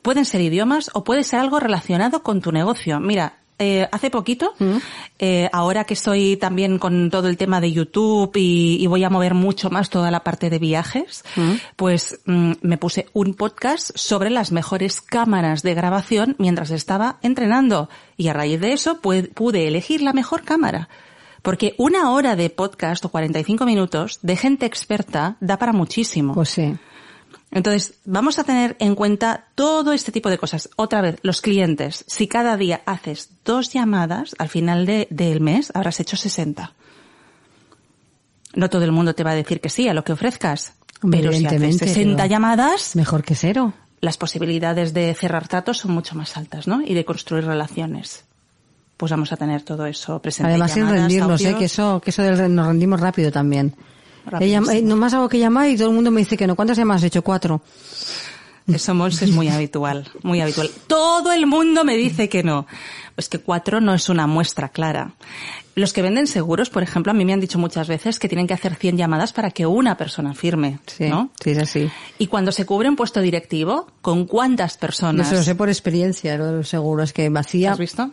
Pueden 0.00 0.24
ser 0.24 0.40
idiomas 0.40 0.90
o 0.94 1.04
puede 1.04 1.22
ser 1.22 1.40
algo 1.40 1.60
relacionado 1.60 2.22
con 2.22 2.40
tu 2.40 2.50
negocio. 2.50 2.98
Mira, 2.98 3.37
eh, 3.58 3.88
hace 3.90 4.10
poquito, 4.10 4.54
eh, 5.18 5.48
ahora 5.52 5.84
que 5.84 5.94
estoy 5.94 6.36
también 6.36 6.78
con 6.78 7.10
todo 7.10 7.28
el 7.28 7.36
tema 7.36 7.60
de 7.60 7.72
YouTube 7.72 8.30
y, 8.36 8.78
y 8.80 8.86
voy 8.86 9.02
a 9.04 9.10
mover 9.10 9.34
mucho 9.34 9.68
más 9.70 9.90
toda 9.90 10.10
la 10.10 10.20
parte 10.20 10.48
de 10.50 10.58
viajes, 10.58 11.24
pues 11.76 12.20
mm, 12.26 12.52
me 12.62 12.78
puse 12.78 13.06
un 13.12 13.34
podcast 13.34 13.90
sobre 13.96 14.30
las 14.30 14.52
mejores 14.52 15.00
cámaras 15.00 15.62
de 15.62 15.74
grabación 15.74 16.36
mientras 16.38 16.70
estaba 16.70 17.18
entrenando. 17.22 17.88
Y 18.16 18.28
a 18.28 18.32
raíz 18.32 18.60
de 18.60 18.72
eso 18.72 19.00
pue- 19.02 19.32
pude 19.32 19.66
elegir 19.68 20.02
la 20.02 20.12
mejor 20.12 20.42
cámara. 20.42 20.88
Porque 21.42 21.74
una 21.78 22.10
hora 22.10 22.34
de 22.36 22.50
podcast 22.50 23.04
o 23.04 23.08
45 23.10 23.64
minutos 23.64 24.18
de 24.22 24.36
gente 24.36 24.66
experta 24.66 25.36
da 25.40 25.56
para 25.56 25.72
muchísimo. 25.72 26.34
Pues 26.34 26.48
sí. 26.50 26.74
Entonces, 27.50 27.94
vamos 28.04 28.38
a 28.38 28.44
tener 28.44 28.76
en 28.78 28.94
cuenta 28.94 29.46
todo 29.54 29.92
este 29.92 30.12
tipo 30.12 30.28
de 30.28 30.36
cosas. 30.38 30.68
Otra 30.76 31.00
vez, 31.00 31.16
los 31.22 31.40
clientes. 31.40 32.04
Si 32.06 32.28
cada 32.28 32.56
día 32.58 32.82
haces 32.84 33.30
dos 33.44 33.72
llamadas, 33.72 34.34
al 34.38 34.48
final 34.50 34.84
de- 34.84 35.08
del 35.10 35.40
mes 35.40 35.72
habrás 35.74 35.98
hecho 36.00 36.16
60. 36.16 36.74
No 38.54 38.68
todo 38.70 38.84
el 38.84 38.92
mundo 38.92 39.14
te 39.14 39.24
va 39.24 39.30
a 39.32 39.34
decir 39.34 39.60
que 39.60 39.68
sí 39.70 39.88
a 39.88 39.94
lo 39.94 40.04
que 40.04 40.12
ofrezcas. 40.12 40.74
Pero 41.00 41.10
si 41.10 41.18
haces 41.18 41.34
evidentemente, 41.36 41.86
60 41.86 42.16
pero- 42.24 42.28
llamadas, 42.30 42.96
Mejor 42.96 43.22
que 43.22 43.34
cero. 43.34 43.72
las 44.00 44.16
posibilidades 44.16 44.92
de 44.94 45.14
cerrar 45.14 45.46
tratos 45.48 45.78
son 45.78 45.92
mucho 45.92 46.14
más 46.16 46.36
altas, 46.36 46.66
¿no? 46.66 46.82
Y 46.82 46.94
de 46.94 47.04
construir 47.04 47.44
relaciones. 47.44 48.24
Pues 48.96 49.10
vamos 49.12 49.32
a 49.32 49.36
tener 49.36 49.62
todo 49.62 49.86
eso 49.86 50.20
presente. 50.20 50.50
Además 50.50 50.72
sin 50.72 50.88
rendirnos, 50.88 51.40
¿eh? 51.42 51.54
que 51.56 51.66
eso, 51.66 52.00
que 52.00 52.10
eso 52.10 52.22
del 52.22 52.52
nos 52.54 52.66
rendimos 52.66 53.00
rápido 53.00 53.30
también. 53.30 53.74
He 54.40 54.48
llam- 54.50 54.70
eh, 54.72 54.82
nomás 54.82 55.14
hago 55.14 55.28
que 55.28 55.38
llamar 55.38 55.68
y 55.68 55.76
todo 55.76 55.88
el 55.88 55.94
mundo 55.94 56.10
me 56.10 56.20
dice 56.20 56.36
que 56.36 56.46
no. 56.46 56.54
¿Cuántas 56.56 56.76
llamadas 56.78 57.02
has 57.02 57.06
hecho? 57.06 57.22
Cuatro. 57.22 57.62
Eso, 58.66 59.06
es 59.06 59.30
muy 59.30 59.48
habitual, 59.48 60.06
muy 60.22 60.42
habitual. 60.42 60.68
Todo 60.86 61.32
el 61.32 61.46
mundo 61.46 61.84
me 61.84 61.96
dice 61.96 62.28
que 62.28 62.42
no. 62.42 62.66
Pues 63.14 63.30
que 63.30 63.38
cuatro 63.38 63.80
no 63.80 63.94
es 63.94 64.10
una 64.10 64.26
muestra 64.26 64.68
clara. 64.68 65.12
Los 65.74 65.94
que 65.94 66.02
venden 66.02 66.26
seguros, 66.26 66.68
por 66.68 66.82
ejemplo, 66.82 67.10
a 67.10 67.14
mí 67.14 67.24
me 67.24 67.32
han 67.32 67.40
dicho 67.40 67.58
muchas 67.58 67.88
veces 67.88 68.18
que 68.18 68.28
tienen 68.28 68.46
que 68.46 68.52
hacer 68.52 68.74
100 68.74 68.98
llamadas 68.98 69.32
para 69.32 69.50
que 69.52 69.64
una 69.64 69.96
persona 69.96 70.34
firme, 70.34 70.80
Sí, 70.86 71.08
¿no? 71.08 71.30
sí, 71.42 71.50
es 71.52 71.58
así. 71.58 71.90
Y 72.18 72.26
cuando 72.26 72.52
se 72.52 72.66
cubre 72.66 72.90
un 72.90 72.96
puesto 72.96 73.22
directivo, 73.22 73.86
¿con 74.02 74.26
cuántas 74.26 74.74
Yo 74.74 74.80
personas? 74.80 75.28
se 75.30 75.36
lo 75.36 75.42
sé 75.42 75.54
por 75.54 75.68
experiencia, 75.70 76.36
lo 76.36 76.46
de 76.46 76.52
los 76.52 76.68
seguros, 76.68 77.14
que 77.14 77.28
vacía 77.30 77.72
¿Has 77.72 77.78
visto? 77.78 78.10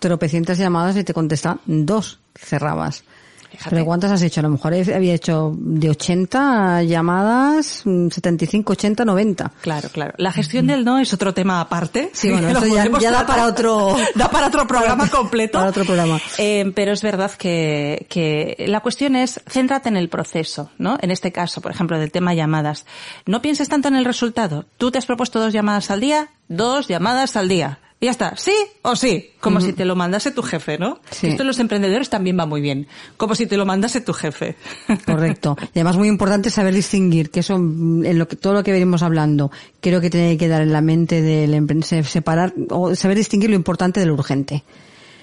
tropecientas 0.00 0.58
llamadas 0.58 0.96
y 0.96 1.04
te 1.04 1.14
contesta 1.14 1.58
dos, 1.66 2.18
cerrabas. 2.34 3.04
Fíjate. 3.52 3.70
Pero 3.70 3.84
¿cuántas 3.84 4.10
has 4.12 4.22
hecho? 4.22 4.40
A 4.40 4.42
lo 4.42 4.48
mejor 4.50 4.74
había 4.74 5.14
hecho 5.14 5.52
de 5.56 5.90
80 5.90 6.82
llamadas, 6.84 7.82
mm, 7.84 8.08
75, 8.08 8.72
80, 8.72 9.04
90. 9.04 9.52
Claro, 9.60 9.88
claro. 9.90 10.14
La 10.16 10.32
gestión 10.32 10.66
del 10.66 10.84
no 10.84 10.98
es 10.98 11.12
otro 11.12 11.34
tema 11.34 11.60
aparte. 11.60 12.10
Sí, 12.12 12.30
bueno, 12.30 12.48
esto 12.58 12.66
ya- 13.00 13.10
da 13.10 13.26
para 13.26 13.46
otro- 13.46 13.96
da 14.14 14.30
para 14.30 14.46
otro 14.48 14.66
programa 14.66 15.08
completo. 15.08 15.58
para 15.58 15.70
otro 15.70 15.84
programa. 15.84 16.20
Eh, 16.38 16.72
pero 16.74 16.92
es 16.92 17.02
verdad 17.02 17.30
que, 17.32 18.06
que 18.08 18.64
la 18.68 18.80
cuestión 18.80 19.16
es 19.16 19.40
céntrate 19.48 19.88
en 19.88 19.96
el 19.96 20.08
proceso, 20.08 20.70
¿no? 20.78 20.96
En 21.00 21.10
este 21.10 21.30
caso, 21.32 21.60
por 21.60 21.70
ejemplo, 21.72 21.98
del 21.98 22.10
tema 22.10 22.34
llamadas. 22.34 22.86
No 23.26 23.42
pienses 23.42 23.68
tanto 23.68 23.88
en 23.88 23.96
el 23.96 24.04
resultado. 24.04 24.64
Tú 24.78 24.90
te 24.90 24.98
has 24.98 25.06
propuesto 25.06 25.40
dos 25.40 25.52
llamadas 25.52 25.90
al 25.90 26.00
día, 26.00 26.28
dos 26.48 26.88
llamadas 26.88 27.36
al 27.36 27.48
día. 27.48 27.78
Y 28.02 28.06
ya 28.06 28.10
está, 28.10 28.36
sí 28.36 28.52
o 28.82 28.96
sí, 28.96 29.30
como 29.38 29.60
si 29.60 29.72
te 29.74 29.84
lo 29.84 29.94
mandase 29.94 30.32
tu 30.32 30.42
jefe, 30.42 30.76
¿no? 30.76 30.98
Sí. 31.12 31.28
Esto 31.28 31.44
en 31.44 31.46
los 31.46 31.60
emprendedores 31.60 32.10
también 32.10 32.36
va 32.36 32.46
muy 32.46 32.60
bien, 32.60 32.88
como 33.16 33.36
si 33.36 33.46
te 33.46 33.56
lo 33.56 33.64
mandase 33.64 34.00
tu 34.00 34.12
jefe. 34.12 34.56
Correcto. 35.06 35.56
Y 35.72 35.78
además 35.78 35.96
muy 35.96 36.08
importante 36.08 36.50
saber 36.50 36.74
distinguir, 36.74 37.30
que 37.30 37.40
eso, 37.40 37.56
mm, 37.60 38.04
en 38.04 38.18
lo 38.18 38.26
que, 38.26 38.34
todo 38.34 38.54
lo 38.54 38.64
que 38.64 38.72
venimos 38.72 39.04
hablando, 39.04 39.52
creo 39.80 40.00
que 40.00 40.10
tiene 40.10 40.30
que 40.32 40.38
quedar 40.46 40.62
en 40.62 40.72
la 40.72 40.80
mente 40.80 41.22
del 41.22 41.54
emprendedor, 41.54 42.04
separar, 42.04 42.52
o 42.70 42.92
saber 42.96 43.16
distinguir 43.16 43.50
lo 43.50 43.56
importante 43.56 44.00
de 44.00 44.06
lo 44.06 44.14
urgente. 44.14 44.64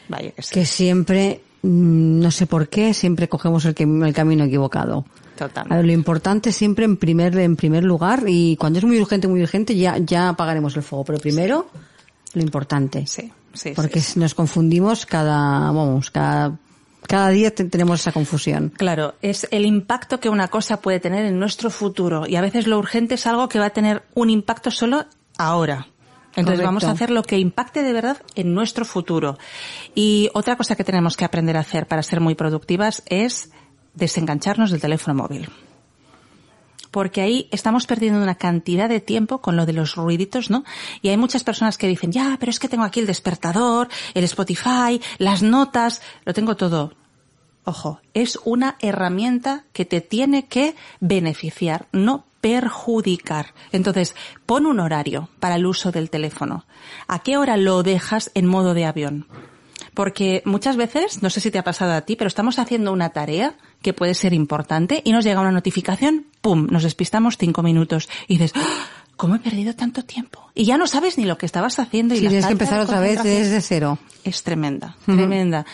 Vaya 0.08 0.32
que 0.32 0.42
sí. 0.42 0.54
Que 0.54 0.66
siempre, 0.66 1.42
mm, 1.64 2.20
no 2.22 2.32
sé 2.32 2.48
por 2.48 2.70
qué, 2.70 2.94
siempre 2.94 3.28
cogemos 3.28 3.66
el, 3.66 3.76
que- 3.76 3.84
el 3.84 4.14
camino 4.14 4.46
equivocado. 4.46 5.00
A 5.00 5.02
ver, 5.02 5.50
Totalmente. 5.50 5.84
lo 5.86 5.92
importante 5.92 6.52
siempre 6.54 6.86
en 6.86 6.96
primer, 6.96 7.38
en 7.40 7.58
primer 7.58 7.84
lugar, 7.84 8.24
y 8.26 8.56
cuando 8.56 8.80
es 8.80 8.86
muy 8.86 9.02
urgente, 9.02 9.28
muy 9.28 9.42
urgente, 9.42 9.76
ya, 9.76 9.98
ya 9.98 10.30
apagaremos 10.30 10.78
el 10.78 10.84
fuego. 10.84 11.04
Pero 11.04 11.20
primero, 11.20 11.68
lo 12.34 12.42
importante. 12.42 13.06
Sí, 13.08 13.32
sí, 13.54 13.74
Porque 13.76 14.02
sí. 14.02 14.20
nos 14.20 14.34
confundimos 14.36 15.06
cada, 15.06 15.72
vamos, 15.72 16.12
cada, 16.12 16.58
cada 17.08 17.30
día 17.30 17.54
te- 17.54 17.64
tenemos 17.66 18.02
esa 18.02 18.12
confusión. 18.12 18.72
Claro, 18.78 19.16
es 19.22 19.48
el 19.52 19.66
impacto 19.66 20.20
que 20.20 20.30
una 20.30 20.48
cosa 20.48 20.82
puede 20.82 21.00
tener 21.00 21.26
en 21.26 21.40
nuestro 21.40 21.70
futuro 21.70 22.28
y 22.28 22.36
a 22.36 22.42
veces 22.42 22.68
lo 22.68 22.78
urgente 22.78 23.16
es 23.16 23.26
algo 23.28 23.50
que 23.50 23.60
va 23.60 23.66
a 23.68 23.70
tener 23.72 24.04
un 24.16 24.30
impacto 24.30 24.70
solo 24.72 25.06
ahora. 25.38 25.88
Entonces 26.36 26.46
Correcto. 26.62 26.64
vamos 26.66 26.84
a 26.84 26.92
hacer 26.92 27.10
lo 27.10 27.24
que 27.24 27.40
impacte 27.40 27.82
de 27.82 27.92
verdad 27.92 28.18
en 28.36 28.54
nuestro 28.54 28.86
futuro. 28.86 29.38
Y 29.96 30.30
otra 30.36 30.56
cosa 30.56 30.76
que 30.76 30.84
tenemos 30.84 31.18
que 31.18 31.26
aprender 31.26 31.58
a 31.58 31.62
hacer 31.62 31.88
para 31.88 32.04
ser 32.04 32.22
muy 32.22 32.36
productivas 32.36 33.02
es 33.08 33.50
desengancharnos 33.96 34.70
del 34.72 34.80
teléfono 34.80 35.24
móvil. 35.24 35.50
Porque 36.92 37.22
ahí 37.22 37.48
estamos 37.52 37.86
perdiendo 37.86 38.22
una 38.22 38.36
cantidad 38.36 38.90
de 38.90 39.00
tiempo 39.00 39.40
con 39.40 39.56
lo 39.56 39.66
de 39.66 39.74
los 39.74 39.96
ruiditos, 39.96 40.50
¿no? 40.50 40.64
Y 41.02 41.10
hay 41.10 41.18
muchas 41.18 41.44
personas 41.44 41.78
que 41.78 41.88
dicen, 41.88 42.12
ya, 42.12 42.38
pero 42.40 42.50
es 42.50 42.60
que 42.60 42.70
tengo 42.70 42.84
aquí 42.84 43.00
el 43.00 43.08
despertador, 43.08 43.88
el 44.14 44.24
Spotify, 44.24 45.02
las 45.18 45.44
notas, 45.44 46.02
lo 46.26 46.34
tengo 46.34 46.56
todo. 46.56 46.94
Ojo, 47.64 48.00
es 48.14 48.40
una 48.46 48.78
herramienta 48.80 49.66
que 49.74 49.86
te 49.86 50.02
tiene 50.02 50.48
que 50.48 50.76
beneficiar, 51.00 51.88
no 51.92 52.26
perjudicar. 52.42 53.54
Entonces, 53.72 54.16
pon 54.46 54.66
un 54.66 54.80
horario 54.80 55.30
para 55.40 55.56
el 55.56 55.66
uso 55.66 55.92
del 55.92 56.10
teléfono. 56.10 56.66
¿A 57.08 57.20
qué 57.20 57.38
hora 57.38 57.58
lo 57.58 57.84
dejas 57.84 58.32
en 58.34 58.46
modo 58.46 58.74
de 58.74 58.86
avión? 58.86 59.28
Porque 59.94 60.42
muchas 60.46 60.78
veces, 60.78 61.22
no 61.22 61.30
sé 61.30 61.42
si 61.42 61.52
te 61.52 61.60
ha 61.60 61.64
pasado 61.64 61.94
a 61.94 62.02
ti, 62.02 62.16
pero 62.16 62.28
estamos 62.28 62.60
haciendo 62.60 62.94
una 62.94 63.10
tarea 63.10 63.56
que 63.82 63.94
puede 63.94 64.14
ser 64.14 64.34
importante 64.34 65.02
y 65.04 65.12
nos 65.12 65.24
llega 65.24 65.42
una 65.42 65.52
notificación, 65.52 66.26
¡pum! 66.42 66.68
Nos 66.70 66.84
despistamos 66.84 67.38
cinco 67.38 67.64
minutos 67.64 68.10
y 68.28 68.38
dices, 68.38 68.54
¡Ah! 68.56 68.99
¿Cómo 69.20 69.36
he 69.36 69.40
perdido 69.40 69.76
tanto 69.76 70.06
tiempo? 70.06 70.50
Y 70.56 70.64
ya 70.64 70.78
no 70.78 70.88
sabes 70.88 71.18
ni 71.18 71.26
lo 71.26 71.38
que 71.38 71.46
estabas 71.46 71.78
haciendo 71.78 72.16
y 72.16 72.22
la 72.22 72.30
tienes 72.30 72.46
que 72.46 72.54
empezar 72.54 72.80
otra 72.80 73.02
vez 73.02 73.22
desde 73.22 73.60
cero. 73.60 74.00
es 74.24 74.44
tremenda, 74.44 74.96
tremenda. 75.06 75.66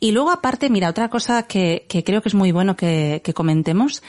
Y 0.00 0.10
luego 0.10 0.30
aparte, 0.32 0.68
mira, 0.68 0.88
otra 0.88 1.08
cosa 1.08 1.44
que, 1.44 1.86
que 1.88 2.02
creo 2.02 2.22
que 2.22 2.28
es 2.28 2.34
muy 2.34 2.50
bueno 2.50 2.76
que, 2.76 3.20
que 3.24 3.34
comentemos. 3.34 4.02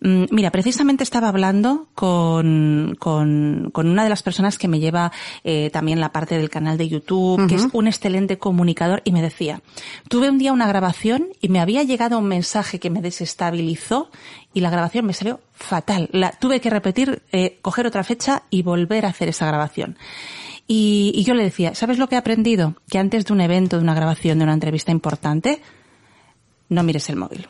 Mm, 0.00 0.24
Mira, 0.30 0.50
precisamente 0.50 1.04
estaba 1.04 1.28
hablando 1.28 1.88
con, 1.94 2.96
con, 2.98 3.70
con 3.72 3.88
una 3.88 4.04
de 4.04 4.10
las 4.10 4.22
personas 4.22 4.58
que 4.58 4.68
me 4.68 4.78
lleva 4.78 5.10
eh, 5.42 5.70
también 5.72 6.00
la 6.00 6.12
parte 6.12 6.36
del 6.36 6.50
canal 6.50 6.76
de 6.76 6.88
YouTube, 6.88 7.46
que 7.48 7.54
es 7.54 7.66
un 7.72 7.86
excelente 7.86 8.36
comunicador, 8.36 9.00
y 9.04 9.12
me 9.12 9.22
decía, 9.22 9.62
tuve 10.08 10.28
un 10.28 10.38
día 10.38 10.52
una 10.52 10.66
grabación 10.68 11.28
y 11.40 11.48
me 11.48 11.60
había 11.60 11.82
llegado 11.82 12.18
un 12.18 12.26
mensaje 12.26 12.78
que 12.78 12.90
me 12.90 13.00
desestabilizó 13.00 14.10
y 14.54 14.60
la 14.60 14.70
grabación 14.70 15.04
me 15.04 15.12
salió 15.12 15.40
fatal. 15.52 16.08
La, 16.12 16.30
tuve 16.30 16.60
que 16.60 16.70
repetir, 16.70 17.22
eh, 17.32 17.58
coger 17.60 17.86
otra 17.86 18.04
fecha 18.04 18.44
y 18.48 18.62
volver 18.62 19.04
a 19.04 19.10
hacer 19.10 19.28
esa 19.28 19.46
grabación. 19.46 19.98
Y, 20.66 21.12
y 21.14 21.24
yo 21.24 21.34
le 21.34 21.42
decía, 21.42 21.74
¿sabes 21.74 21.98
lo 21.98 22.08
que 22.08 22.14
he 22.14 22.18
aprendido? 22.18 22.76
Que 22.88 22.98
antes 22.98 23.26
de 23.26 23.32
un 23.32 23.40
evento, 23.40 23.76
de 23.76 23.82
una 23.82 23.94
grabación, 23.94 24.38
de 24.38 24.44
una 24.44 24.54
entrevista 24.54 24.92
importante, 24.92 25.60
no 26.68 26.82
mires 26.82 27.10
el 27.10 27.16
móvil. 27.16 27.48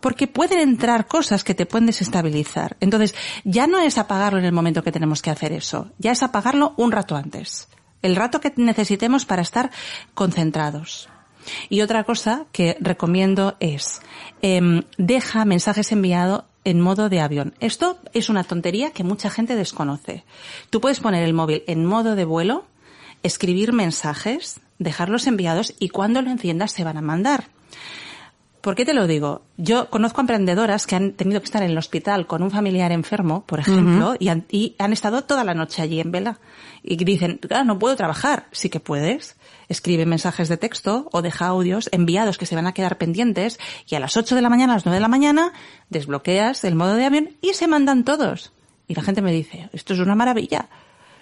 Porque 0.00 0.26
pueden 0.26 0.60
entrar 0.60 1.06
cosas 1.06 1.42
que 1.42 1.54
te 1.54 1.66
pueden 1.66 1.86
desestabilizar. 1.86 2.76
Entonces, 2.80 3.14
ya 3.42 3.66
no 3.66 3.80
es 3.80 3.96
apagarlo 3.96 4.38
en 4.38 4.44
el 4.44 4.52
momento 4.52 4.82
que 4.82 4.92
tenemos 4.92 5.22
que 5.22 5.30
hacer 5.30 5.52
eso, 5.52 5.90
ya 5.98 6.12
es 6.12 6.22
apagarlo 6.22 6.74
un 6.76 6.92
rato 6.92 7.16
antes. 7.16 7.68
El 8.02 8.16
rato 8.16 8.38
que 8.38 8.52
necesitemos 8.56 9.24
para 9.24 9.40
estar 9.40 9.70
concentrados. 10.12 11.08
Y 11.68 11.82
otra 11.82 12.04
cosa 12.04 12.46
que 12.52 12.76
recomiendo 12.80 13.56
es, 13.60 14.00
em, 14.42 14.82
deja 14.98 15.44
mensajes 15.44 15.92
enviados 15.92 16.44
en 16.64 16.80
modo 16.80 17.08
de 17.08 17.20
avión. 17.20 17.54
Esto 17.60 17.98
es 18.12 18.28
una 18.28 18.44
tontería 18.44 18.90
que 18.90 19.04
mucha 19.04 19.30
gente 19.30 19.54
desconoce. 19.54 20.24
Tú 20.70 20.80
puedes 20.80 21.00
poner 21.00 21.22
el 21.22 21.34
móvil 21.34 21.62
en 21.66 21.84
modo 21.84 22.16
de 22.16 22.24
vuelo, 22.24 22.64
escribir 23.22 23.72
mensajes, 23.72 24.60
dejarlos 24.78 25.26
enviados 25.26 25.74
y 25.78 25.90
cuando 25.90 26.22
lo 26.22 26.30
enciendas 26.30 26.72
se 26.72 26.84
van 26.84 26.96
a 26.96 27.02
mandar. 27.02 27.48
¿Por 28.64 28.76
qué 28.76 28.86
te 28.86 28.94
lo 28.94 29.06
digo? 29.06 29.42
Yo 29.58 29.90
conozco 29.90 30.20
a 30.20 30.22
emprendedoras 30.22 30.86
que 30.86 30.96
han 30.96 31.12
tenido 31.12 31.38
que 31.38 31.44
estar 31.44 31.62
en 31.62 31.70
el 31.70 31.76
hospital 31.76 32.26
con 32.26 32.42
un 32.42 32.50
familiar 32.50 32.92
enfermo, 32.92 33.44
por 33.44 33.60
ejemplo, 33.60 34.16
y, 34.18 34.28
han, 34.28 34.46
y 34.50 34.74
han 34.78 34.94
estado 34.94 35.24
toda 35.24 35.44
la 35.44 35.52
noche 35.52 35.82
allí 35.82 36.00
en 36.00 36.10
vela. 36.10 36.40
Y 36.82 36.96
dicen, 36.96 37.36
claro, 37.36 37.64
no 37.64 37.78
puedo 37.78 37.94
trabajar. 37.94 38.46
Sí 38.52 38.70
que 38.70 38.80
puedes. 38.80 39.36
Escribe 39.74 40.06
mensajes 40.06 40.48
de 40.48 40.56
texto 40.56 41.08
o 41.10 41.20
deja 41.20 41.46
audios 41.48 41.88
enviados 41.90 42.38
que 42.38 42.46
se 42.46 42.54
van 42.54 42.68
a 42.68 42.72
quedar 42.74 42.96
pendientes 42.96 43.58
y 43.88 43.96
a 43.96 44.00
las 44.00 44.16
8 44.16 44.36
de 44.36 44.40
la 44.40 44.48
mañana, 44.48 44.74
a 44.74 44.76
las 44.76 44.84
9 44.86 44.94
de 44.94 45.00
la 45.00 45.08
mañana, 45.08 45.52
desbloqueas 45.90 46.62
el 46.62 46.76
modo 46.76 46.94
de 46.94 47.04
avión 47.06 47.30
y 47.42 47.54
se 47.54 47.66
mandan 47.66 48.04
todos. 48.04 48.52
Y 48.86 48.94
la 48.94 49.02
gente 49.02 49.20
me 49.20 49.32
dice, 49.32 49.68
esto 49.72 49.94
es 49.94 49.98
una 49.98 50.14
maravilla. 50.14 50.68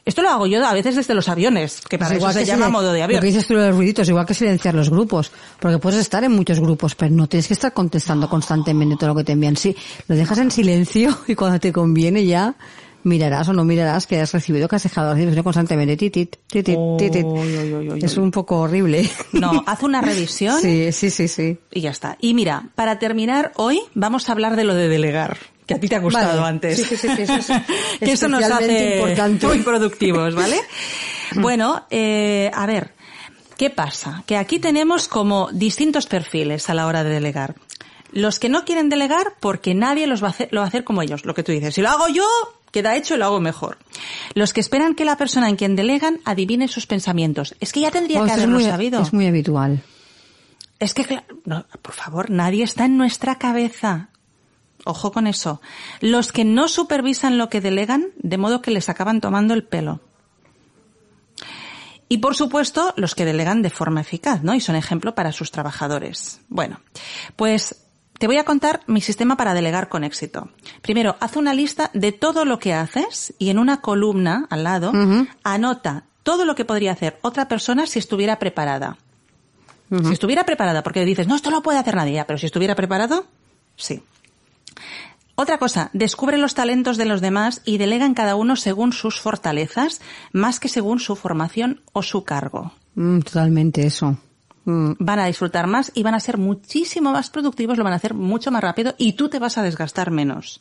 Esto 0.05 0.20
lo 0.20 0.28
hago 0.28 0.46
yo 0.46 0.62
a 0.66 0.74
veces 0.74 0.96
desde 0.96 1.14
los 1.14 1.28
aviones, 1.30 1.80
que 1.88 1.96
para 1.96 2.14
eso 2.16 2.30
se 2.32 2.40
que 2.40 2.44
llama 2.44 2.66
silen- 2.66 2.72
modo 2.72 2.92
de 2.92 3.03
avión. 3.03 3.16
Lo 3.18 3.20
que 3.22 3.28
dices 3.28 3.46
tú 3.46 3.55
de 3.55 3.68
los 3.68 3.76
ruiditos, 3.76 4.07
igual 4.09 4.26
que 4.26 4.34
silenciar 4.34 4.74
los 4.74 4.90
grupos. 4.90 5.32
Porque 5.59 5.78
puedes 5.78 6.00
estar 6.00 6.22
en 6.24 6.32
muchos 6.32 6.61
grupos, 6.61 6.94
pero 6.94 7.11
no 7.14 7.28
tienes 7.28 7.46
que 7.46 7.55
estar 7.55 7.72
contestando 7.72 8.28
constantemente 8.28 8.96
todo 8.96 9.11
lo 9.11 9.14
que 9.14 9.24
te 9.24 9.32
envían. 9.32 9.57
Sí, 9.57 9.74
lo 10.09 10.14
dejas 10.16 10.38
en 10.38 10.50
silencio 10.50 11.16
y 11.26 11.34
cuando 11.36 11.59
te 11.59 11.72
conviene 11.72 12.26
ya 12.26 12.55
mirarás 13.05 13.48
o 13.48 13.53
no 13.53 13.64
mirarás 13.64 14.07
que 14.07 14.20
has 14.20 14.32
recibido 14.32 14.68
que 14.68 14.76
has 14.76 14.82
dejado 14.82 15.14
de 15.14 15.26
decir 15.26 15.42
constantemente 15.42 15.96
titit, 15.96 16.36
titit, 16.46 16.78
titit. 16.98 17.26
Es 18.03 18.16
un 18.16 18.30
poco 18.30 18.59
horrible. 18.59 19.09
No, 19.32 19.62
haz 19.66 19.82
una 19.82 20.00
revisión 20.00 20.61
Sí, 20.61 20.92
sí, 20.92 21.11
sí, 21.11 21.28
sí. 21.28 21.59
y 21.72 21.80
ya 21.80 21.90
está. 21.90 22.16
Y 22.20 22.34
mira, 22.34 22.68
para 22.74 22.98
terminar 22.98 23.53
hoy 23.57 23.80
vamos 23.94 24.28
a 24.28 24.32
hablar 24.32 24.57
de 24.57 24.64
lo 24.64 24.74
de 24.74 24.88
delegar, 24.88 25.36
que 25.66 25.74
a 25.74 25.80
ti 25.80 25.88
te 25.88 25.96
ha 25.96 26.00
gustado 26.00 26.40
Vale. 26.40 26.48
antes. 26.48 26.78
Sí, 26.78 26.84
sí, 26.84 26.96
sí, 26.96 27.09
sí, 27.16 27.22
eso 27.22 27.34
es 27.55 27.98
que 28.00 28.12
eso 28.12 28.28
nos 28.28 28.44
hace 28.44 28.96
importante. 28.96 29.46
muy 29.46 29.59
productivos, 29.61 30.34
¿vale? 30.34 30.57
bueno, 31.36 31.86
eh, 31.90 32.50
a 32.55 32.66
ver, 32.66 32.92
¿qué 33.57 33.70
pasa? 33.70 34.22
Que 34.26 34.36
aquí 34.36 34.59
tenemos 34.59 35.09
como 35.09 35.50
distintos 35.53 36.07
perfiles 36.07 36.68
a 36.70 36.74
la 36.74 36.86
hora 36.86 37.05
de 37.05 37.11
delegar. 37.11 37.55
Los 38.14 38.38
que 38.38 38.50
no 38.50 38.66
quieren 38.66 38.90
delegar 38.90 39.34
porque 39.40 39.74
nadie 39.74 40.07
los 40.07 40.22
va 40.22 40.26
a 40.26 40.30
hacer, 40.30 40.48
lo 40.53 40.61
va 40.61 40.66
a 40.66 40.68
hacer 40.68 40.84
como 40.84 41.00
ellos, 41.00 41.24
lo 41.24 41.32
que 41.34 41.42
tú 41.42 41.50
dices. 41.53 41.74
Si 41.74 41.80
lo 41.80 41.88
hago 41.88 42.09
yo, 42.09 42.26
queda 42.73 42.97
hecho 42.97 43.14
y 43.14 43.18
lo 43.18 43.27
hago 43.27 43.41
mejor. 43.41 43.79
Los 44.35 44.53
que 44.53 44.61
esperan 44.61 44.95
que 44.97 45.05
la 45.05 45.16
persona 45.16 45.49
en 45.49 45.57
quien 45.57 45.77
delegan 45.77 46.20
adivine 46.25 46.66
sus 46.66 46.87
pensamientos. 46.87 47.55
Es 47.61 47.73
que 47.73 47.81
ya 47.81 47.93
tendría 47.93 48.18
Bueno, 48.18 48.33
que 48.35 48.41
es 48.41 48.43
haberlo 48.43 48.59
muy, 48.59 48.64
sabido. 48.64 49.01
es 49.01 49.12
muy 49.12 49.27
habitual. 49.27 49.83
Es 50.81 50.95
que, 50.95 51.23
no, 51.45 51.64
por 51.81 51.95
favor, 51.95 52.31
nadie 52.31 52.64
está 52.64 52.87
en 52.87 52.97
nuestra 52.97 53.39
cabeza. 53.39 54.09
Ojo 54.85 55.12
con 55.12 55.29
eso. 55.29 55.61
Los 56.01 56.33
que 56.33 56.45
no 56.45 56.66
supervisan 56.66 57.39
lo 57.39 57.49
que 57.49 57.61
delegan, 57.61 58.07
de 58.16 58.39
modo 58.39 58.62
que 58.62 58.73
les 58.73 58.89
acaban 58.89 59.20
tomando 59.20 59.55
el 59.55 59.62
pelo. 59.62 60.01
Y 62.09 62.18
por 62.18 62.35
supuesto, 62.35 62.93
los 62.97 63.14
que 63.14 63.25
delegan 63.25 63.62
de 63.62 63.70
forma 63.70 64.01
eficaz, 64.01 64.43
¿no? 64.43 64.55
Y 64.55 64.61
son 64.61 64.77
ejemplo 64.77 65.14
para 65.14 65.33
sus 65.33 65.51
trabajadores. 65.51 66.41
Bueno, 66.49 66.81
pues 67.37 67.82
te 68.23 68.29
voy 68.29 68.39
a 68.39 68.45
contar 68.45 68.83
mi 68.87 69.01
sistema 69.01 69.37
para 69.37 69.53
delegar 69.53 69.89
con 69.89 70.05
éxito. 70.05 70.49
Primero, 70.81 71.16
haz 71.18 71.35
una 71.35 71.55
lista 71.55 71.91
de 71.93 72.12
todo 72.12 72.45
lo 72.45 72.61
que 72.61 72.73
haces 72.73 73.35
y 73.37 73.51
en 73.51 73.59
una 73.59 73.81
columna 73.81 74.47
al 74.49 74.62
lado 74.62 74.93
anota 75.43 76.05
todo 76.23 76.45
lo 76.45 76.55
que 76.55 76.64
podría 76.64 76.93
hacer 76.93 77.18
otra 77.23 77.49
persona 77.49 77.85
si 77.89 77.99
estuviera 77.99 78.39
preparada. 78.39 78.97
Si 80.05 80.12
estuviera 80.12 80.45
preparada, 80.45 80.85
porque 80.85 81.05
dices, 81.05 81.27
no, 81.27 81.35
esto 81.35 81.51
no 81.51 81.57
lo 81.57 81.62
puede 81.64 81.81
hacer 81.81 81.97
nadie, 81.97 82.12
ya, 82.12 82.25
pero 82.25 82.39
si 82.39 82.47
estuviera 82.47 82.77
preparado, 82.77 83.27
sí. 83.75 84.05
Otra 85.35 85.59
cosa, 85.59 85.91
descubre 85.93 86.39
los 86.39 86.55
talentos 86.55 86.99
de 86.99 87.07
los 87.07 87.20
demás 87.20 87.61
y 87.64 87.79
delega 87.79 88.07
en 88.07 88.14
cada 88.14 88.37
uno 88.37 88.55
según 88.55 88.93
sus 88.93 89.18
fortalezas, 89.18 90.01
más 90.31 90.61
que 90.61 90.68
según 90.68 91.01
su 91.01 91.16
formación 91.16 91.81
o 91.93 92.05
su 92.05 92.23
cargo. 92.23 92.70
Mm, 92.95 93.18
totalmente 93.23 93.85
eso. 93.85 94.16
Mm. 94.64 94.92
Van 94.98 95.18
a 95.18 95.26
disfrutar 95.26 95.66
más 95.66 95.90
y 95.94 96.02
van 96.02 96.14
a 96.14 96.20
ser 96.20 96.38
muchísimo 96.38 97.12
más 97.12 97.30
productivos, 97.30 97.78
lo 97.78 97.84
van 97.84 97.92
a 97.92 97.96
hacer 97.96 98.14
mucho 98.14 98.50
más 98.50 98.62
rápido 98.62 98.94
y 98.98 99.14
tú 99.14 99.28
te 99.28 99.38
vas 99.38 99.58
a 99.58 99.62
desgastar 99.62 100.10
menos. 100.10 100.60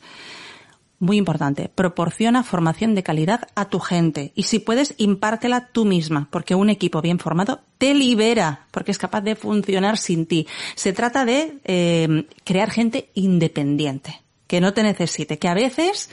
Muy 0.98 1.16
importante, 1.16 1.68
proporciona 1.68 2.44
formación 2.44 2.94
de 2.94 3.02
calidad 3.02 3.48
a 3.56 3.68
tu 3.68 3.80
gente 3.80 4.32
y 4.36 4.44
si 4.44 4.60
puedes, 4.60 4.94
impártela 4.98 5.68
tú 5.72 5.84
misma, 5.84 6.28
porque 6.30 6.54
un 6.54 6.70
equipo 6.70 7.02
bien 7.02 7.18
formado 7.18 7.60
te 7.78 7.92
libera, 7.92 8.66
porque 8.70 8.92
es 8.92 8.98
capaz 8.98 9.22
de 9.22 9.34
funcionar 9.34 9.98
sin 9.98 10.26
ti. 10.26 10.46
Se 10.76 10.92
trata 10.92 11.24
de 11.24 11.58
eh, 11.64 12.28
crear 12.44 12.70
gente 12.70 13.10
independiente, 13.14 14.22
que 14.46 14.60
no 14.60 14.74
te 14.74 14.84
necesite, 14.84 15.40
que 15.40 15.48
a 15.48 15.54
veces 15.54 16.08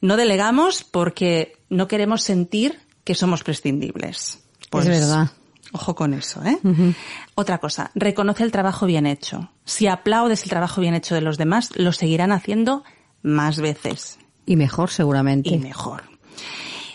no 0.00 0.16
delegamos 0.16 0.82
porque 0.82 1.56
no 1.68 1.86
queremos 1.86 2.22
sentir 2.22 2.80
que 3.04 3.14
somos 3.14 3.44
prescindibles. 3.44 4.40
Pues, 4.70 4.86
es 4.86 5.00
verdad. 5.00 5.30
Ojo 5.72 5.94
con 5.94 6.14
eso, 6.14 6.42
¿eh? 6.44 6.58
Otra 7.34 7.58
cosa, 7.58 7.90
reconoce 7.94 8.42
el 8.42 8.52
trabajo 8.52 8.86
bien 8.86 9.06
hecho. 9.06 9.50
Si 9.64 9.86
aplaudes 9.86 10.42
el 10.44 10.50
trabajo 10.50 10.80
bien 10.80 10.94
hecho 10.94 11.14
de 11.14 11.20
los 11.20 11.36
demás, 11.36 11.72
lo 11.76 11.92
seguirán 11.92 12.32
haciendo 12.32 12.84
más 13.22 13.60
veces. 13.60 14.18
Y 14.46 14.56
mejor, 14.56 14.90
seguramente. 14.90 15.50
Y 15.50 15.58
mejor. 15.58 16.04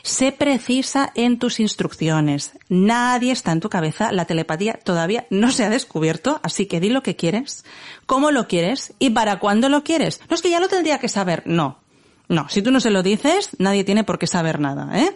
Sé 0.03 0.33
precisa 0.33 1.11
en 1.15 1.39
tus 1.39 1.61
instrucciones. 1.61 2.51
Nadie 2.67 3.31
está 3.31 3.53
en 3.53 3.61
tu 3.61 3.69
cabeza. 3.69 4.11
La 4.11 4.25
telepatía 4.25 4.77
todavía 4.83 5.25
no 5.29 5.49
se 5.49 5.63
ha 5.63 5.69
descubierto, 5.69 6.41
así 6.43 6.65
que 6.65 6.81
di 6.81 6.89
lo 6.89 7.03
que 7.03 7.15
quieres, 7.15 7.63
cómo 8.05 8.29
lo 8.29 8.47
quieres 8.49 8.93
y 8.99 9.11
para 9.11 9.39
cuándo 9.39 9.69
lo 9.69 9.83
quieres. 9.83 10.19
No 10.29 10.35
es 10.35 10.41
que 10.41 10.49
ya 10.49 10.59
lo 10.59 10.67
tendría 10.67 10.99
que 10.99 11.07
saber. 11.07 11.43
No. 11.45 11.79
No, 12.27 12.49
si 12.49 12.61
tú 12.61 12.71
no 12.71 12.79
se 12.79 12.89
lo 12.89 13.01
dices, 13.01 13.51
nadie 13.59 13.83
tiene 13.83 14.03
por 14.03 14.19
qué 14.19 14.27
saber 14.27 14.59
nada, 14.59 14.89
¿eh? 14.99 15.15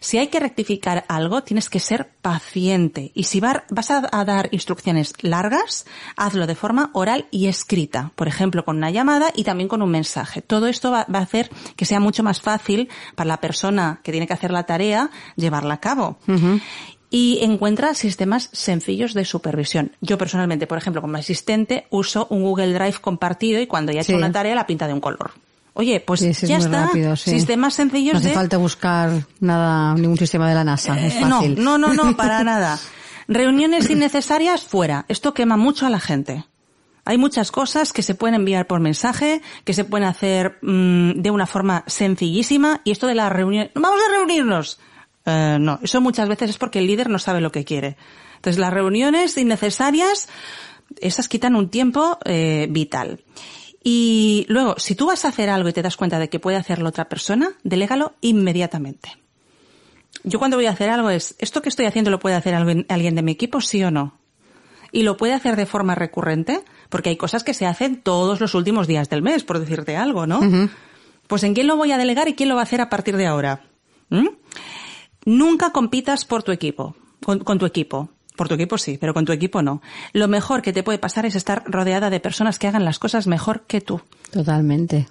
Si 0.00 0.18
hay 0.18 0.28
que 0.28 0.40
rectificar 0.40 1.04
algo, 1.08 1.42
tienes 1.42 1.68
que 1.68 1.80
ser 1.80 2.10
paciente. 2.22 3.12
Y 3.14 3.24
si 3.24 3.40
vas 3.40 3.90
a, 3.90 4.24
dar 4.24 4.48
instrucciones 4.52 5.12
largas, 5.22 5.86
hazlo 6.16 6.46
de 6.46 6.54
forma 6.54 6.90
oral 6.92 7.26
y 7.30 7.46
escrita. 7.46 8.12
Por 8.14 8.28
ejemplo, 8.28 8.64
con 8.64 8.76
una 8.76 8.90
llamada 8.90 9.32
y 9.34 9.44
también 9.44 9.68
con 9.68 9.82
un 9.82 9.90
mensaje. 9.90 10.42
Todo 10.42 10.66
esto 10.66 10.90
va, 10.90 11.06
a 11.08 11.18
hacer 11.18 11.50
que 11.76 11.84
sea 11.84 12.00
mucho 12.00 12.22
más 12.22 12.40
fácil 12.40 12.88
para 13.14 13.28
la 13.28 13.40
persona 13.40 14.00
que 14.02 14.12
tiene 14.12 14.26
que 14.26 14.34
hacer 14.34 14.50
la 14.50 14.64
tarea 14.64 15.10
llevarla 15.36 15.74
a 15.74 15.80
cabo. 15.80 16.18
y 17.10 17.38
encuentra 17.40 17.94
sistemas 17.94 18.50
sencillos 18.52 19.14
de 19.14 19.24
supervisión. 19.24 19.92
Yo 20.02 20.18
personalmente, 20.18 20.66
por 20.66 20.76
ejemplo, 20.76 21.00
como 21.00 21.16
asistente, 21.16 21.86
uso 21.88 22.26
un 22.28 22.42
Google 22.42 22.74
Drive 22.74 22.98
compartido 23.00 23.62
y 23.62 23.66
cuando 23.66 23.92
ya 23.92 24.00
he 24.00 24.02
hecho 24.02 24.16
una 24.16 24.30
tarea 24.30 24.54
la 24.54 24.66
pinta 24.66 24.86
de 24.86 24.92
un 24.92 25.00
color. 25.00 25.32
Oye, 25.78 26.00
pues 26.00 26.20
ya 26.40 26.58
está. 26.58 26.90
Sistemas 27.14 27.74
sencillos 27.74 28.14
No 28.14 28.18
hace 28.18 28.32
falta 28.32 28.56
buscar 28.56 29.24
nada, 29.38 29.94
ningún 29.94 30.18
sistema 30.18 30.48
de 30.48 30.56
la 30.56 30.64
NASA. 30.64 30.98
es 31.00 31.14
eh, 31.14 31.20
fácil. 31.20 31.62
No, 31.62 31.78
no, 31.78 31.94
no, 31.94 32.04
no, 32.04 32.16
para 32.16 32.42
nada. 32.44 32.80
Reuniones 33.28 33.88
innecesarias, 33.88 34.64
fuera. 34.64 35.04
Esto 35.06 35.34
quema 35.34 35.56
mucho 35.56 35.86
a 35.86 35.90
la 35.90 36.00
gente. 36.00 36.44
Hay 37.04 37.16
muchas 37.16 37.52
cosas 37.52 37.92
que 37.92 38.02
se 38.02 38.16
pueden 38.16 38.34
enviar 38.34 38.66
por 38.66 38.80
mensaje, 38.80 39.40
que 39.62 39.72
se 39.72 39.84
pueden 39.84 40.08
hacer 40.08 40.58
mm, 40.62 41.12
de 41.22 41.30
una 41.30 41.46
forma 41.46 41.84
sencillísima, 41.86 42.80
y 42.82 42.90
esto 42.90 43.06
de 43.06 43.14
la 43.14 43.28
reunión, 43.28 43.70
vamos 43.76 44.00
a 44.04 44.10
reunirnos. 44.10 44.80
Eh, 45.26 45.58
no, 45.60 45.78
eso 45.80 46.00
muchas 46.00 46.28
veces 46.28 46.50
es 46.50 46.58
porque 46.58 46.80
el 46.80 46.88
líder 46.88 47.08
no 47.08 47.20
sabe 47.20 47.40
lo 47.40 47.52
que 47.52 47.64
quiere. 47.64 47.96
Entonces 48.34 48.58
las 48.58 48.72
reuniones 48.72 49.38
innecesarias, 49.38 50.28
esas 51.00 51.28
quitan 51.28 51.54
un 51.54 51.68
tiempo 51.68 52.18
eh, 52.24 52.66
vital. 52.68 53.20
Y 53.82 54.44
luego, 54.48 54.74
si 54.78 54.94
tú 54.94 55.06
vas 55.06 55.24
a 55.24 55.28
hacer 55.28 55.48
algo 55.50 55.68
y 55.68 55.72
te 55.72 55.82
das 55.82 55.96
cuenta 55.96 56.18
de 56.18 56.28
que 56.28 56.40
puede 56.40 56.56
hacerlo 56.56 56.88
otra 56.88 57.08
persona, 57.08 57.52
delégalo 57.62 58.14
inmediatamente. 58.20 59.16
Yo 60.24 60.38
cuando 60.38 60.56
voy 60.56 60.66
a 60.66 60.70
hacer 60.70 60.90
algo 60.90 61.10
es, 61.10 61.36
¿esto 61.38 61.62
que 61.62 61.68
estoy 61.68 61.86
haciendo 61.86 62.10
lo 62.10 62.18
puede 62.18 62.36
hacer 62.36 62.54
alguien 62.54 63.14
de 63.14 63.22
mi 63.22 63.32
equipo, 63.32 63.60
sí 63.60 63.82
o 63.84 63.90
no? 63.90 64.18
Y 64.90 65.02
lo 65.02 65.16
puede 65.16 65.34
hacer 65.34 65.54
de 65.56 65.66
forma 65.66 65.94
recurrente, 65.94 66.64
porque 66.88 67.10
hay 67.10 67.16
cosas 67.16 67.44
que 67.44 67.54
se 67.54 67.66
hacen 67.66 68.00
todos 68.02 68.40
los 68.40 68.54
últimos 68.54 68.86
días 68.86 69.08
del 69.10 69.22
mes, 69.22 69.44
por 69.44 69.58
decirte 69.58 69.96
algo, 69.96 70.26
¿no? 70.26 70.40
Pues 71.26 71.44
en 71.44 71.54
quién 71.54 71.66
lo 71.66 71.76
voy 71.76 71.92
a 71.92 71.98
delegar 71.98 72.26
y 72.26 72.34
quién 72.34 72.48
lo 72.48 72.54
va 72.54 72.62
a 72.62 72.64
hacer 72.64 72.80
a 72.80 72.88
partir 72.88 73.16
de 73.16 73.26
ahora. 73.26 73.64
¿Mm? 74.08 74.28
Nunca 75.26 75.72
compitas 75.72 76.24
por 76.24 76.42
tu 76.42 76.52
equipo, 76.52 76.96
con 77.20 77.58
tu 77.58 77.66
equipo. 77.66 78.10
Por 78.38 78.46
tu 78.46 78.54
equipo 78.54 78.78
sí, 78.78 78.98
pero 79.00 79.14
con 79.14 79.24
tu 79.24 79.32
equipo 79.32 79.62
no. 79.62 79.82
Lo 80.12 80.28
mejor 80.28 80.62
que 80.62 80.72
te 80.72 80.84
puede 80.84 81.00
pasar 81.00 81.26
es 81.26 81.34
estar 81.34 81.64
rodeada 81.66 82.08
de 82.08 82.20
personas 82.20 82.60
que 82.60 82.68
hagan 82.68 82.84
las 82.84 83.00
cosas 83.00 83.26
mejor 83.26 83.62
que 83.62 83.80
tú. 83.80 84.00
Totalmente. 84.30 85.08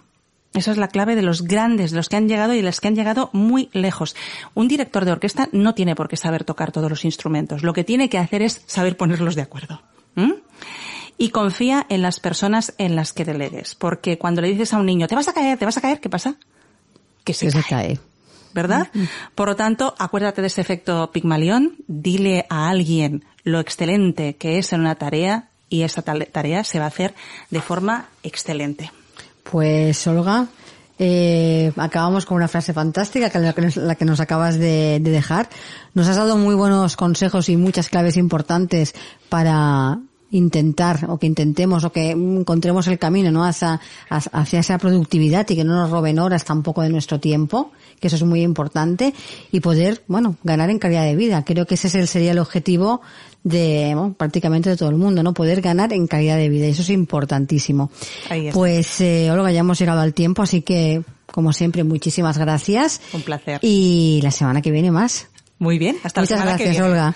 Esa 0.53 0.71
es 0.71 0.77
la 0.77 0.87
clave 0.87 1.17
de 1.17 1.23
los 1.23 1.41
grandes, 1.41 1.91
de 1.91 1.97
los 1.97 2.07
que 2.07 2.15
han 2.15 2.29
llegado 2.29 2.53
y 2.53 2.57
de 2.57 2.63
los 2.63 2.79
que 2.79 2.87
han 2.87 2.95
llegado 2.95 3.29
muy 3.33 3.69
lejos. 3.73 4.15
Un 4.53 4.69
director 4.69 5.03
de 5.03 5.11
orquesta 5.11 5.49
no 5.51 5.75
tiene 5.75 5.93
por 5.93 6.07
qué 6.07 6.15
saber 6.15 6.45
tocar 6.45 6.71
todos 6.71 6.89
los 6.89 7.03
instrumentos. 7.03 7.63
Lo 7.63 7.73
que 7.73 7.83
tiene 7.83 8.07
que 8.07 8.17
hacer 8.17 8.41
es 8.41 8.61
saber 8.65 8.95
ponerlos 8.95 9.35
de 9.35 9.41
acuerdo. 9.41 9.81
Y 11.17 11.31
confía 11.31 11.85
en 11.89 12.01
las 12.01 12.21
personas 12.21 12.75
en 12.77 12.95
las 12.95 13.11
que 13.11 13.25
delegues. 13.25 13.75
Porque 13.75 14.17
cuando 14.17 14.39
le 14.39 14.47
dices 14.47 14.71
a 14.73 14.77
un 14.77 14.85
niño, 14.85 15.09
te 15.09 15.15
vas 15.15 15.27
a 15.27 15.33
caer, 15.33 15.59
te 15.59 15.65
vas 15.65 15.75
a 15.75 15.81
caer, 15.81 15.99
¿qué 15.99 16.09
pasa? 16.09 16.35
Que 17.25 17.33
se, 17.33 17.51
se 17.51 17.63
cae. 17.63 17.99
¿Verdad? 18.57 18.87
Por 19.35 19.49
lo 19.49 19.55
tanto, 19.55 19.93
acuérdate 19.99 20.41
de 20.41 20.47
ese 20.47 20.61
efecto 20.61 21.11
Pigmalión, 21.11 21.75
dile 21.85 22.47
a 22.49 22.69
alguien 22.69 23.23
lo 23.43 23.59
excelente 23.59 24.35
que 24.35 24.57
es 24.57 24.73
en 24.73 24.79
una 24.79 24.95
tarea 24.95 25.49
y 25.69 25.83
esa 25.83 26.01
tarea 26.01 26.63
se 26.63 26.79
va 26.79 26.85
a 26.85 26.87
hacer 26.87 27.13
de 27.51 27.61
forma 27.61 28.07
excelente. 28.23 28.91
Pues 29.43 30.07
Olga, 30.07 30.47
eh, 30.97 31.71
acabamos 31.77 32.25
con 32.25 32.37
una 32.37 32.47
frase 32.47 32.73
fantástica, 32.73 33.29
que 33.29 33.67
es 33.67 33.77
la 33.77 33.93
que 33.93 34.05
nos 34.05 34.19
acabas 34.19 34.57
de, 34.57 34.99
dejar. 35.03 35.49
Nos 35.93 36.07
has 36.07 36.15
dado 36.15 36.35
muy 36.35 36.55
buenos 36.55 36.95
consejos 36.95 37.49
y 37.49 37.57
muchas 37.57 37.89
claves 37.89 38.17
importantes 38.17 38.95
para 39.29 39.99
intentar 40.31 41.09
o 41.09 41.17
que 41.17 41.27
intentemos 41.27 41.83
o 41.83 41.91
que 41.91 42.11
encontremos 42.11 42.87
el 42.87 42.99
camino 42.99 43.31
no 43.31 43.45
hacia, 43.45 43.79
hacia 44.09 44.59
esa 44.59 44.77
productividad 44.77 45.49
y 45.49 45.55
que 45.55 45.63
no 45.63 45.75
nos 45.75 45.89
roben 45.89 46.19
horas 46.19 46.43
tampoco 46.43 46.81
de 46.81 46.89
nuestro 46.89 47.19
tiempo 47.19 47.71
que 47.99 48.07
eso 48.07 48.15
es 48.15 48.23
muy 48.23 48.41
importante, 48.41 49.13
y 49.51 49.59
poder, 49.59 50.03
bueno, 50.07 50.35
ganar 50.43 50.69
en 50.69 50.79
calidad 50.79 51.03
de 51.03 51.15
vida. 51.15 51.43
Creo 51.43 51.65
que 51.65 51.75
ese 51.75 52.05
sería 52.07 52.31
el 52.31 52.39
objetivo 52.39 53.01
de 53.43 53.95
prácticamente 54.17 54.69
de 54.69 54.77
todo 54.77 54.89
el 54.89 54.97
mundo, 54.97 55.23
¿no? 55.23 55.33
Poder 55.33 55.61
ganar 55.61 55.93
en 55.93 56.07
calidad 56.07 56.37
de 56.37 56.49
vida, 56.49 56.67
y 56.67 56.71
eso 56.71 56.81
es 56.81 56.89
importantísimo. 56.89 57.89
Pues, 58.53 59.01
eh, 59.01 59.31
Olga, 59.31 59.51
ya 59.51 59.61
hemos 59.61 59.79
llegado 59.79 60.01
al 60.01 60.13
tiempo, 60.13 60.43
así 60.43 60.61
que, 60.61 61.01
como 61.31 61.53
siempre, 61.53 61.83
muchísimas 61.83 62.37
gracias. 62.37 63.01
Un 63.13 63.21
placer. 63.21 63.59
Y 63.61 64.19
la 64.21 64.31
semana 64.31 64.61
que 64.61 64.71
viene 64.71 64.91
más. 64.91 65.27
Muy 65.59 65.79
bien, 65.79 65.97
hasta 66.03 66.21
Muchas 66.21 66.37
la 66.37 66.43
semana 66.43 66.57
gracias, 66.57 66.85
Olga. 66.85 67.15